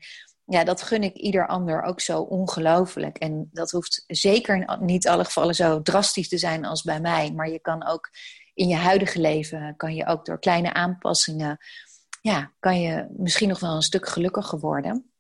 ja, 0.51 0.65
dat 0.65 0.83
gun 0.83 1.03
ik 1.03 1.17
ieder 1.17 1.47
ander 1.47 1.83
ook 1.83 2.01
zo 2.01 2.21
ongelooflijk. 2.21 3.19
En 3.19 3.49
dat 3.53 3.71
hoeft 3.71 4.05
zeker 4.07 4.57
in 4.57 4.79
niet 4.81 5.09
alle 5.09 5.25
gevallen 5.25 5.55
zo 5.55 5.83
drastisch 5.83 6.29
te 6.29 6.39
zijn 6.39 6.65
als 6.65 6.83
bij 6.83 7.01
mij. 7.01 7.33
Maar 7.33 7.51
je 7.51 7.61
kan 7.61 7.87
ook 7.87 8.11
in 8.55 8.69
je 8.69 8.77
huidige 8.77 9.21
leven, 9.21 9.75
kan 9.77 9.95
je 9.95 10.07
ook 10.07 10.25
door 10.25 10.39
kleine 10.39 10.73
aanpassingen, 10.73 11.59
ja, 12.21 12.53
kan 12.59 12.81
je 12.81 13.07
misschien 13.17 13.49
nog 13.49 13.61
wel 13.61 13.75
een 13.75 13.83
stuk 13.83 14.09
gelukkiger 14.09 14.59
worden. 14.59 15.11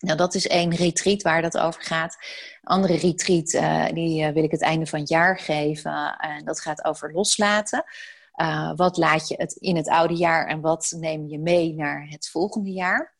Nou, 0.00 0.16
dat 0.16 0.34
is 0.34 0.46
één 0.46 0.74
retreat 0.74 1.22
waar 1.22 1.42
dat 1.42 1.58
over 1.58 1.82
gaat. 1.82 2.16
Andere 2.62 2.96
retreat, 2.96 3.52
uh, 3.52 3.86
die 3.86 4.22
uh, 4.22 4.32
wil 4.32 4.44
ik 4.44 4.50
het 4.50 4.62
einde 4.62 4.86
van 4.86 4.98
het 4.98 5.08
jaar 5.08 5.38
geven. 5.38 6.16
En 6.16 6.44
dat 6.44 6.60
gaat 6.60 6.84
over 6.84 7.12
loslaten. 7.12 7.84
Wat 8.74 8.96
laat 8.96 9.28
je 9.28 9.34
het 9.38 9.52
in 9.52 9.76
het 9.76 9.88
oude 9.88 10.14
jaar 10.14 10.46
en 10.46 10.60
wat 10.60 10.94
neem 10.98 11.28
je 11.28 11.38
mee 11.38 11.74
naar 11.74 12.06
het 12.08 12.28
volgende 12.28 12.70
jaar? 12.70 13.15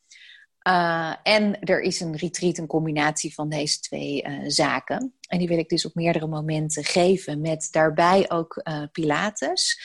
Uh, 0.66 1.14
en 1.22 1.60
er 1.60 1.80
is 1.80 2.00
een 2.00 2.16
retreat, 2.16 2.58
een 2.58 2.66
combinatie 2.66 3.34
van 3.34 3.48
deze 3.48 3.80
twee 3.80 4.24
uh, 4.24 4.38
zaken. 4.46 5.14
En 5.28 5.38
die 5.38 5.48
wil 5.48 5.58
ik 5.58 5.68
dus 5.68 5.86
op 5.86 5.94
meerdere 5.94 6.26
momenten 6.26 6.84
geven, 6.84 7.40
met 7.40 7.68
daarbij 7.70 8.30
ook 8.30 8.60
uh, 8.64 8.82
Pilates 8.92 9.80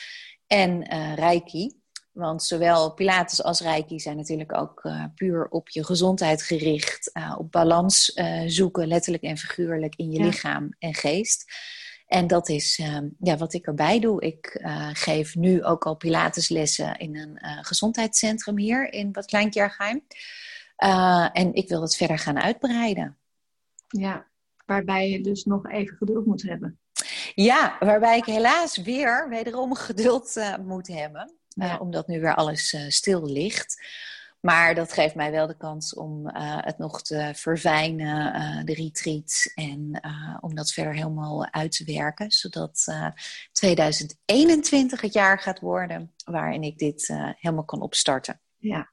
en 0.48 0.84
Reiki. 1.16 1.80
Want 2.12 2.44
zowel 2.44 2.94
Pilates 2.94 3.44
als 3.44 3.62
Reiki 3.62 4.00
zijn 4.00 4.18
natuurlijk 4.18 4.58
ook 4.58 4.90
puur 5.16 5.48
op 5.48 5.70
je 5.70 5.86
gezondheid 5.86 6.44
gericht, 6.44 7.12
op 7.38 7.52
balans 7.52 8.20
zoeken, 8.46 8.88
letterlijk 8.88 9.24
en 9.24 9.38
figuurlijk, 9.38 9.96
in 9.96 10.12
je 10.12 10.20
ja. 10.20 10.26
lichaam 10.26 10.76
en 10.80 10.94
geest. 10.94 11.54
En 12.08 12.28
dat 12.28 12.50
is 12.50 12.82
ja, 13.20 13.38
wat 13.38 13.54
ik 13.54 13.66
erbij 13.66 14.00
doe. 14.00 14.22
Ik 14.22 14.60
geef 14.94 15.36
nu 15.36 15.64
ook 15.64 15.86
al 15.86 15.96
Pilateslessen 15.96 16.98
in 16.98 17.18
een 17.18 17.40
gezondheidscentrum 17.66 18.58
hier 18.58 18.94
in 18.94 19.12
Bad 19.12 19.26
Kleinkjergeheim. 19.26 20.04
Uh, 20.84 21.28
en 21.32 21.54
ik 21.54 21.70
wil 21.70 21.82
het 21.82 21.96
verder 21.96 22.20
gaan 22.20 22.40
uitbreiden. 22.40 23.18
Ja, 23.88 24.28
waarbij 24.66 25.10
je 25.10 25.22
dus 25.22 25.44
nog 25.44 25.70
even 25.70 25.98
geduld 25.98 26.26
moet 26.26 26.42
hebben. 26.42 26.80
Ja, 27.34 27.76
waarbij 27.80 28.18
ik 28.18 28.26
helaas 28.26 28.78
weer 28.78 29.30
wederom 29.30 29.76
geduld 29.76 30.36
uh, 30.38 30.58
moet 30.58 30.88
hebben. 30.88 31.38
Uh, 31.56 31.68
ja. 31.68 31.78
Omdat 31.78 32.08
nu 32.08 32.20
weer 32.20 32.36
alles 32.36 32.76
stil 32.88 33.26
ligt. 33.26 33.84
Maar 34.40 34.76
dat 34.76 34.94
geeft 34.94 35.16
mij 35.16 35.32
wel 35.32 35.48
de 35.48 35.58
kans 35.58 35.94
om 35.94 36.30
het 36.38 36.78
nog 36.78 37.02
te 37.02 37.32
verfijnen, 37.36 38.66
de 38.66 38.74
retreats. 38.74 39.54
En 39.54 40.02
om 40.40 40.56
dat 40.56 40.72
verder 40.72 40.94
helemaal 40.94 41.52
uit 41.52 41.72
te 41.72 41.84
werken. 41.84 42.32
Zodat 42.32 42.86
2021 43.52 45.02
het 45.02 45.14
jaar 45.14 45.40
gaat 45.40 45.60
worden 45.60 46.14
waarin 46.26 46.64
ik 46.64 46.78
dit 46.78 47.08
helemaal 47.36 47.66
kan 47.66 47.82
opstarten. 47.82 48.42
Ja, 48.58 48.92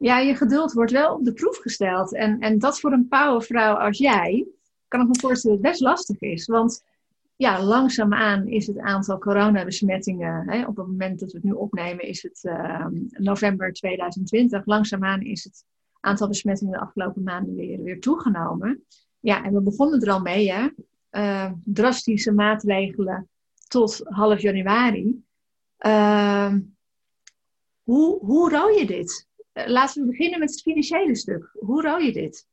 ja, 0.00 0.18
je 0.18 0.34
geduld 0.34 0.72
wordt 0.72 0.92
wel 0.92 1.14
op 1.14 1.24
de 1.24 1.32
proef 1.32 1.56
gesteld. 1.56 2.14
En, 2.14 2.40
en 2.40 2.58
dat 2.58 2.80
voor 2.80 2.92
een 2.92 3.08
powervrouw 3.08 3.74
als 3.74 3.98
jij, 3.98 4.46
kan 4.88 5.00
ik 5.00 5.06
me 5.06 5.18
voorstellen, 5.20 5.60
best 5.60 5.80
lastig 5.80 6.20
is. 6.20 6.46
Want 6.46 6.84
ja, 7.36 7.62
langzaamaan 7.62 8.46
is 8.46 8.66
het 8.66 8.78
aantal 8.78 9.18
coronabesmettingen, 9.18 10.50
hè, 10.50 10.66
op 10.66 10.76
het 10.76 10.86
moment 10.86 11.20
dat 11.20 11.32
we 11.32 11.36
het 11.36 11.46
nu 11.46 11.52
opnemen, 11.52 12.04
is 12.04 12.22
het 12.22 12.40
uh, 12.42 12.86
november 13.10 13.72
2020. 13.72 14.66
Langzaamaan 14.66 15.20
is 15.20 15.44
het 15.44 15.64
aantal 16.00 16.28
besmettingen 16.28 16.72
de 16.72 16.80
afgelopen 16.80 17.22
maanden 17.22 17.54
weer, 17.54 17.82
weer 17.82 18.00
toegenomen. 18.00 18.84
Ja, 19.18 19.44
en 19.44 19.54
we 19.54 19.60
begonnen 19.60 20.00
er 20.00 20.10
al 20.10 20.20
mee, 20.20 20.52
hè. 20.52 20.68
Uh, 21.10 21.52
drastische 21.64 22.32
maatregelen 22.32 23.28
tot 23.68 24.00
half 24.04 24.40
januari. 24.40 25.24
Uh, 25.86 26.54
hoe, 27.82 28.18
hoe 28.24 28.50
rouw 28.50 28.68
je 28.68 28.86
dit? 28.86 29.28
Eh, 29.60 29.70
laten 29.70 30.02
we 30.02 30.08
beginnen 30.08 30.38
met 30.38 30.50
het 30.50 30.62
financiële 30.62 31.16
stuk. 31.16 31.50
Hoe 31.52 31.82
rouw 31.82 31.98
je 31.98 32.12
dit? 32.12 32.48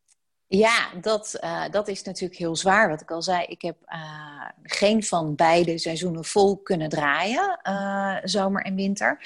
Ja, 0.48 0.90
dat, 1.02 1.38
uh, 1.44 1.70
dat 1.70 1.88
is 1.88 2.04
natuurlijk 2.04 2.40
heel 2.40 2.56
zwaar. 2.56 2.90
Wat 2.90 3.02
ik 3.02 3.12
al 3.12 3.22
zei, 3.22 3.46
ik 3.46 3.62
heb 3.62 3.78
uh, 3.88 4.50
geen 4.64 5.04
van 5.04 5.36
beide 5.36 5.78
seizoenen 5.78 6.26
vol 6.26 6.58
kunnen 6.58 6.90
draaien, 6.90 7.60
uh, 7.64 8.18
zomer 8.24 8.62
en 8.62 8.76
winter. 8.76 9.22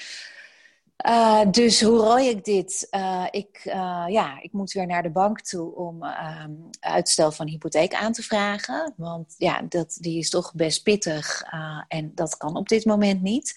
Dus 1.50 1.82
hoe 1.82 1.98
rooi 1.98 2.28
ik 2.28 2.44
dit? 2.44 2.88
Ik, 3.30 3.60
ja, 4.08 4.40
ik 4.40 4.52
moet 4.52 4.72
weer 4.72 4.86
naar 4.86 5.02
de 5.02 5.10
bank 5.10 5.40
toe 5.40 5.74
om 5.74 6.02
ehm, 6.02 6.52
uitstel 6.80 7.32
van 7.32 7.48
hypotheek 7.48 7.94
aan 7.94 8.12
te 8.12 8.22
vragen. 8.22 8.94
Want 8.96 9.34
ja, 9.38 9.62
dat, 9.68 9.96
die 10.00 10.18
is 10.18 10.30
toch 10.30 10.54
best 10.54 10.82
pittig 10.82 11.42
en 11.88 12.12
dat 12.14 12.36
kan 12.36 12.56
op 12.56 12.68
dit 12.68 12.84
moment 12.84 13.22
niet. 13.22 13.54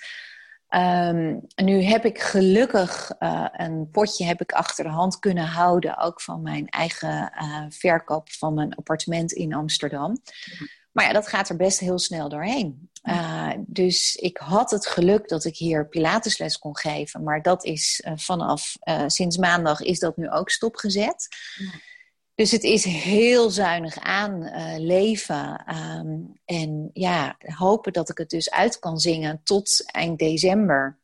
Um, 0.75 1.41
nu 1.55 1.81
heb 1.81 2.05
ik 2.05 2.19
gelukkig 2.19 3.11
een 3.51 3.89
potje 3.91 4.25
heb 4.25 4.41
ik 4.41 4.51
achter 4.51 4.83
de 4.83 4.89
hand 4.89 5.19
kunnen 5.19 5.45
houden, 5.45 5.97
ook 5.97 6.21
van 6.21 6.41
mijn 6.41 6.69
eigen 6.69 7.31
verkoop 7.69 8.31
van 8.31 8.53
mijn 8.53 8.75
appartement 8.75 9.31
in 9.31 9.53
Amsterdam. 9.53 10.21
Maar 10.91 11.05
ja, 11.05 11.13
dat 11.13 11.27
gaat 11.27 11.49
er 11.49 11.55
best 11.55 11.79
heel 11.79 11.99
snel 11.99 12.29
doorheen. 12.29 12.89
Uh, 13.03 13.51
dus 13.57 14.15
ik 14.15 14.37
had 14.37 14.71
het 14.71 14.87
geluk 14.87 15.27
dat 15.27 15.45
ik 15.45 15.57
hier 15.57 15.87
Pilatesles 15.87 16.57
kon 16.57 16.77
geven. 16.77 17.23
Maar 17.23 17.41
dat 17.41 17.63
is 17.63 18.05
vanaf 18.15 18.75
sinds 19.07 19.37
maandag 19.37 19.81
is 19.81 19.99
dat 19.99 20.17
nu 20.17 20.29
ook 20.29 20.49
stopgezet. 20.49 21.27
Ja. 21.55 21.79
Dus 22.35 22.51
het 22.51 22.63
is 22.63 22.83
heel 22.83 23.49
zuinig 23.49 23.99
aan 23.99 24.51
leven. 24.77 25.65
Um, 25.75 26.39
en 26.45 26.89
ja, 26.93 27.35
hopen 27.39 27.93
dat 27.93 28.09
ik 28.09 28.17
het 28.17 28.29
dus 28.29 28.51
uit 28.51 28.79
kan 28.79 28.99
zingen 28.99 29.41
tot 29.43 29.91
eind 29.91 30.19
december. 30.19 30.99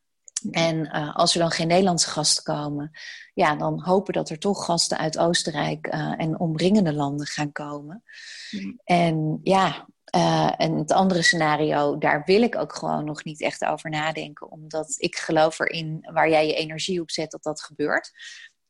En 0.50 0.90
als 0.90 1.34
er 1.34 1.40
dan 1.40 1.50
geen 1.50 1.66
Nederlandse 1.66 2.10
gasten 2.10 2.42
komen, 2.42 2.90
ja, 3.34 3.56
dan 3.56 3.82
hopen 3.82 4.12
dat 4.12 4.30
er 4.30 4.38
toch 4.38 4.64
gasten 4.64 4.98
uit 4.98 5.18
Oostenrijk 5.18 5.86
en 6.16 6.40
omringende 6.40 6.92
landen 6.92 7.26
gaan 7.26 7.52
komen. 7.52 8.02
En 8.84 9.40
ja, 9.42 9.86
uh, 10.16 10.52
en 10.56 10.76
het 10.76 10.92
andere 10.92 11.22
scenario, 11.22 11.98
daar 11.98 12.22
wil 12.24 12.42
ik 12.42 12.56
ook 12.56 12.74
gewoon 12.74 13.04
nog 13.04 13.24
niet 13.24 13.40
echt 13.40 13.64
over 13.64 13.90
nadenken. 13.90 14.50
Omdat 14.50 14.94
ik 14.96 15.16
geloof 15.16 15.58
erin, 15.58 16.08
waar 16.12 16.28
jij 16.28 16.46
je 16.46 16.54
energie 16.54 17.00
op 17.00 17.10
zet, 17.10 17.30
dat 17.30 17.42
dat 17.42 17.62
gebeurt. 17.62 18.12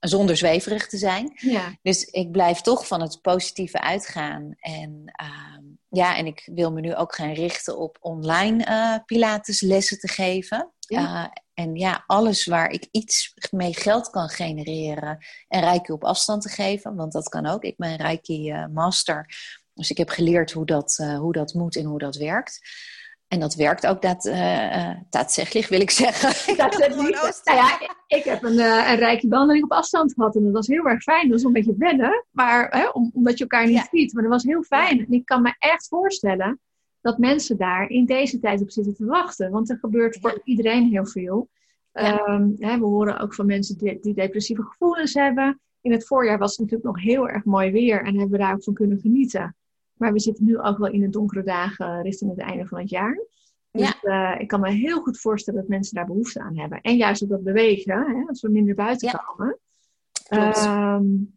Zonder 0.08 0.36
zweverig 0.36 0.88
te 0.88 0.96
zijn. 0.96 1.32
Ja. 1.34 1.76
Dus 1.82 2.04
ik 2.04 2.30
blijf 2.30 2.60
toch 2.60 2.86
van 2.86 3.00
het 3.00 3.20
positieve 3.20 3.80
uitgaan. 3.80 4.54
En 4.58 5.12
uh, 5.22 5.58
ja, 5.88 6.16
en 6.16 6.26
ik 6.26 6.48
wil 6.52 6.72
me 6.72 6.80
nu 6.80 6.94
ook 6.94 7.14
gaan 7.14 7.32
richten 7.32 7.78
op 7.78 7.96
online 8.00 8.66
uh, 8.66 8.96
Pilateslessen 9.06 9.98
te 9.98 10.08
geven. 10.08 10.72
Ja. 10.78 11.24
Uh, 11.24 11.30
en 11.54 11.74
ja, 11.74 12.04
alles 12.06 12.44
waar 12.44 12.70
ik 12.70 12.88
iets 12.90 13.34
mee 13.50 13.74
geld 13.74 14.10
kan 14.10 14.28
genereren 14.28 15.26
en 15.48 15.60
Reiki 15.60 15.92
op 15.92 16.04
afstand 16.04 16.42
te 16.42 16.48
geven, 16.48 16.94
want 16.94 17.12
dat 17.12 17.28
kan 17.28 17.46
ook. 17.46 17.62
Ik 17.62 17.76
ben 17.76 17.96
Reiki 17.96 18.66
Master. 18.72 19.26
Dus 19.74 19.90
ik 19.90 19.98
heb 19.98 20.08
geleerd 20.08 20.52
hoe 20.52 20.66
dat, 20.66 20.96
hoe 21.18 21.32
dat 21.32 21.54
moet 21.54 21.76
en 21.76 21.84
hoe 21.84 21.98
dat 21.98 22.16
werkt. 22.16 22.60
En 23.32 23.40
dat 23.40 23.54
werkt 23.54 23.86
ook 23.86 24.02
dat, 24.02 24.24
uh, 24.26 25.68
wil 25.68 25.80
ik 25.80 25.90
zeggen. 25.90 26.56
nou 27.44 27.58
ja, 27.58 27.80
ik 28.06 28.24
heb 28.24 28.42
een, 28.42 28.54
uh, 28.54 28.90
een 28.90 28.96
rijke 28.96 29.28
behandeling 29.28 29.64
op 29.64 29.72
afstand 29.72 30.14
gehad 30.14 30.36
en 30.36 30.44
dat 30.44 30.52
was 30.52 30.66
heel 30.66 30.84
erg 30.84 31.02
fijn. 31.02 31.22
Dat 31.22 31.32
was 31.32 31.42
een 31.42 31.52
beetje 31.52 31.74
wennen, 31.78 32.24
maar, 32.30 32.68
hè, 32.70 32.88
omdat 33.12 33.38
je 33.38 33.44
elkaar 33.44 33.66
niet 33.66 33.76
ja. 33.76 33.86
ziet. 33.90 34.12
Maar 34.12 34.22
dat 34.22 34.32
was 34.32 34.42
heel 34.42 34.62
fijn. 34.62 34.98
En 34.98 35.12
ik 35.12 35.24
kan 35.24 35.42
me 35.42 35.54
echt 35.58 35.88
voorstellen 35.88 36.60
dat 37.00 37.18
mensen 37.18 37.56
daar 37.56 37.88
in 37.88 38.04
deze 38.04 38.40
tijd 38.40 38.62
op 38.62 38.70
zitten 38.70 38.94
te 38.94 39.04
wachten. 39.04 39.50
Want 39.50 39.70
er 39.70 39.78
gebeurt 39.78 40.18
voor 40.20 40.40
iedereen 40.44 40.88
heel 40.88 41.06
veel. 41.06 41.48
Um, 41.92 42.54
hè, 42.58 42.78
we 42.78 42.84
horen 42.84 43.18
ook 43.18 43.34
van 43.34 43.46
mensen 43.46 43.78
die, 43.78 43.98
die, 44.00 44.14
depressieve 44.14 44.62
gevoelens 44.62 45.14
hebben. 45.14 45.60
In 45.80 45.92
het 45.92 46.06
voorjaar 46.06 46.38
was 46.38 46.50
het 46.50 46.60
natuurlijk 46.60 46.94
nog 46.94 47.04
heel 47.04 47.28
erg 47.28 47.44
mooi 47.44 47.70
weer 47.70 47.98
en 47.98 48.18
hebben 48.18 48.30
we 48.30 48.38
daar 48.38 48.54
ook 48.54 48.64
van 48.64 48.74
kunnen 48.74 48.98
genieten. 48.98 49.56
Maar 50.02 50.12
we 50.12 50.20
zitten 50.20 50.44
nu 50.44 50.58
ook 50.58 50.78
wel 50.78 50.90
in 50.90 51.00
de 51.00 51.08
donkere 51.08 51.42
dagen 51.42 52.02
richting 52.02 52.30
het 52.30 52.40
einde 52.40 52.66
van 52.66 52.78
het 52.78 52.90
jaar. 52.90 53.24
Dus 53.70 53.94
ja. 54.02 54.34
uh, 54.34 54.40
ik 54.40 54.48
kan 54.48 54.60
me 54.60 54.70
heel 54.70 55.00
goed 55.00 55.18
voorstellen 55.18 55.60
dat 55.60 55.68
mensen 55.68 55.94
daar 55.94 56.06
behoefte 56.06 56.40
aan 56.40 56.58
hebben. 56.58 56.80
En 56.80 56.96
juist 56.96 57.22
op 57.22 57.28
dat 57.28 57.42
bewegen, 57.42 58.16
hè, 58.16 58.24
als 58.26 58.40
we 58.40 58.48
minder 58.48 58.74
buiten 58.74 59.08
ja. 59.08 59.24
komen. 59.26 59.58
Um, 60.30 61.36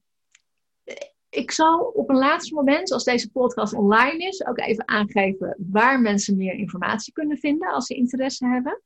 ik 1.30 1.52
zal 1.52 1.80
op 1.80 2.10
een 2.10 2.18
laatste 2.18 2.54
moment, 2.54 2.92
als 2.92 3.04
deze 3.04 3.32
podcast 3.32 3.74
online 3.74 4.28
is, 4.28 4.46
ook 4.46 4.60
even 4.60 4.88
aangeven 4.88 5.56
waar 5.72 6.02
mensen 6.02 6.38
meer 6.38 6.54
informatie 6.54 7.14
kunnen 7.14 7.38
vinden 7.38 7.74
als 7.74 7.86
ze 7.86 7.96
interesse 7.96 8.46
hebben. 8.46 8.82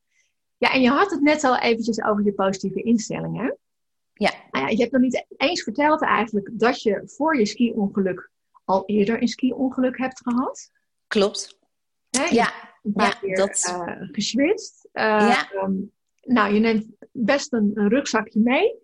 Ja, 0.56 0.72
en 0.72 0.80
je 0.80 0.88
had 0.88 1.10
het 1.10 1.20
net 1.20 1.44
al 1.44 1.58
eventjes 1.58 2.02
over 2.02 2.24
je 2.24 2.32
positieve 2.32 2.82
instellingen. 2.82 3.56
Ja. 4.12 4.32
Nou 4.50 4.64
ja 4.64 4.70
je 4.70 4.80
hebt 4.80 4.92
nog 4.92 5.02
niet 5.02 5.24
eens 5.36 5.62
verteld 5.62 6.02
eigenlijk 6.02 6.50
dat 6.52 6.82
je 6.82 7.02
voor 7.04 7.38
je 7.38 7.46
ski-ongeluk 7.46 8.30
al 8.70 8.82
eerder 8.86 9.22
een 9.22 9.28
ski-ongeluk 9.28 9.98
hebt 9.98 10.20
gehad. 10.22 10.70
Klopt. 11.06 11.58
Hè? 12.10 12.24
Ja, 12.24 12.52
een 12.82 12.92
paar 12.92 13.06
ja, 13.06 13.18
keer 13.20 13.36
dat... 13.36 13.66
Uh, 13.68 14.08
geswitst. 14.12 14.88
Uh, 14.92 15.02
ja. 15.02 15.52
Um, 15.52 15.92
nou, 16.22 16.54
je 16.54 16.60
neemt 16.60 16.86
best 17.12 17.52
een, 17.52 17.70
een, 17.74 17.88
rugzakje 17.88 18.40
mee. 18.40 18.74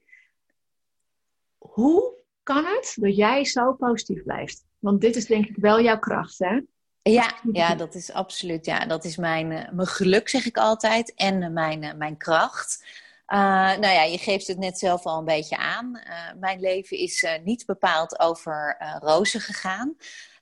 Hoe 1.59 2.15
kan 2.43 2.65
het 2.65 2.97
dat 3.01 3.17
jij 3.17 3.45
zo 3.45 3.73
positief 3.73 4.23
blijft? 4.23 4.65
Want 4.79 5.01
dit 5.01 5.17
is 5.17 5.27
denk 5.27 5.47
ik 5.47 5.57
wel 5.57 5.81
jouw 5.81 5.99
kracht, 5.99 6.39
hè? 6.39 6.61
Ja, 7.03 7.41
ja, 7.53 7.75
dat 7.75 7.95
is 7.95 8.13
absoluut. 8.13 8.65
Ja, 8.65 8.87
dat 8.87 9.05
is 9.05 9.17
mijn, 9.17 9.51
uh, 9.51 9.71
mijn 9.73 9.87
geluk, 9.87 10.29
zeg 10.29 10.47
ik 10.47 10.57
altijd. 10.57 11.15
En 11.15 11.53
mijn, 11.53 11.95
mijn 11.97 12.17
kracht. 12.17 12.85
Uh, 13.29 13.39
nou 13.79 13.89
ja, 13.89 14.03
je 14.03 14.19
geeft 14.19 14.47
het 14.47 14.59
net 14.59 14.79
zelf 14.79 15.05
al 15.05 15.19
een 15.19 15.25
beetje 15.25 15.57
aan. 15.57 16.01
Uh, 16.07 16.41
mijn 16.41 16.61
leven 16.61 16.99
is 16.99 17.23
uh, 17.23 17.31
niet 17.45 17.67
bepaald 17.67 18.21
over 18.21 18.77
rozen 19.01 19.41
gegaan. 19.41 19.97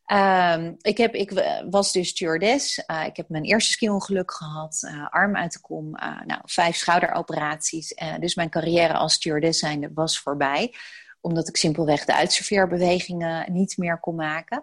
Um, 0.06 0.76
ik, 0.80 0.96
heb, 0.96 1.14
ik 1.14 1.30
was 1.70 1.92
dus 1.92 2.08
stewardess. 2.08 2.78
ik 3.06 3.16
heb 3.16 3.28
mijn 3.28 3.44
eerste 3.44 3.72
ski-ongeluk 3.72 4.32
gehad. 4.32 4.90
arm 5.10 5.36
uit 5.36 5.52
de 5.52 5.60
kom. 5.60 5.90
nou, 6.26 6.40
vijf 6.44 6.76
schouderoperaties. 6.76 7.94
dus 8.20 8.34
mijn 8.34 8.50
carrière 8.50 8.94
als 8.94 9.12
stewardess 9.12 9.58
zijnde 9.58 9.90
was 9.94 10.18
voorbij. 10.18 10.74
Omdat 11.20 11.48
ik 11.48 11.56
simpelweg 11.56 12.04
de 12.04 12.14
uitserveerbewegingen 12.14 13.52
niet 13.52 13.76
meer 13.76 14.00
kon 14.00 14.14
maken. 14.14 14.62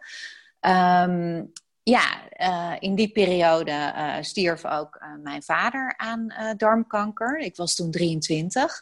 Um, 0.59 1.51
ja, 1.83 2.21
uh, 2.37 2.75
in 2.79 2.95
die 2.95 3.11
periode 3.11 3.71
uh, 3.71 4.17
stierf 4.21 4.65
ook 4.65 4.99
uh, 5.01 5.23
mijn 5.23 5.43
vader 5.43 5.93
aan 5.97 6.33
darmkanker. 6.57 7.39
Ik 7.39 7.55
was 7.55 7.75
toen 7.75 7.91
23. 7.91 8.81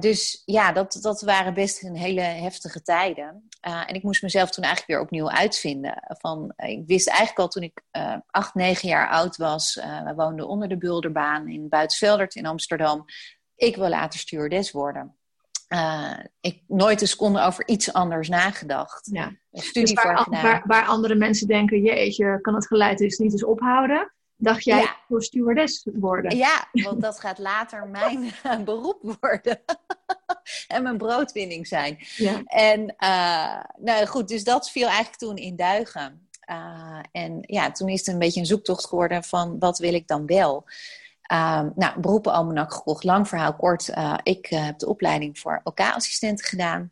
dus 0.00 0.42
ja, 0.44 0.72
dat, 0.72 0.98
dat 1.00 1.22
waren 1.22 1.54
best 1.54 1.82
een 1.82 1.96
hele 1.96 2.20
heftige 2.20 2.82
tijden. 2.82 3.48
en 3.60 3.94
ik 3.94 4.02
moest 4.02 4.22
mezelf 4.22 4.50
toen 4.50 4.64
eigenlijk 4.64 4.94
weer 4.94 5.06
opnieuw 5.06 5.30
uitvinden. 5.30 6.02
Van, 6.06 6.52
ik 6.56 6.82
wist 6.86 7.08
eigenlijk 7.08 7.38
al 7.38 7.48
toen 7.48 7.62
ik 7.62 7.82
acht, 8.30 8.54
negen 8.54 8.88
jaar 8.88 9.08
oud 9.08 9.36
was. 9.36 9.74
we 10.04 10.12
woonden 10.16 10.48
onder 10.48 10.68
de 10.68 10.78
Bulderbaan 10.78 11.48
in 11.48 11.68
Buitenveldert 11.68 12.34
in 12.34 12.46
Amsterdam. 12.46 13.04
Ik 13.56 13.76
wil 13.76 13.88
later 13.88 14.18
stewardess 14.18 14.70
worden 14.70 15.16
uh, 15.68 16.18
ik 16.40 16.62
nooit 16.66 17.00
een 17.00 17.08
seconde 17.08 17.40
over 17.40 17.68
iets 17.68 17.92
anders 17.92 18.28
nagedacht. 18.28 19.08
Ja. 19.12 19.36
Studie 19.52 19.94
dus 19.94 20.04
waar, 20.04 20.26
waar, 20.30 20.62
waar, 20.66 20.86
andere 20.86 21.14
mensen 21.14 21.46
denken, 21.46 21.80
jeetje, 21.80 22.38
kan 22.40 22.54
het 22.54 22.66
geluid 22.66 22.98
dus 22.98 23.18
niet 23.18 23.32
eens 23.32 23.44
ophouden? 23.44 24.12
Dacht 24.36 24.64
jij 24.64 24.80
ja. 24.80 24.96
voor 25.08 25.22
stewardess 25.22 25.88
worden? 25.92 26.36
Ja, 26.36 26.68
want 26.72 27.02
dat 27.02 27.20
gaat 27.20 27.38
later 27.38 27.88
mijn 28.42 28.64
beroep 28.64 29.16
worden. 29.20 29.60
en 30.68 30.82
mijn 30.82 30.98
broodwinning 30.98 31.66
zijn. 31.66 31.98
Ja. 32.16 32.42
En 32.44 32.80
uh, 32.98 33.84
nou 33.84 34.06
goed, 34.06 34.28
dus 34.28 34.44
dat 34.44 34.70
viel 34.70 34.86
eigenlijk 34.86 35.16
toen 35.16 35.36
in 35.36 35.56
duigen. 35.56 36.28
Uh, 36.50 36.98
en 37.12 37.38
ja, 37.40 37.70
toen 37.70 37.88
is 37.88 37.98
het 37.98 38.08
een 38.08 38.18
beetje 38.18 38.40
een 38.40 38.46
zoektocht 38.46 38.86
geworden 38.86 39.24
van 39.24 39.58
wat 39.58 39.78
wil 39.78 39.94
ik 39.94 40.08
dan 40.08 40.26
wel? 40.26 40.64
Uh, 41.32 41.62
nou, 41.74 42.00
beroepenalmanak 42.00 42.72
gekocht. 42.72 43.04
Lang 43.04 43.28
verhaal 43.28 43.54
kort. 43.54 43.88
Uh, 43.88 44.14
ik 44.22 44.50
uh, 44.50 44.64
heb 44.64 44.78
de 44.78 44.88
opleiding 44.88 45.38
voor 45.38 45.60
OK-assistent 45.64 46.44
gedaan. 46.44 46.90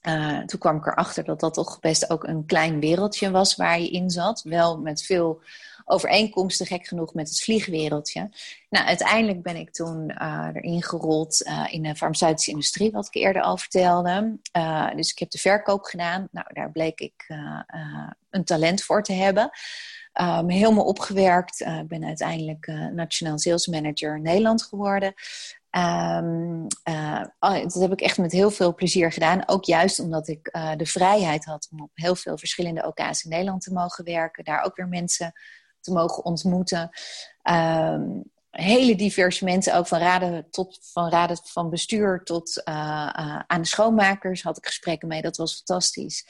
Eh, 0.00 0.38
toen 0.38 0.58
kwam 0.58 0.76
ik 0.76 0.86
erachter 0.86 1.24
dat 1.24 1.40
dat 1.40 1.54
toch 1.54 1.80
best 1.80 2.10
ook 2.10 2.24
een 2.24 2.46
klein 2.46 2.80
wereldje 2.80 3.30
was 3.30 3.56
waar 3.56 3.80
je 3.80 3.90
in 3.90 4.10
zat. 4.10 4.42
Wel 4.42 4.78
met 4.78 5.02
veel 5.02 5.42
overeenkomsten, 5.84 6.66
gek 6.66 6.86
genoeg, 6.86 7.14
met 7.14 7.28
het 7.28 7.42
vliegwereldje. 7.42 8.30
Nou, 8.70 8.86
uiteindelijk 8.86 9.42
ben 9.42 9.56
ik 9.56 9.72
toen 9.72 10.10
erin 10.54 10.82
gerold 10.82 11.40
in 11.70 11.82
de 11.82 11.94
farmaceutische 11.94 12.50
industrie, 12.50 12.90
wat 12.90 13.06
ik 13.06 13.14
eerder 13.14 13.42
al 13.42 13.56
vertelde. 13.56 14.38
dus 14.96 15.10
ik 15.10 15.18
heb 15.18 15.30
de 15.30 15.38
verkoop 15.38 15.84
gedaan. 15.84 16.28
Nou, 16.30 16.46
daar 16.52 16.70
bleek 16.70 17.00
ik 17.00 17.26
een 18.30 18.44
talent 18.44 18.82
voor 18.82 19.02
te 19.02 19.12
hebben 19.12 19.50
um, 20.20 20.48
helemaal 20.48 20.84
opgewerkt. 20.84 21.60
Ik 21.60 21.66
uh, 21.66 21.80
ben 21.80 22.04
uiteindelijk 22.04 22.66
uh, 22.66 22.86
Nationaal 22.86 23.38
Sales 23.38 23.66
Manager 23.66 24.20
Nederland 24.20 24.62
geworden. 24.62 25.14
Um, 25.70 26.66
uh, 26.88 27.22
dat 27.40 27.74
heb 27.74 27.92
ik 27.92 28.00
echt 28.00 28.18
met 28.18 28.32
heel 28.32 28.50
veel 28.50 28.74
plezier 28.74 29.12
gedaan. 29.12 29.48
Ook 29.48 29.64
juist 29.64 29.98
omdat 29.98 30.28
ik 30.28 30.58
de 30.76 30.86
vrijheid 30.86 31.44
had 31.44 31.68
om 31.72 31.80
op 31.80 31.90
heel 31.94 32.14
veel 32.14 32.38
verschillende 32.38 32.86
OK's 32.86 33.24
in 33.24 33.30
Nederland 33.30 33.62
te 33.62 33.72
mogen 33.72 34.04
werken. 34.04 34.44
Daar 34.44 34.62
ook 34.64 34.76
weer 34.76 34.88
mensen 34.88 35.32
te 35.80 35.92
mogen 35.92 36.24
ontmoeten. 36.24 36.90
Um, 37.50 38.32
hele 38.50 38.96
diverse 38.96 39.44
mensen, 39.44 39.74
ook 39.74 39.86
van 39.86 39.98
raden, 39.98 40.50
tot, 40.50 40.78
van 40.92 41.10
raden 41.10 41.38
van 41.42 41.70
bestuur 41.70 42.22
tot 42.22 42.64
aan 42.64 43.60
de 43.60 43.66
schoonmakers 43.66 44.42
had 44.42 44.56
ik 44.56 44.66
gesprekken 44.66 45.08
mee. 45.08 45.22
Dat 45.22 45.36
was 45.36 45.54
fantastisch. 45.54 46.26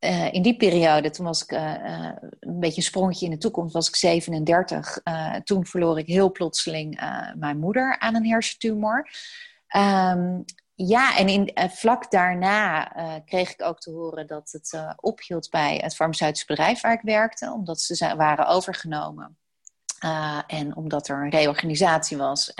Uh, 0.00 0.32
in 0.32 0.42
die 0.42 0.56
periode, 0.56 1.10
toen 1.10 1.26
was 1.26 1.42
ik 1.42 1.52
uh, 1.52 2.10
een 2.40 2.60
beetje 2.60 2.76
een 2.76 2.82
sprongetje 2.82 3.24
in 3.24 3.30
de 3.30 3.38
toekomst, 3.38 3.74
was 3.74 3.88
ik 3.88 3.96
37. 3.96 4.98
toen 5.44 5.66
verloor 5.66 5.98
ik 5.98 6.06
heel 6.06 6.32
plotseling 6.32 7.00
mijn 7.36 7.58
moeder 7.58 7.98
aan 7.98 8.14
een 8.14 8.26
hersentumor. 8.26 9.08
Um, 9.76 10.44
ja, 10.74 11.16
en 11.16 11.28
in, 11.28 11.50
vlak 11.70 12.10
daarna 12.10 12.84
kreeg 13.24 13.52
ik 13.52 13.62
ook 13.62 13.78
te 13.78 13.90
horen 13.90 14.26
dat 14.26 14.50
het 14.50 14.94
ophield 14.96 15.50
bij 15.50 15.76
het 15.82 15.94
farmaceutisch 15.94 16.44
bedrijf 16.44 16.80
waar 16.80 16.92
ik 16.92 17.00
werkte, 17.02 17.52
omdat 17.52 17.80
ze 17.80 18.14
waren 18.16 18.46
overgenomen. 18.46 19.38
en 20.46 20.76
omdat 20.76 21.08
er 21.08 21.22
een 21.22 21.30
reorganisatie 21.30 22.16
was. 22.16 22.52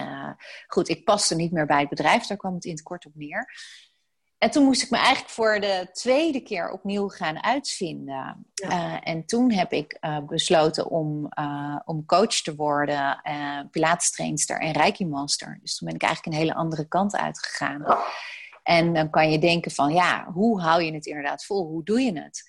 goed, 0.66 0.88
ik 0.88 1.04
paste 1.04 1.34
niet 1.34 1.52
meer 1.52 1.66
bij 1.66 1.80
het 1.80 1.88
bedrijf, 1.88 2.26
daar 2.26 2.36
kwam 2.36 2.54
het 2.54 2.64
in 2.64 2.72
het 2.72 2.82
kort 2.82 3.06
op 3.06 3.12
neer. 3.14 3.48
En 4.46 4.52
toen 4.52 4.64
moest 4.64 4.82
ik 4.82 4.90
me 4.90 4.96
eigenlijk 4.96 5.28
voor 5.28 5.60
de 5.60 5.88
tweede 5.92 6.40
keer 6.40 6.70
opnieuw 6.70 7.08
gaan 7.08 7.42
uitvinden. 7.42 8.46
Eh, 8.54 8.96
en 9.00 9.26
toen 9.26 9.52
heb 9.52 9.72
ik 9.72 9.98
uh, 10.00 10.18
besloten 10.18 10.86
om, 10.90 11.28
uh, 11.38 11.76
om 11.84 12.04
coach 12.04 12.40
te 12.42 12.54
worden, 12.54 13.20
uh, 13.24 13.60
pilatestrainster 13.70 14.60
en 14.60 14.72
reiki 14.72 15.06
master. 15.06 15.58
Dus 15.62 15.76
toen 15.76 15.86
ben 15.88 15.96
ik 15.96 16.02
eigenlijk 16.02 16.34
een 16.34 16.42
hele 16.42 16.54
andere 16.54 16.88
kant 16.88 17.16
uitgegaan. 17.16 17.84
En 18.62 18.94
dan 18.94 19.10
kan 19.10 19.30
je 19.30 19.38
denken 19.38 19.70
van, 19.70 19.92
ja, 19.92 20.26
hoe 20.32 20.60
hou 20.60 20.82
je 20.82 20.92
het 20.92 21.06
inderdaad 21.06 21.44
vol? 21.44 21.66
Hoe 21.66 21.84
doe 21.84 22.00
je 22.00 22.20
het? 22.20 22.42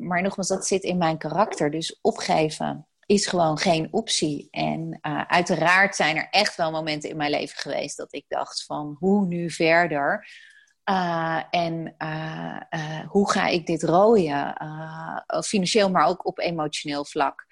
maar 0.00 0.22
nogmaals, 0.22 0.48
dat 0.48 0.66
zit 0.66 0.82
in 0.82 0.98
mijn 0.98 1.18
karakter. 1.18 1.70
Dus 1.70 1.98
opgeven 2.00 2.86
is 3.06 3.26
gewoon 3.26 3.58
geen 3.58 3.88
optie. 3.90 4.48
En 4.50 4.98
uiteraard 5.26 5.96
zijn 5.96 6.16
er 6.16 6.28
echt 6.30 6.56
wel 6.56 6.70
momenten 6.70 7.10
in 7.10 7.16
mijn 7.16 7.30
leven 7.30 7.58
geweest 7.58 7.96
dat 7.96 8.14
ik 8.14 8.24
dacht 8.28 8.64
van, 8.64 8.96
hoe 8.98 9.26
nu 9.26 9.50
verder? 9.50 10.26
Uh, 10.84 11.42
en 11.50 11.94
uh, 11.98 12.60
uh, 12.70 13.00
hoe 13.08 13.30
ga 13.30 13.46
ik 13.46 13.66
dit 13.66 13.82
rooien? 13.82 14.54
financieel, 15.44 15.90
maar 15.90 16.06
ook 16.06 16.26
op 16.26 16.38
emotioneel 16.38 17.04
vlak. 17.04 17.46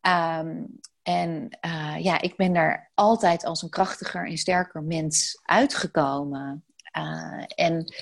Um, 0.00 0.80
en 1.02 1.58
ja, 1.98 2.20
ik 2.20 2.36
ben 2.36 2.52
daar 2.52 2.90
altijd 2.94 3.44
als 3.44 3.62
een 3.62 3.70
krachtiger 3.70 4.26
en 4.26 4.38
sterker 4.38 4.82
mens 4.82 5.40
uitgekomen. 5.42 6.64
en 7.54 7.92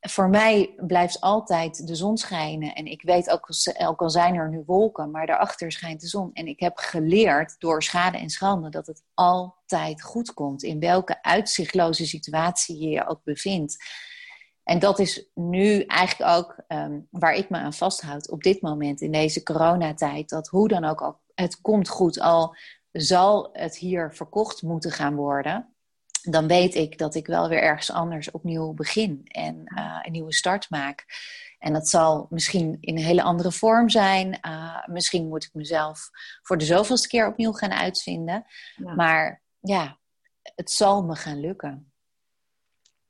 voor 0.00 0.28
mij 0.28 0.74
blijft 0.76 1.20
altijd 1.20 1.86
de 1.86 1.94
zon 1.94 2.16
schijnen. 2.16 2.74
En 2.74 2.86
ik 2.86 3.02
weet 3.02 3.30
ook, 3.30 3.48
ook 3.86 4.00
al 4.00 4.10
zijn 4.10 4.34
er 4.34 4.48
nu 4.48 4.62
wolken, 4.66 5.10
maar 5.10 5.26
daarachter 5.26 5.72
schijnt 5.72 6.00
de 6.00 6.06
zon. 6.06 6.32
En 6.32 6.46
ik 6.46 6.60
heb 6.60 6.76
geleerd 6.76 7.54
door 7.58 7.82
schade 7.82 8.18
en 8.18 8.30
schande 8.30 8.68
dat 8.68 8.86
het 8.86 9.02
altijd 9.70 10.02
goed 10.02 10.34
komt. 10.34 10.62
In 10.62 10.80
welke 10.80 11.22
uitzichtloze 11.22 12.06
situatie 12.06 12.78
je 12.78 12.88
je 12.88 13.06
ook 13.06 13.24
bevindt. 13.24 13.84
En 14.62 14.78
dat 14.78 14.98
is 14.98 15.26
nu 15.34 15.82
eigenlijk 15.82 16.30
ook 16.30 16.56
um, 16.68 17.06
waar 17.10 17.34
ik 17.34 17.50
me 17.50 17.56
aan 17.56 17.72
vasthoud 17.72 18.30
op 18.30 18.42
dit 18.42 18.62
moment 18.62 19.00
in 19.00 19.12
deze 19.12 19.42
coronatijd. 19.42 20.28
Dat 20.28 20.48
hoe 20.48 20.68
dan 20.68 20.84
ook, 20.84 21.20
het 21.34 21.60
komt 21.60 21.88
goed, 21.88 22.20
al 22.20 22.56
zal 22.92 23.48
het 23.52 23.76
hier 23.76 24.14
verkocht 24.14 24.62
moeten 24.62 24.90
gaan 24.90 25.14
worden 25.14 25.74
dan 26.22 26.46
weet 26.46 26.74
ik 26.74 26.98
dat 26.98 27.14
ik 27.14 27.26
wel 27.26 27.48
weer 27.48 27.62
ergens 27.62 27.92
anders 27.92 28.30
opnieuw 28.30 28.72
begin 28.72 29.20
en 29.24 29.62
uh, 29.64 29.98
een 30.02 30.12
nieuwe 30.12 30.32
start 30.32 30.70
maak. 30.70 31.04
En 31.58 31.72
dat 31.72 31.88
zal 31.88 32.26
misschien 32.30 32.76
in 32.80 32.96
een 32.96 33.04
hele 33.04 33.22
andere 33.22 33.52
vorm 33.52 33.88
zijn. 33.88 34.38
Uh, 34.46 34.86
misschien 34.86 35.28
moet 35.28 35.44
ik 35.44 35.54
mezelf 35.54 36.10
voor 36.42 36.58
de 36.58 36.64
zoveelste 36.64 37.08
keer 37.08 37.26
opnieuw 37.26 37.52
gaan 37.52 37.72
uitvinden. 37.72 38.44
Maar 38.94 39.42
ja, 39.60 39.98
het 40.42 40.70
zal 40.70 41.04
me 41.04 41.16
gaan 41.16 41.40
lukken. 41.40 41.92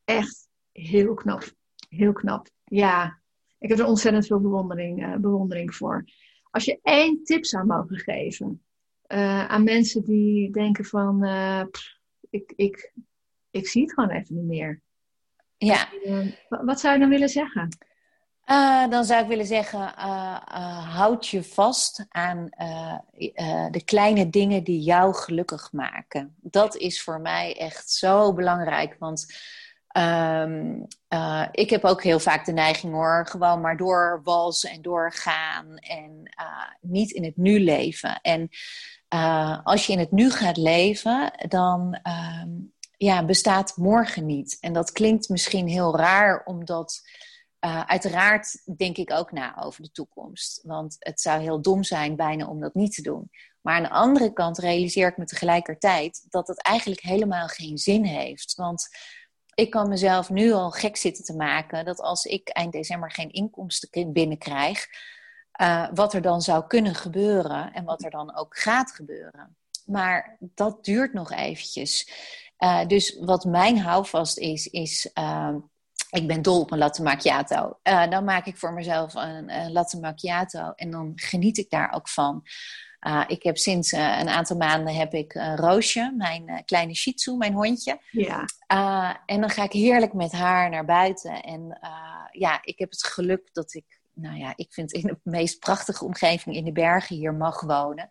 Echt 0.04 0.48
heel 0.72 1.14
knap. 1.14 1.52
Heel 1.88 2.12
knap. 2.12 2.48
Ja, 2.64 3.20
ik 3.58 3.68
heb 3.68 3.78
er 3.78 3.86
ontzettend 3.86 4.26
veel 4.26 4.40
bewondering, 4.40 5.06
uh, 5.06 5.16
bewondering 5.16 5.74
voor. 5.74 6.04
Als 6.50 6.64
je 6.64 6.78
één 6.82 7.24
tip 7.24 7.44
zou 7.44 7.66
mogen 7.66 7.98
geven 7.98 8.64
aan 9.46 9.64
mensen 9.64 10.04
die 10.04 10.52
denken 10.52 10.84
van 10.84 11.24
ik, 12.30 12.52
ik, 12.56 12.92
ik 13.50 13.68
zie 13.68 13.82
het 13.82 13.92
gewoon 13.92 14.10
even 14.10 14.34
niet 14.34 14.44
meer. 14.44 14.82
Ja. 15.56 15.88
Wat 16.48 16.80
zou 16.80 16.94
je 16.94 17.00
dan 17.00 17.08
willen 17.08 17.28
zeggen? 17.28 17.68
Uh, 18.50 18.88
dan 18.88 19.04
zou 19.04 19.22
ik 19.22 19.28
willen 19.28 19.46
zeggen, 19.46 19.80
uh, 19.80 20.94
houd 20.94 21.26
je 21.26 21.44
vast 21.44 22.06
aan 22.08 22.48
de 23.70 23.82
kleine 23.84 24.30
dingen 24.30 24.64
die 24.64 24.80
jou 24.80 25.14
gelukkig 25.14 25.72
maken. 25.72 26.34
Dat 26.40 26.76
is 26.76 27.02
voor 27.02 27.20
mij 27.20 27.56
echt 27.58 27.90
zo 27.90 28.32
belangrijk. 28.32 28.96
Want 28.98 29.26
um, 29.98 30.86
ik 31.50 31.70
heb 31.70 31.84
ook 31.84 32.02
heel 32.02 32.18
vaak 32.18 32.44
de 32.44 32.52
neiging 32.52 32.92
hoor, 32.92 33.26
gewoon 33.26 33.60
maar 33.60 33.76
doorwalsen 33.76 34.70
en 34.70 34.82
doorgaan 34.82 35.76
en 35.76 36.36
niet 36.80 37.10
in 37.10 37.24
het 37.24 37.36
nu 37.36 37.60
leven. 37.60 38.20
En 38.20 38.48
als 39.62 39.86
je 39.86 39.92
in 39.92 39.98
het 39.98 40.12
nu 40.12 40.30
gaat 40.30 40.56
leven, 40.56 41.32
dan 41.48 41.98
ehm, 42.02 42.48
ja, 42.96 43.24
bestaat 43.24 43.76
morgen 43.76 44.26
niet. 44.26 44.56
En 44.60 44.72
dat 44.72 44.92
klinkt 44.92 45.28
misschien 45.28 45.68
heel 45.68 45.96
raar, 45.96 46.42
omdat 46.44 47.00
uh, 47.64 47.84
uiteraard 47.84 48.62
denk 48.76 48.96
ik 48.96 49.12
ook 49.12 49.32
na 49.32 49.62
over 49.62 49.82
de 49.82 49.90
toekomst. 49.90 50.60
Want 50.62 50.96
het 50.98 51.20
zou 51.20 51.40
heel 51.40 51.60
dom 51.62 51.82
zijn 51.84 52.16
bijna 52.16 52.46
om 52.46 52.60
dat 52.60 52.74
niet 52.74 52.94
te 52.94 53.02
doen. 53.02 53.30
Maar 53.60 53.74
aan 53.74 53.82
de 53.82 53.90
andere 53.90 54.32
kant 54.32 54.58
realiseer 54.58 55.08
ik 55.08 55.16
me 55.16 55.24
tegelijkertijd 55.24 56.26
dat 56.28 56.48
het 56.48 56.62
eigenlijk 56.62 57.00
helemaal 57.00 57.46
geen 57.46 57.78
zin 57.78 58.04
heeft. 58.04 58.54
Want 58.54 58.88
ik 59.54 59.70
kan 59.70 59.88
mezelf 59.88 60.30
nu 60.30 60.52
al 60.52 60.70
gek 60.70 60.96
zitten 60.96 61.24
te 61.24 61.36
maken 61.36 61.84
dat 61.84 62.00
als 62.00 62.24
ik 62.24 62.48
eind 62.48 62.72
december 62.72 63.10
geen 63.10 63.30
inkomsten 63.30 64.12
binnenkrijg, 64.12 64.86
uh, 65.60 65.88
wat 65.94 66.14
er 66.14 66.22
dan 66.22 66.40
zou 66.40 66.66
kunnen 66.66 66.94
gebeuren 66.94 67.72
en 67.72 67.84
wat 67.84 68.04
er 68.04 68.10
dan 68.10 68.36
ook 68.36 68.58
gaat 68.58 68.92
gebeuren. 68.92 69.56
Maar 69.86 70.36
dat 70.40 70.84
duurt 70.84 71.12
nog 71.12 71.32
eventjes. 71.32 72.10
Uh, 72.58 72.86
dus 72.86 73.18
wat 73.18 73.44
mijn 73.44 73.78
houvast 73.78 74.38
is, 74.38 74.66
is 74.66 75.10
uh, 75.18 75.54
ik 76.10 76.26
ben 76.26 76.42
dol 76.42 76.60
op 76.60 76.70
een 76.70 76.78
latte 76.78 77.02
macchiato. 77.02 77.78
Uh, 77.82 78.10
dan 78.10 78.24
maak 78.24 78.46
ik 78.46 78.56
voor 78.56 78.72
mezelf 78.72 79.14
een, 79.14 79.50
een, 79.50 79.72
latte 79.72 80.00
macchiato 80.00 80.72
en 80.72 80.90
dan 80.90 81.12
geniet 81.14 81.58
ik 81.58 81.70
daar 81.70 81.92
ook 81.92 82.08
van. 82.08 82.42
Uh, 83.06 83.24
ik 83.26 83.42
heb 83.42 83.56
sinds 83.56 83.92
een 83.92 84.28
aantal 84.28 84.56
maanden 84.56 84.94
heb 84.94 85.14
ik 85.14 85.32
Roosje, 85.56 86.14
mijn 86.16 86.62
kleine 86.64 86.94
Shih 86.94 87.14
Tzu, 87.14 87.36
mijn 87.36 87.52
hondje. 87.52 88.00
Ja. 88.10 88.44
en 89.26 89.40
dan 89.40 89.50
ga 89.50 89.62
ik 89.62 89.72
heerlijk 89.72 90.12
met 90.12 90.32
haar 90.32 90.70
naar 90.70 90.84
buiten. 90.84 91.42
En 91.42 91.78
ja, 92.30 92.58
ik 92.62 92.78
heb 92.78 92.90
het 92.90 93.04
geluk 93.04 93.48
dat 93.52 93.74
ik, 93.74 94.00
nou 94.14 94.36
ja, 94.36 94.52
ik 94.56 94.72
vind 94.72 94.92
in 94.92 95.06
de 95.06 95.18
meest 95.22 95.58
prachtige 95.58 96.04
omgeving 96.04 96.56
in 96.56 96.64
de 96.64 96.72
bergen 96.72 97.16
hier 97.16 97.34
mag 97.34 97.60
wonen. 97.60 98.08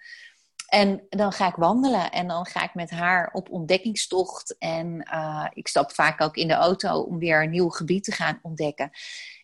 En 0.69 1.05
dan 1.09 1.31
ga 1.31 1.47
ik 1.47 1.55
wandelen 1.55 2.11
en 2.11 2.27
dan 2.27 2.45
ga 2.45 2.63
ik 2.63 2.73
met 2.73 2.89
haar 2.89 3.29
op 3.33 3.49
ontdekkingstocht. 3.49 4.57
En 4.57 5.07
uh, 5.13 5.47
ik 5.53 5.67
stap 5.67 5.91
vaak 5.91 6.21
ook 6.21 6.35
in 6.35 6.47
de 6.47 6.53
auto 6.53 7.01
om 7.01 7.19
weer 7.19 7.43
een 7.43 7.49
nieuw 7.49 7.69
gebied 7.69 8.03
te 8.03 8.11
gaan 8.11 8.39
ontdekken. 8.41 8.89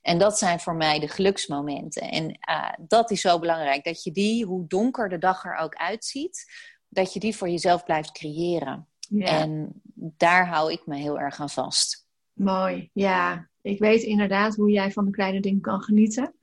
En 0.01 0.17
dat 0.17 0.37
zijn 0.37 0.59
voor 0.59 0.75
mij 0.75 0.99
de 0.99 1.07
geluksmomenten. 1.07 2.11
En 2.11 2.39
uh, 2.49 2.69
dat 2.87 3.11
is 3.11 3.21
zo 3.21 3.39
belangrijk, 3.39 3.83
dat 3.83 4.03
je 4.03 4.11
die, 4.11 4.45
hoe 4.45 4.67
donker 4.67 5.09
de 5.09 5.17
dag 5.17 5.45
er 5.45 5.55
ook 5.55 5.75
uitziet, 5.75 6.51
dat 6.87 7.13
je 7.13 7.19
die 7.19 7.35
voor 7.35 7.49
jezelf 7.49 7.83
blijft 7.83 8.11
creëren. 8.11 8.87
Ja. 8.99 9.25
En 9.25 9.81
daar 9.95 10.47
hou 10.47 10.71
ik 10.71 10.85
me 10.85 10.95
heel 10.95 11.19
erg 11.19 11.39
aan 11.39 11.49
vast. 11.49 12.07
Mooi, 12.33 12.89
ja. 12.93 13.49
Ik 13.61 13.79
weet 13.79 14.01
inderdaad 14.01 14.55
hoe 14.55 14.71
jij 14.71 14.91
van 14.91 15.05
de 15.05 15.11
kleine 15.11 15.39
dingen 15.39 15.61
kan 15.61 15.81
genieten. 15.81 16.33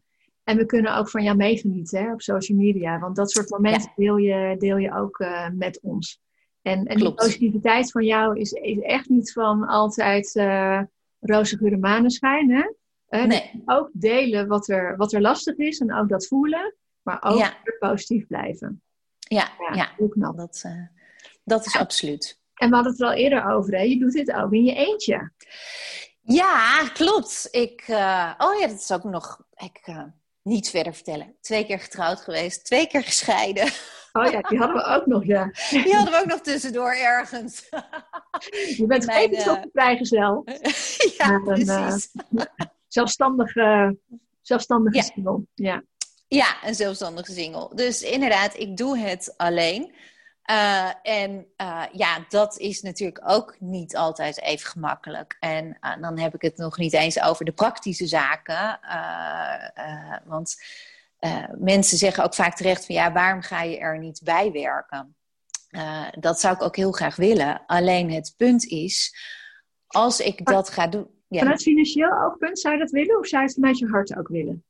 En 0.53 0.59
we 0.59 0.66
kunnen 0.66 0.96
ook 0.96 1.11
van 1.11 1.22
jou 1.22 1.36
meegenieten 1.36 2.03
hè, 2.03 2.12
op 2.12 2.22
social 2.22 2.59
media. 2.59 2.98
Want 2.98 3.16
dat 3.16 3.30
soort 3.30 3.50
momenten 3.50 3.92
deel, 3.96 4.16
je, 4.16 4.57
deel 4.59 4.76
je 4.76 4.94
ook 4.94 5.18
uh, 5.18 5.48
met 5.48 5.80
ons. 5.82 6.20
En, 6.62 6.86
en 6.86 6.96
die 6.96 7.14
positiviteit 7.14 7.90
van 7.90 8.05
jou 8.05 8.38
is, 8.38 8.53
is 8.53 8.78
echt 8.78 9.09
niet 9.09 9.32
van 9.32 9.66
altijd 9.66 10.34
uh, 10.34 10.80
roze 11.20 11.57
gure 11.57 11.76
maneschijn. 11.76 12.50
Hè? 12.50 12.72
Uh, 13.09 13.24
nee. 13.24 13.62
Ook 13.64 13.90
delen 13.92 14.48
wat 14.48 14.68
er, 14.68 14.96
wat 14.96 15.12
er 15.12 15.20
lastig 15.20 15.57
is 15.57 15.78
en 15.78 15.94
ook 15.94 16.09
dat 16.09 16.26
voelen. 16.26 16.74
Maar 17.03 17.22
ook 17.22 17.38
ja. 17.38 17.57
positief 17.78 18.26
blijven. 18.26 18.82
Ja, 19.18 19.48
ja, 19.59 19.74
ja. 19.74 20.32
Dat, 20.32 20.64
dat 21.44 21.66
is 21.66 21.76
absoluut. 21.76 22.40
En 22.55 22.68
we 22.68 22.74
hadden 22.74 22.92
het 22.92 23.00
er 23.00 23.07
al 23.07 23.12
eerder 23.12 23.44
over. 23.44 23.74
Hè? 23.74 23.82
Je 23.82 23.98
doet 23.98 24.12
dit 24.12 24.32
ook 24.32 24.53
in 24.53 24.64
je 24.64 24.74
eentje. 24.74 25.32
Ja, 26.20 26.88
klopt. 26.92 27.48
Ik, 27.50 27.84
oh 28.38 28.59
ja, 28.61 28.66
dat 28.66 28.78
is 28.78 28.92
ook 28.92 29.05
nog... 29.05 29.44
Ik, 29.57 29.94
niet 30.43 30.70
verder 30.70 30.95
vertellen. 30.95 31.36
Twee 31.40 31.66
keer 31.66 31.80
getrouwd 31.80 32.20
geweest, 32.20 32.64
twee 32.64 32.86
keer 32.86 33.03
gescheiden. 33.03 33.70
Oh 34.12 34.30
ja, 34.30 34.40
die 34.40 34.59
hadden 34.59 34.76
we 34.76 34.84
ook 34.84 35.07
nog, 35.07 35.24
ja. 35.24 35.51
Die 35.70 35.95
hadden 35.95 36.12
we 36.12 36.20
ook 36.20 36.26
nog 36.26 36.40
tussendoor 36.40 36.93
ergens. 36.95 37.68
Je 38.76 38.84
bent 38.86 39.07
Mijn, 39.07 39.30
even 39.30 39.57
uh... 39.57 39.62
vrijgezel. 39.72 40.45
ja, 41.18 41.28
een, 41.28 41.43
precies. 41.43 42.11
Uh, 42.30 42.45
zelfstandige, 42.88 43.97
zelfstandige 44.40 44.97
ja. 44.97 45.03
single. 45.03 45.40
Ja. 45.55 45.82
ja, 46.28 46.57
een 46.64 46.74
zelfstandige 46.74 47.32
single. 47.32 47.74
Dus 47.74 48.03
inderdaad, 48.03 48.59
ik 48.59 48.76
doe 48.76 48.99
het 48.99 49.34
alleen. 49.36 49.95
Uh, 50.51 50.90
en 51.03 51.47
uh, 51.57 51.82
ja, 51.93 52.24
dat 52.28 52.59
is 52.59 52.82
natuurlijk 52.82 53.20
ook 53.24 53.57
niet 53.59 53.97
altijd 53.97 54.40
even 54.40 54.70
gemakkelijk. 54.70 55.36
En 55.40 55.66
uh, 55.66 55.97
dan 56.01 56.18
heb 56.18 56.34
ik 56.34 56.43
het 56.43 56.57
nog 56.57 56.78
niet 56.78 56.93
eens 56.93 57.22
over 57.22 57.45
de 57.45 57.53
praktische 57.53 58.07
zaken. 58.07 58.80
want 60.24 60.57
mensen 61.59 61.99
zeggen 61.99 62.24
ook 62.24 62.34
vaak 62.34 62.57
terecht 62.57 62.86
van 62.86 62.95
ja, 62.95 63.12
waarom 63.12 63.43
ga 63.43 63.62
je 63.62 63.78
er 63.78 63.99
niet 63.99 64.20
bij 64.24 64.53
werken? 64.53 65.16
dat 66.18 66.40
zou 66.40 66.55
ik 66.55 66.62
ook 66.62 66.76
heel 66.76 66.93
graag 66.93 67.16
willen. 67.16 67.66
Alleen 67.66 68.11
het 68.11 68.34
punt 68.36 68.64
is, 68.64 69.16
als 69.86 70.20
ik 70.20 70.45
dat 70.45 70.70
ga 70.70 70.86
doen. 70.86 71.07
Ja. 71.28 71.38
Vanuit 71.38 71.62
financieel 71.62 72.22
oogpunt 72.24 72.59
zou 72.59 72.74
je 72.74 72.80
dat 72.80 72.90
willen 72.90 73.18
of 73.18 73.26
zou 73.26 73.43
je 73.43 73.49
het 73.49 73.57
vanuit 73.57 73.78
je 73.78 73.86
hart 73.86 74.16
ook 74.16 74.28
willen? 74.28 74.64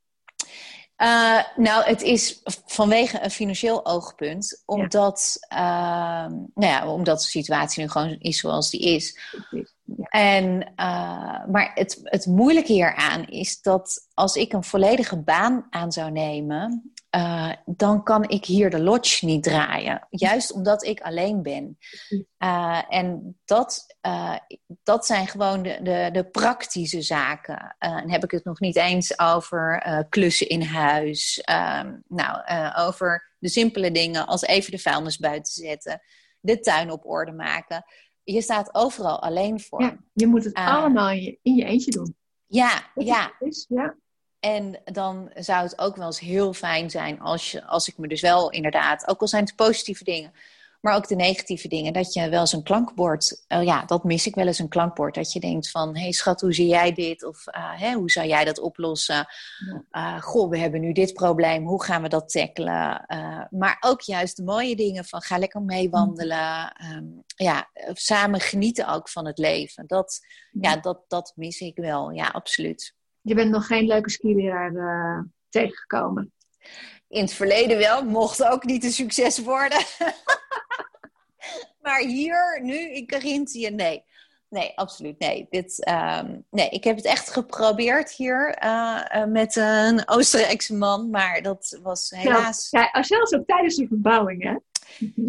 Uh, 1.03 1.39
nou, 1.55 1.83
het 1.83 2.01
is 2.01 2.41
vanwege 2.65 3.23
een 3.23 3.31
financieel 3.31 3.85
oogpunt, 3.85 4.63
omdat, 4.65 5.37
ja. 5.49 6.25
uh, 6.25 6.31
nou 6.55 6.71
ja, 6.71 6.87
omdat 6.87 7.21
de 7.21 7.27
situatie 7.27 7.83
nu 7.83 7.89
gewoon 7.89 8.15
is 8.19 8.37
zoals 8.37 8.69
die 8.69 8.81
is. 8.81 9.19
Ja. 9.49 10.05
En, 10.09 10.61
uh, 10.61 11.45
maar 11.51 11.71
het, 11.73 11.99
het 12.03 12.25
moeilijke 12.25 12.71
hieraan 12.71 13.27
is 13.27 13.61
dat 13.61 14.07
als 14.13 14.35
ik 14.35 14.53
een 14.53 14.63
volledige 14.63 15.17
baan 15.17 15.67
aan 15.69 15.91
zou 15.91 16.11
nemen, 16.11 16.93
uh, 17.15 17.51
dan 17.65 18.03
kan 18.03 18.29
ik 18.29 18.45
hier 18.45 18.69
de 18.69 18.79
lodge 18.79 19.25
niet 19.25 19.43
draaien. 19.43 20.07
Juist 20.09 20.51
omdat 20.51 20.83
ik 20.83 21.01
alleen 21.01 21.41
ben. 21.41 21.77
Uh, 22.43 22.81
en 22.89 23.37
dat, 23.45 23.95
uh, 24.07 24.35
dat 24.83 25.05
zijn 25.05 25.27
gewoon 25.27 25.63
de, 25.63 25.79
de, 25.81 26.09
de 26.11 26.29
praktische 26.29 27.01
zaken. 27.01 27.75
dan 27.79 28.09
heb 28.09 28.23
ik 28.23 28.31
het 28.31 28.43
nog 28.43 28.59
niet 28.59 28.75
eens 28.75 29.19
over 29.19 30.05
klussen 30.09 30.49
in 30.49 30.61
huis. 30.61 31.41
Ehm, 31.41 31.95
nou, 32.07 32.41
over 32.77 33.35
de 33.39 33.49
simpele 33.49 33.91
dingen 33.91 34.27
als 34.27 34.41
even 34.41 34.71
de 34.71 34.79
vuilnis 34.79 35.17
buiten 35.17 35.53
zetten. 35.53 36.01
De 36.39 36.59
tuin 36.59 36.91
op 36.91 37.05
orde 37.05 37.31
maken. 37.31 37.85
Je 38.23 38.41
staat 38.41 38.75
overal 38.75 39.21
alleen 39.21 39.59
voor. 39.59 39.81
Ja, 39.81 39.97
je 40.13 40.27
moet 40.27 40.43
het 40.43 40.53
allemaal 40.53 41.09
in 41.09 41.21
je, 41.21 41.39
in 41.41 41.55
je 41.55 41.65
eentje 41.65 41.91
doen. 41.91 42.15
Ja, 42.45 42.91
ja. 42.95 43.33
Is, 43.39 43.65
ja. 43.69 43.95
En 44.43 44.81
dan 44.85 45.31
zou 45.33 45.63
het 45.63 45.79
ook 45.79 45.95
wel 45.95 46.05
eens 46.05 46.19
heel 46.19 46.53
fijn 46.53 46.89
zijn 46.89 47.19
als, 47.19 47.51
je, 47.51 47.65
als 47.65 47.87
ik 47.87 47.97
me 47.97 48.07
dus 48.07 48.21
wel 48.21 48.49
inderdaad, 48.49 49.07
ook 49.07 49.21
al 49.21 49.27
zijn 49.27 49.43
het 49.43 49.55
positieve 49.55 50.03
dingen, 50.03 50.33
maar 50.81 50.95
ook 50.95 51.07
de 51.07 51.15
negatieve 51.15 51.67
dingen, 51.67 51.93
dat 51.93 52.13
je 52.13 52.29
wel 52.29 52.39
eens 52.39 52.53
een 52.53 52.63
klankbord, 52.63 53.45
uh, 53.47 53.63
ja, 53.63 53.85
dat 53.85 54.03
mis 54.03 54.27
ik 54.27 54.35
wel 54.35 54.47
eens 54.47 54.59
een 54.59 54.69
klankbord, 54.69 55.15
dat 55.15 55.31
je 55.31 55.39
denkt 55.39 55.71
van, 55.71 55.95
hé 55.95 56.01
hey, 56.01 56.11
schat, 56.11 56.41
hoe 56.41 56.53
zie 56.53 56.67
jij 56.67 56.93
dit? 56.93 57.25
Of 57.25 57.47
uh, 57.47 57.79
hè, 57.79 57.93
hoe 57.93 58.11
zou 58.11 58.27
jij 58.27 58.45
dat 58.45 58.59
oplossen? 58.59 59.27
Uh, 59.91 60.21
goh, 60.21 60.49
we 60.49 60.57
hebben 60.57 60.81
nu 60.81 60.91
dit 60.91 61.13
probleem, 61.13 61.65
hoe 61.65 61.83
gaan 61.83 62.01
we 62.01 62.09
dat 62.09 62.29
tackelen? 62.29 63.05
maar 63.49 63.77
ook 63.79 64.01
juist 64.01 64.37
de 64.37 64.43
mooie 64.43 64.75
dingen 64.75 65.05
van, 65.05 65.21
ga 65.21 65.37
lekker 65.37 65.61
meewandelen, 65.61 66.73
um, 66.95 67.23
ja, 67.35 67.69
samen 67.93 68.39
genieten 68.39 68.87
ook 68.87 69.09
van 69.09 69.25
het 69.25 69.37
leven. 69.37 69.87
Dat, 69.87 70.19
ja, 70.51 70.77
dat, 70.77 70.99
dat 71.07 71.33
mis 71.35 71.59
ik 71.59 71.77
wel, 71.77 72.11
ja, 72.11 72.27
absoluut. 72.27 72.93
Je 73.23 73.35
bent 73.35 73.51
nog 73.51 73.67
geen 73.67 73.85
leuke 73.85 74.09
skileraar 74.09 74.71
uh, 74.71 75.23
tegengekomen. 75.49 76.33
In 77.07 77.21
het 77.21 77.33
verleden 77.33 77.77
wel, 77.77 78.05
mocht 78.05 78.43
ook 78.43 78.63
niet 78.63 78.83
een 78.83 78.91
succes 78.91 79.39
worden. 79.39 79.79
maar 81.83 81.99
hier, 81.99 82.59
nu 82.63 82.75
in 82.75 83.05
Carinthië, 83.05 83.69
nee. 83.69 84.03
Nee, 84.49 84.71
absoluut 84.75 85.19
nee. 85.19 85.47
Dit, 85.49 85.89
um, 85.89 86.45
nee. 86.49 86.69
Ik 86.69 86.83
heb 86.83 86.95
het 86.95 87.05
echt 87.05 87.29
geprobeerd 87.29 88.11
hier 88.11 88.63
uh, 88.63 89.05
uh, 89.15 89.25
met 89.25 89.55
een 89.55 90.09
Oostenrijkse 90.09 90.75
man, 90.75 91.09
maar 91.09 91.41
dat 91.41 91.79
was 91.83 92.09
helaas... 92.09 92.67
Ja, 92.69 93.03
zelfs 93.03 93.33
ook 93.33 93.45
tijdens 93.45 93.75
de 93.75 93.87
verbouwing, 93.87 94.43
hè? 94.43 94.55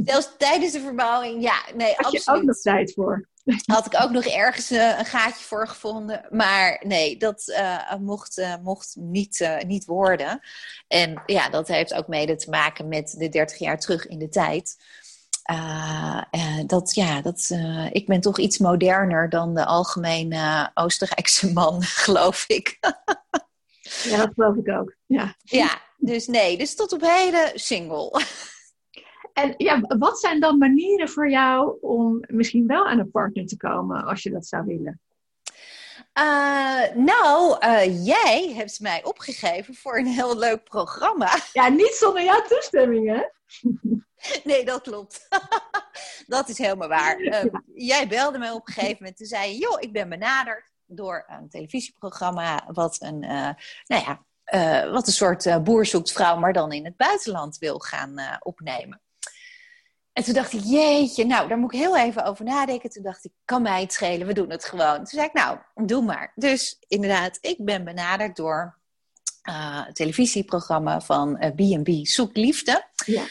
Zelfs 0.05 0.31
tijdens 0.39 0.73
de 0.73 0.81
verbouwing, 0.81 1.43
ja. 1.43 1.65
Nee, 1.75 1.95
Had 1.95 2.05
absoluut. 2.05 2.25
je 2.25 2.31
ook 2.33 2.43
nog 2.43 2.57
tijd 2.57 2.93
voor? 2.93 3.29
Had 3.75 3.87
ik 3.87 4.03
ook 4.03 4.11
nog 4.11 4.25
ergens 4.25 4.73
uh, 4.73 4.99
een 4.99 5.05
gaatje 5.05 5.45
voor 5.45 5.69
gevonden. 5.69 6.27
Maar 6.31 6.83
nee, 6.87 7.17
dat 7.17 7.49
uh, 7.49 7.95
mocht, 7.95 8.39
uh, 8.39 8.55
mocht 8.63 8.97
niet, 8.99 9.59
niet 9.67 9.85
worden. 9.85 10.41
En 10.89 11.23
ja, 11.27 11.49
dat 11.49 11.69
heeft 11.69 11.95
ook 11.95 12.09
mede 12.09 12.37
te 12.37 12.51
maken 12.51 12.89
met 12.89 13.15
de 13.19 13.29
30 13.29 13.59
jaar 13.59 13.79
terug 13.79 14.07
in 14.07 14.19
de 14.19 14.29
tijd. 14.29 14.77
dat, 16.67 16.95
ja, 16.95 17.21
dat, 17.21 17.51
ik 17.93 18.07
ben 18.07 18.21
toch 18.21 18.39
iets 18.39 18.59
moderner 18.59 19.29
dan 19.29 19.55
de 19.55 19.65
algemene 19.65 20.71
Oostenrijkse 20.75 21.53
man, 21.53 21.83
geloof 22.05 22.45
ik. 22.47 22.79
ja, 24.03 24.17
dat 24.17 24.31
geloof 24.35 24.57
ik 24.57 24.69
ook. 24.69 24.95
Ja, 25.07 25.35
ja 25.43 25.83
dus 26.05 26.27
nee, 26.27 26.57
dus 26.59 26.75
tot 26.75 26.93
op 26.93 27.01
heden 27.01 27.51
single. 27.55 28.23
En 29.35 29.55
ja, 29.57 29.81
wat 29.81 30.21
zijn 30.21 30.41
dan 30.41 30.59
manieren 30.59 31.09
voor 31.09 31.31
jou 31.31 31.79
om 31.81 32.25
misschien 32.27 32.67
wel 32.67 32.87
aan 32.87 32.99
een 32.99 33.11
partner 33.11 33.47
te 33.47 33.57
komen 33.57 34.05
als 34.05 34.23
je 34.23 34.31
dat 34.31 34.47
zou 34.47 34.65
willen? 34.65 35.01
Uh, 36.19 36.95
nou, 36.95 37.57
uh, 37.67 38.07
jij 38.07 38.53
hebt 38.57 38.81
mij 38.81 39.05
opgegeven 39.05 39.75
voor 39.75 39.99
een 39.99 40.07
heel 40.07 40.39
leuk 40.39 40.65
programma. 40.65 41.39
Ja, 41.53 41.69
niet 41.69 41.95
zonder 41.95 42.23
jouw 42.23 42.43
toestemming, 42.43 43.09
hè? 43.09 43.23
Nee, 44.45 44.65
dat 44.65 44.81
klopt. 44.81 45.29
dat 46.27 46.49
is 46.49 46.59
helemaal 46.59 46.89
waar. 46.89 47.21
Uh, 47.21 47.45
Jij 47.75 48.09
belde 48.09 48.39
me 48.39 48.53
op 48.53 48.69
een 48.69 48.75
gegeven 48.75 48.97
moment. 48.99 49.17
Toen 49.17 49.27
zei 49.27 49.51
je, 49.53 49.59
joh, 49.59 49.81
ik 49.81 49.93
ben 49.93 50.09
benaderd 50.09 50.73
door 50.87 51.25
een 51.27 51.49
televisieprogramma... 51.49 52.65
wat 52.73 52.97
een, 53.01 53.19
nou 53.19 53.57
ja, 53.87 54.25
wat 54.91 55.07
een 55.07 55.13
soort 55.13 55.65
boer 55.65 55.87
zoekt 55.87 56.13
vrouw... 56.13 56.37
maar 56.37 56.53
dan 56.53 56.73
in 56.73 56.85
het 56.85 56.97
buitenland 56.97 57.59
wil 57.59 57.79
gaan 57.79 58.15
opnemen. 58.41 59.01
En 60.15 60.25
toen 60.25 60.35
dacht 60.35 60.53
ik, 60.53 60.61
jeetje, 60.65 61.25
nou, 61.25 61.49
daar 61.49 61.59
moet 61.59 61.73
ik 61.73 61.81
heel 61.81 61.97
even 61.97 62.25
over 62.25 62.45
nadenken. 62.45 62.91
Toen 62.91 63.03
dacht 63.03 63.25
ik, 63.25 63.33
kan 63.45 63.63
mij 63.63 63.81
het 63.81 63.93
schelen, 63.93 64.27
we 64.27 64.35
doen 64.35 64.51
het 64.51 64.65
gewoon. 64.65 64.97
Toen 64.97 65.07
zei 65.07 65.27
ik, 65.27 65.33
nou, 65.33 65.59
doe 65.75 66.03
maar. 66.03 66.33
Dus 66.35 66.77
inderdaad, 66.89 67.39
ik 67.41 67.65
ben 67.65 67.85
benaderd 67.85 68.37
door 68.37 68.79
uh, 69.49 69.87
het 69.87 69.95
televisieprogramma 69.95 71.01
van 71.01 71.37
B&B 71.55 71.89
uh, 71.89 72.05
Zoek 72.05 72.37
Liefde. 72.37 72.87
Ja. 73.07 73.23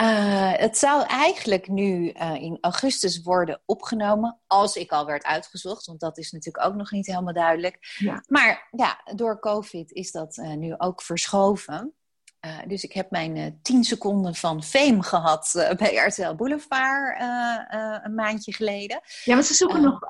Uh, 0.00 0.58
het 0.60 0.78
zou 0.78 1.06
eigenlijk 1.06 1.68
nu 1.68 2.08
in 2.38 2.58
augustus 2.60 3.22
worden 3.22 3.60
opgenomen, 3.64 4.38
als 4.46 4.76
ik 4.76 4.92
al 4.92 5.06
werd 5.06 5.24
uitgezocht, 5.24 5.86
want 5.86 6.00
dat 6.00 6.18
is 6.18 6.30
natuurlijk 6.30 6.66
ook 6.66 6.74
nog 6.74 6.90
niet 6.90 7.06
helemaal 7.06 7.34
duidelijk. 7.34 7.96
Ja. 7.98 8.24
Maar 8.26 8.68
ja, 8.70 9.00
door 9.14 9.40
COVID 9.40 9.92
is 9.92 10.10
dat 10.10 10.36
nu 10.36 10.74
ook 10.76 11.02
verschoven. 11.02 11.94
Uh, 12.46 12.58
dus 12.66 12.84
ik 12.84 12.92
heb 12.92 13.10
mijn 13.10 13.36
uh, 13.36 13.44
tien 13.62 13.84
seconden 13.84 14.34
van 14.34 14.62
fame 14.62 15.02
gehad 15.02 15.52
uh, 15.56 15.72
bij 15.72 15.94
RTL 15.94 16.34
Boulevard 16.34 17.20
een 18.04 18.14
maandje 18.14 18.52
geleden. 18.52 19.00
Ja, 19.24 19.34
want 19.34 19.46
ze 19.46 19.54
zoeken 19.54 19.82
nog 19.82 20.00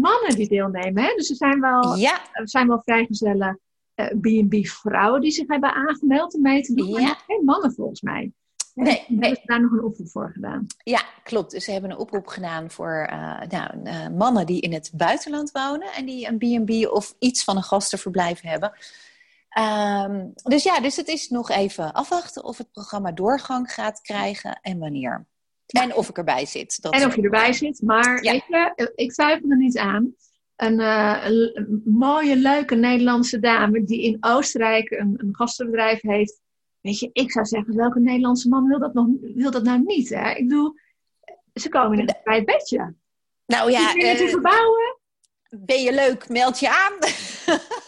mannen 0.00 0.34
die 0.34 0.48
deelnemen. 0.48 1.02
Hè? 1.02 1.14
Dus 1.14 1.30
er 1.30 1.36
zijn 1.36 1.60
wel, 1.60 1.96
ja. 1.96 2.20
er 2.32 2.48
zijn 2.48 2.68
wel 2.68 2.82
vrijgezelle 2.82 3.60
B&B 3.94 4.66
vrouwen 4.66 5.20
die 5.20 5.30
zich 5.30 5.48
hebben 5.48 5.74
aangemeld 5.74 6.34
om 6.34 6.42
mee 6.42 6.62
te 6.62 6.74
doen. 6.74 6.88
Ja. 6.88 7.00
Maar 7.00 7.22
geen 7.26 7.44
mannen 7.44 7.72
volgens 7.74 8.00
mij. 8.00 8.32
Nee, 8.74 9.04
nee. 9.08 9.20
Hebben 9.20 9.46
daar 9.46 9.60
nog 9.60 9.72
een 9.72 9.84
oproep 9.84 10.10
voor 10.10 10.30
gedaan? 10.32 10.66
Ja, 10.84 11.02
klopt. 11.22 11.50
Dus 11.50 11.64
ze 11.64 11.72
hebben 11.72 11.90
een 11.90 11.96
oproep 11.96 12.26
gedaan 12.26 12.70
voor 12.70 13.08
nou, 13.48 14.10
mannen 14.10 14.46
die 14.46 14.60
in 14.60 14.72
het 14.72 14.90
buitenland 14.94 15.50
wonen 15.50 15.88
en 15.92 16.04
die 16.04 16.28
een 16.28 16.64
B&B 16.64 16.92
of 16.92 17.14
iets 17.18 17.44
van 17.44 17.56
een 17.56 17.62
gastenverblijf 17.62 18.40
hebben. 18.40 18.72
Um, 19.58 20.32
dus 20.42 20.62
ja, 20.62 20.80
dus 20.80 20.96
het 20.96 21.08
is 21.08 21.28
nog 21.28 21.50
even 21.50 21.92
afwachten 21.92 22.44
of 22.44 22.58
het 22.58 22.72
programma 22.72 23.12
doorgang 23.12 23.72
gaat 23.72 24.00
krijgen 24.00 24.58
en 24.62 24.78
wanneer. 24.78 25.26
En 25.66 25.94
of 25.94 26.08
ik 26.08 26.18
erbij 26.18 26.46
zit. 26.46 26.82
Dat 26.82 26.92
en 26.92 27.06
of 27.06 27.16
je 27.16 27.22
erbij 27.22 27.52
zit. 27.52 27.82
Maar 27.82 28.22
ja. 28.22 28.32
weet 28.32 28.44
je, 28.48 28.92
ik 28.94 29.12
twijfel 29.12 29.50
er 29.50 29.56
niet 29.56 29.78
aan. 29.78 30.14
Een, 30.56 30.80
uh, 30.80 31.24
een, 31.24 31.82
mooie, 31.84 32.36
leuke 32.36 32.74
Nederlandse 32.74 33.38
dame 33.38 33.84
die 33.84 34.02
in 34.02 34.16
Oostenrijk 34.20 34.90
een, 34.90 35.14
een 35.16 35.34
gastenbedrijf 35.34 36.00
heeft. 36.00 36.40
Weet 36.80 36.98
je, 36.98 37.10
ik 37.12 37.32
zou 37.32 37.46
zeggen, 37.46 37.76
welke 37.76 38.00
Nederlandse 38.00 38.48
man 38.48 38.66
wil 38.66 38.78
dat, 38.78 38.94
nog, 38.94 39.06
wil 39.20 39.50
dat 39.50 39.62
nou 39.62 39.82
niet? 39.84 40.08
Hè? 40.08 40.30
Ik 40.30 40.48
bedoel, 40.48 40.74
ze 41.54 41.68
komen 41.68 41.98
in 41.98 42.14
bij 42.24 42.36
het 42.36 42.44
bedje. 42.44 42.94
Nou 43.46 43.70
ja, 43.70 43.94
uh, 43.94 44.16
te 44.16 44.28
verbouwen. 44.28 44.96
Ben 45.48 45.82
je 45.82 45.92
leuk, 45.92 46.28
meld 46.28 46.60
je 46.60 46.70
aan. 46.70 46.92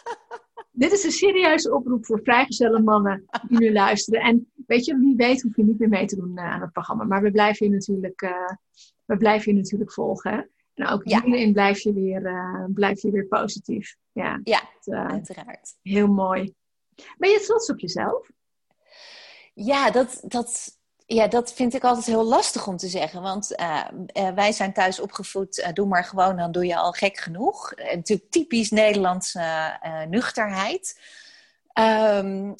dit 0.80 0.92
is 0.92 1.04
een 1.04 1.10
serieuze 1.10 1.74
oproep 1.74 2.06
voor 2.06 2.20
vrijgezelle 2.22 2.80
mannen 2.80 3.24
die 3.48 3.58
nu 3.58 3.72
luisteren. 3.72 4.20
En 4.20 4.52
weet 4.66 4.84
je, 4.84 4.98
wie 4.98 5.16
weet 5.16 5.42
hoef 5.42 5.56
je 5.56 5.64
niet 5.64 5.78
meer 5.78 5.88
mee 5.88 6.06
te 6.06 6.16
doen 6.16 6.32
uh, 6.34 6.44
aan 6.44 6.60
het 6.60 6.72
programma. 6.72 7.04
Maar 7.04 7.22
we 7.22 7.30
blijven 7.30 7.66
je 7.66 7.72
natuurlijk, 7.72 8.22
uh, 8.22 8.48
we 9.04 9.16
blijven 9.16 9.52
je 9.52 9.58
natuurlijk 9.58 9.92
volgen. 9.92 10.50
En 10.74 10.86
ook 10.86 11.08
ja. 11.08 11.22
hierin 11.22 11.52
blijf 11.52 11.80
je, 11.80 11.92
weer, 11.92 12.22
uh, 12.22 12.64
blijf 12.74 13.02
je 13.02 13.10
weer 13.10 13.26
positief. 13.26 13.96
Ja, 14.12 14.40
ja 14.42 14.62
uiteraard. 14.84 15.76
Heel 15.82 16.08
mooi. 16.08 16.54
Ben 17.18 17.30
je 17.30 17.40
trots 17.40 17.70
op 17.70 17.78
jezelf? 17.78 18.30
Ja, 19.54 19.90
dat, 19.90 20.22
dat, 20.26 20.79
ja, 21.14 21.26
dat 21.28 21.52
vind 21.52 21.74
ik 21.74 21.84
altijd 21.84 22.06
heel 22.06 22.24
lastig 22.24 22.66
om 22.66 22.76
te 22.76 22.88
zeggen. 22.88 23.22
Want 23.22 23.52
uh, 23.60 23.84
uh, 24.12 24.30
wij 24.30 24.52
zijn 24.52 24.72
thuis 24.72 25.00
opgevoed, 25.00 25.58
uh, 25.58 25.72
doe 25.72 25.86
maar 25.86 26.04
gewoon, 26.04 26.36
dan 26.36 26.52
doe 26.52 26.66
je 26.66 26.76
al 26.76 26.92
gek 26.92 27.18
genoeg. 27.18 27.74
natuurlijk 27.76 28.30
typisch 28.30 28.70
Nederlandse 28.70 29.78
nuchterheid. 30.08 31.00
Um, 31.78 32.54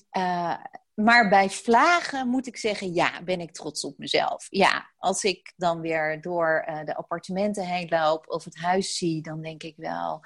maar 0.94 1.28
bij 1.28 1.50
vlagen 1.50 2.28
moet 2.28 2.46
ik 2.46 2.56
zeggen, 2.56 2.94
ja, 2.94 3.22
ben 3.22 3.40
ik 3.40 3.52
trots 3.52 3.84
op 3.84 3.98
mezelf. 3.98 4.46
Ja, 4.48 4.90
als 4.98 5.24
ik 5.24 5.52
dan 5.56 5.80
weer 5.80 6.20
door 6.20 6.64
de 6.84 6.96
appartementen 6.96 7.66
heen 7.66 7.88
loop 7.88 8.28
of 8.28 8.44
het 8.44 8.56
huis 8.56 8.96
zie, 8.96 9.22
dan 9.22 9.40
denk 9.40 9.62
ik 9.62 9.74
wel, 9.76 10.20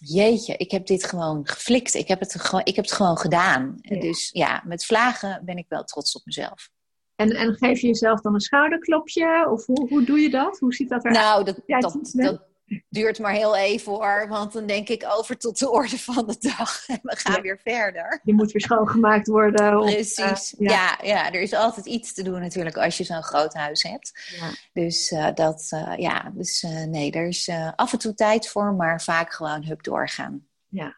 jeetje, 0.00 0.56
ik 0.56 0.70
heb 0.70 0.86
dit 0.86 1.04
gewoon 1.04 1.46
geflikt. 1.46 1.94
Ik 1.94 2.08
heb 2.08 2.20
het 2.20 2.40
gewoon, 2.40 2.64
ik 2.64 2.76
heb 2.76 2.84
het 2.84 2.94
gewoon 2.94 3.18
gedaan. 3.18 3.74
Dus 3.80 4.30
ja, 4.32 4.62
met 4.64 4.84
vlagen 4.84 5.44
ben 5.44 5.56
ik 5.56 5.66
wel 5.68 5.84
trots 5.84 6.14
op 6.14 6.24
mezelf. 6.24 6.70
En, 7.18 7.30
en 7.30 7.54
geef 7.54 7.80
je 7.80 7.86
jezelf 7.86 8.20
dan 8.20 8.34
een 8.34 8.40
schouderklopje? 8.40 9.48
Of 9.50 9.66
hoe, 9.66 9.88
hoe 9.88 10.04
doe 10.04 10.20
je 10.20 10.30
dat? 10.30 10.58
Hoe 10.58 10.74
ziet 10.74 10.88
dat 10.88 11.04
eruit? 11.04 11.18
Nou, 11.18 11.44
dat, 11.44 11.60
dat, 11.66 12.10
dat, 12.12 12.42
duurt 12.88 13.18
maar 13.18 13.32
heel 13.32 13.56
even 13.56 13.92
hoor. 13.92 14.26
Want 14.28 14.52
dan 14.52 14.66
denk 14.66 14.88
ik 14.88 15.04
over 15.16 15.38
tot 15.38 15.58
de 15.58 15.70
orde 15.70 15.98
van 15.98 16.26
de 16.26 16.36
dag. 16.38 16.86
En 16.88 16.98
we 17.02 17.16
gaan 17.16 17.42
weer 17.42 17.58
verder. 17.64 18.20
Je 18.22 18.34
moet 18.34 18.52
weer 18.52 18.62
schoongemaakt 18.62 19.26
worden. 19.26 19.80
Precies. 19.80 20.54
Uh, 20.58 20.68
ja. 20.68 20.98
ja. 21.02 21.32
er 21.32 21.40
is 21.40 21.52
altijd 21.52 21.86
iets 21.86 22.14
te 22.14 22.22
doen 22.22 22.40
natuurlijk 22.40 22.76
als 22.76 22.96
je 22.96 23.04
zo'n 23.04 23.22
groot 23.22 23.54
huis 23.54 23.82
hebt. 23.82 24.36
Ja. 24.40 24.50
Dus 24.72 25.10
uh, 25.10 25.34
dat, 25.34 25.68
uh, 25.74 25.94
ja, 25.96 26.32
dus 26.34 26.66
nee, 26.86 27.10
er 27.10 27.26
is 27.26 27.50
af 27.76 27.92
en 27.92 27.98
toe 27.98 28.14
tijd 28.14 28.48
voor, 28.48 28.74
maar 28.74 29.02
vaak 29.02 29.32
gewoon 29.32 29.64
hup 29.64 29.82
doorgaan. 29.82 30.46
Ja. 30.68 30.96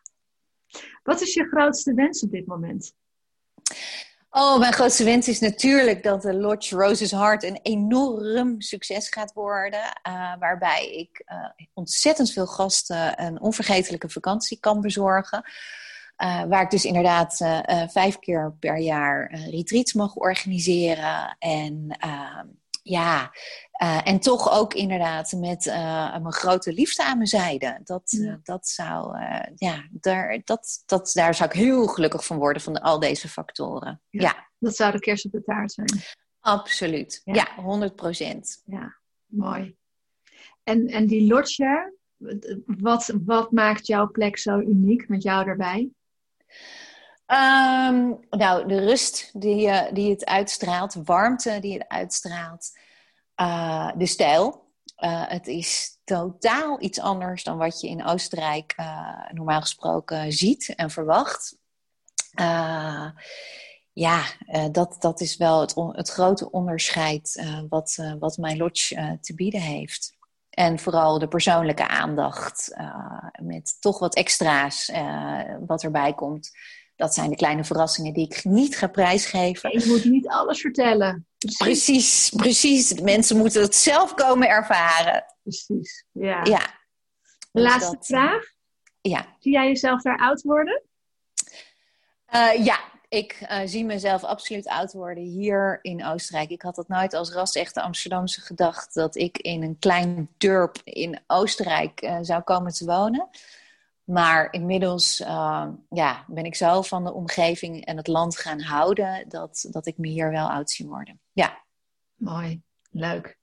Wat 1.03 1.21
is 1.21 1.35
je 1.35 1.45
grootste 1.45 1.95
wens 1.95 2.23
op 2.23 2.31
dit 2.31 2.47
moment? 2.47 2.95
Oh, 4.33 4.59
mijn 4.59 4.73
grootste 4.73 5.05
wens 5.05 5.29
is 5.29 5.41
natuurlijk 5.41 6.03
dat 6.03 6.23
de 6.23 6.35
Lodge 6.35 6.77
Roses 6.77 7.11
Heart 7.11 7.43
een 7.43 7.59
enorm 7.63 8.61
succes 8.61 9.09
gaat 9.09 9.33
worden. 9.33 10.01
Uh, 10.09 10.33
waarbij 10.39 10.91
ik 10.91 11.23
uh, 11.27 11.67
ontzettend 11.75 12.33
veel 12.33 12.47
gasten 12.47 13.23
een 13.23 13.41
onvergetelijke 13.41 14.09
vakantie 14.09 14.61
kan 14.61 14.81
bezorgen. 14.81 15.45
Uh, 16.19 16.43
waar 16.43 16.63
ik 16.63 16.71
dus 16.71 16.85
inderdaad 16.85 17.37
vijf 17.93 18.19
keer 18.19 18.55
per 18.61 18.79
jaar 18.79 19.35
retreats 19.51 19.93
mag 19.93 20.15
organiseren. 20.15 21.37
En 21.39 21.97
ehm, 21.99 22.47
ja, 22.83 23.33
uh, 23.83 24.07
en 24.07 24.21
toch 24.21 24.53
ook 24.53 24.75
inderdaad 24.75 25.33
met 25.33 25.67
uh, 25.67 25.75
mijn 26.11 26.33
grote 26.33 26.73
liefde 26.73 27.05
aan 27.05 27.17
mijn 27.17 27.29
zijde. 27.29 27.81
Dat, 27.85 28.03
ja. 28.05 28.21
uh, 28.21 28.35
dat 28.43 28.69
zou, 28.69 29.19
ja, 29.55 29.89
daar, 29.91 30.41
dat, 30.45 30.83
dat, 30.87 31.11
daar 31.13 31.35
zou 31.35 31.51
ik 31.51 31.57
heel 31.57 31.87
gelukkig 31.87 32.27
van 32.27 32.39
worden, 32.39 32.63
van 32.63 32.73
de, 32.73 32.83
al 32.83 32.99
deze 32.99 33.29
factoren. 33.29 34.03
Ja, 34.09 34.21
ja, 34.21 34.49
Dat 34.59 34.77
zou 34.77 34.93
de 34.93 34.99
kerst 34.99 35.25
op 35.25 35.33
de 35.33 35.43
taart 35.43 35.73
zijn. 35.73 36.01
Absoluut, 36.41 37.21
ja, 37.25 37.35
ja 37.35 37.63
100 37.63 37.97
procent. 37.97 38.63
Ja, 38.65 38.97
mooi. 39.27 39.77
En, 40.63 40.87
en 40.87 41.07
die 41.07 41.27
lotje, 41.27 41.95
wat, 42.67 43.13
wat 43.25 43.53
maakt 43.53 43.87
jouw 43.87 44.11
plek 44.11 44.39
zo 44.39 44.59
uniek 44.59 45.09
met 45.09 45.23
jou 45.23 45.49
erbij? 45.49 45.91
Um, 47.31 48.19
nou, 48.31 48.69
de 48.69 48.85
rust 48.85 49.31
die, 49.41 49.67
uh, 49.67 49.83
die 49.93 50.11
het 50.11 50.25
uitstraalt, 50.25 50.95
warmte 51.05 51.59
die 51.61 51.73
het 51.73 51.89
uitstraalt, 51.89 52.79
uh, 53.37 53.91
de 53.97 54.07
stijl. 54.07 54.69
Uh, 54.99 55.29
het 55.29 55.47
is 55.47 55.99
totaal 56.05 56.83
iets 56.83 57.01
anders 57.01 57.43
dan 57.43 57.57
wat 57.57 57.81
je 57.81 57.89
in 57.89 58.05
Oostenrijk 58.05 58.75
normaal 59.33 59.61
gesproken 59.61 60.33
ziet 60.33 60.75
en 60.77 60.91
verwacht. 60.91 61.57
ja, 63.93 64.23
dat, 64.71 64.97
dat 64.99 65.21
is 65.21 65.37
wel 65.37 65.61
het, 65.61 65.75
het 65.75 66.09
grote 66.09 66.51
onderscheid 66.51 67.45
wat, 67.69 67.97
wat 68.19 68.37
mijn 68.37 68.57
lodge 68.57 69.19
te 69.21 69.35
bieden 69.35 69.61
heeft. 69.61 70.17
En 70.51 70.79
vooral 70.79 71.19
de 71.19 71.29
persoonlijke 71.29 71.89
aandacht 71.89 72.75
met 73.43 73.77
toch 73.81 73.99
wat 73.99 74.15
extra's 74.15 74.93
wat 75.67 75.83
erbij 75.83 76.15
komt 76.15 76.51
dat 77.01 77.15
zijn 77.15 77.31
de 77.31 77.37
kleine 77.37 77.65
verrassingen 77.65 78.13
die 78.13 78.27
ik 78.27 78.45
niet 78.45 78.77
ga 78.77 78.87
prijsgeven. 78.87 79.71
Je 79.79 79.87
moet 79.87 80.05
niet 80.05 80.29
alles 80.29 80.61
vertellen. 80.61 81.27
Precies, 81.59 82.33
precies. 82.37 82.89
De 82.89 83.03
mensen 83.03 83.37
moeten 83.37 83.63
het 83.63 83.75
zelf 83.75 84.15
komen 84.15 84.49
ervaren. 84.49 85.25
Precies, 85.43 86.05
ja. 86.13 86.45
ja. 86.45 86.79
Dus 87.53 87.63
Laatste 87.63 87.95
dat, 87.97 88.07
vraag. 88.07 88.43
Ja. 89.01 89.27
Zie 89.39 89.53
jij 89.53 89.67
jezelf 89.67 90.03
daar 90.03 90.19
oud 90.19 90.43
worden? 90.43 90.83
Uh, 92.35 92.65
ja, 92.65 92.79
ik 93.09 93.41
uh, 93.43 93.61
zie 93.65 93.85
mezelf 93.85 94.25
absoluut 94.25 94.69
oud 94.69 94.93
worden 94.93 95.25
hier 95.25 95.79
in 95.83 96.05
Oostenrijk. 96.05 96.51
Ik 96.51 96.63
had 96.63 96.75
dat 96.75 96.89
nooit 96.89 97.15
als 97.15 97.33
ras-echte 97.33 97.83
Amsterdamse 97.83 98.41
gedacht 98.41 98.95
dat 98.95 99.17
ik 99.17 99.39
in 99.39 99.63
een 99.63 99.79
klein 99.79 100.29
dorp 100.39 100.77
in 100.85 101.21
Oostenrijk 101.27 102.03
uh, 102.03 102.19
zou 102.21 102.43
komen 102.43 102.73
te 102.73 102.85
wonen. 102.85 103.29
Maar 104.11 104.49
inmiddels 104.51 105.21
uh, 105.21 105.69
ja, 105.91 106.25
ben 106.29 106.45
ik 106.45 106.55
zo 106.55 106.83
van 106.83 107.05
de 107.05 107.13
omgeving 107.13 107.85
en 107.85 107.97
het 107.97 108.07
land 108.07 108.39
gaan 108.39 108.61
houden 108.61 109.25
dat, 109.29 109.69
dat 109.71 109.87
ik 109.87 109.99
me 109.99 110.09
hier 110.09 110.31
wel 110.31 110.51
oud 110.51 110.71
zie 110.71 110.87
worden. 110.87 111.21
Ja. 111.33 111.65
Mooi, 112.15 112.63
leuk. 112.91 113.39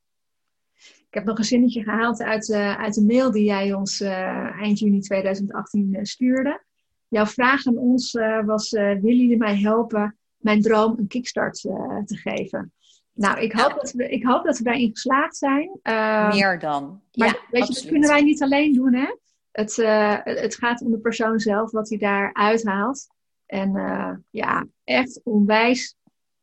Ik 0.80 1.14
heb 1.14 1.26
nog 1.26 1.38
een 1.38 1.44
zinnetje 1.44 1.84
gehaald 1.84 2.22
uit, 2.22 2.50
uh, 2.50 2.78
uit 2.78 2.94
de 2.94 3.04
mail 3.04 3.32
die 3.32 3.44
jij 3.44 3.74
ons 3.74 4.02
uh, 4.02 4.62
eind 4.62 4.80
juni 4.80 5.00
2018 5.00 6.00
stuurde. 6.02 6.64
Jouw 7.08 7.26
vraag 7.26 7.66
aan 7.66 7.78
ons 7.78 8.12
was: 8.46 8.72
willen 8.72 9.02
jullie 9.02 9.38
mij 9.38 9.58
helpen 9.58 10.18
mijn 10.38 10.62
droom 10.62 10.98
een 10.98 11.08
kickstart 11.08 11.60
te 12.06 12.18
geven? 12.18 12.74
Nou, 13.14 13.40
ik 13.40 13.52
hoop, 13.52 13.74
dat 13.74 13.92
we, 13.92 14.10
ik 14.10 14.24
hoop 14.24 14.46
dat 14.46 14.58
we 14.58 14.64
daarin 14.64 14.90
geslaagd 14.90 15.38
zijn. 15.38 15.80
Ehm, 15.82 16.30
Meer 16.30 16.60
dan. 16.60 17.02
Maar 17.14 17.28
ja, 17.28 17.38
weet 17.52 17.68
je, 17.68 17.74
dat 17.74 17.86
kunnen 17.86 18.10
wij 18.10 18.22
niet 18.22 18.42
alleen 18.42 18.74
doen, 18.74 18.94
hè? 18.94 19.16
Het, 19.58 19.78
uh, 19.78 20.18
het 20.24 20.56
gaat 20.56 20.82
om 20.82 20.92
de 20.92 21.00
persoon 21.00 21.40
zelf, 21.40 21.72
wat 21.72 21.90
hij 21.90 21.98
daar 21.98 22.34
uithaalt. 22.34 23.08
En 23.46 23.76
uh, 23.76 24.12
ja, 24.30 24.68
echt 24.84 25.22
onwijs 25.24 25.96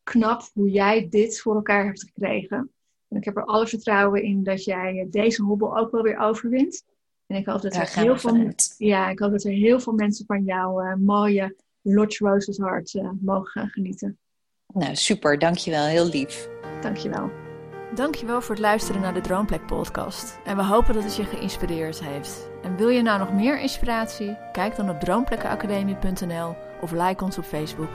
knap 0.02 0.50
hoe 0.52 0.70
jij 0.70 1.08
dit 1.10 1.40
voor 1.40 1.54
elkaar 1.54 1.84
hebt 1.84 2.04
gekregen. 2.04 2.70
En 3.08 3.16
ik 3.16 3.24
heb 3.24 3.36
er 3.36 3.44
alle 3.44 3.66
vertrouwen 3.66 4.22
in 4.22 4.42
dat 4.42 4.64
jij 4.64 5.06
deze 5.10 5.42
hobbel 5.42 5.78
ook 5.78 5.90
wel 5.90 6.02
weer 6.02 6.18
overwint. 6.18 6.84
En 7.26 7.36
ik 7.36 7.46
hoop 7.46 7.62
dat, 7.62 7.74
er 7.74 7.94
heel, 7.94 8.18
veel, 8.18 8.52
ja, 8.78 9.08
ik 9.08 9.18
hoop 9.18 9.30
dat 9.30 9.44
er 9.44 9.52
heel 9.52 9.80
veel 9.80 9.92
mensen 9.92 10.26
van 10.26 10.44
jouw 10.44 10.82
uh, 10.82 10.94
mooie 10.94 11.56
Lodge 11.80 12.24
Roses 12.24 12.56
Heart 12.56 13.00
mogen 13.20 13.46
gaan 13.46 13.68
genieten. 13.68 14.18
Nou, 14.66 14.94
super. 14.96 15.38
Dankjewel. 15.38 15.84
Heel 15.84 16.06
lief. 16.06 16.48
Dankjewel. 16.80 17.43
Dankjewel 17.92 18.40
voor 18.40 18.54
het 18.54 18.64
luisteren 18.64 19.00
naar 19.00 19.14
de 19.14 19.20
Droomplek 19.20 19.66
podcast. 19.66 20.38
En 20.44 20.56
we 20.56 20.64
hopen 20.64 20.94
dat 20.94 21.04
het 21.04 21.16
je 21.16 21.24
geïnspireerd 21.24 22.00
heeft. 22.00 22.48
En 22.62 22.76
wil 22.76 22.88
je 22.88 23.02
nou 23.02 23.18
nog 23.18 23.32
meer 23.32 23.60
inspiratie? 23.60 24.36
Kijk 24.52 24.76
dan 24.76 24.90
op 24.90 25.00
droomplekkenacademie.nl 25.00 26.56
of 26.80 26.92
like 26.92 27.24
ons 27.24 27.38
op 27.38 27.44
Facebook. 27.44 27.88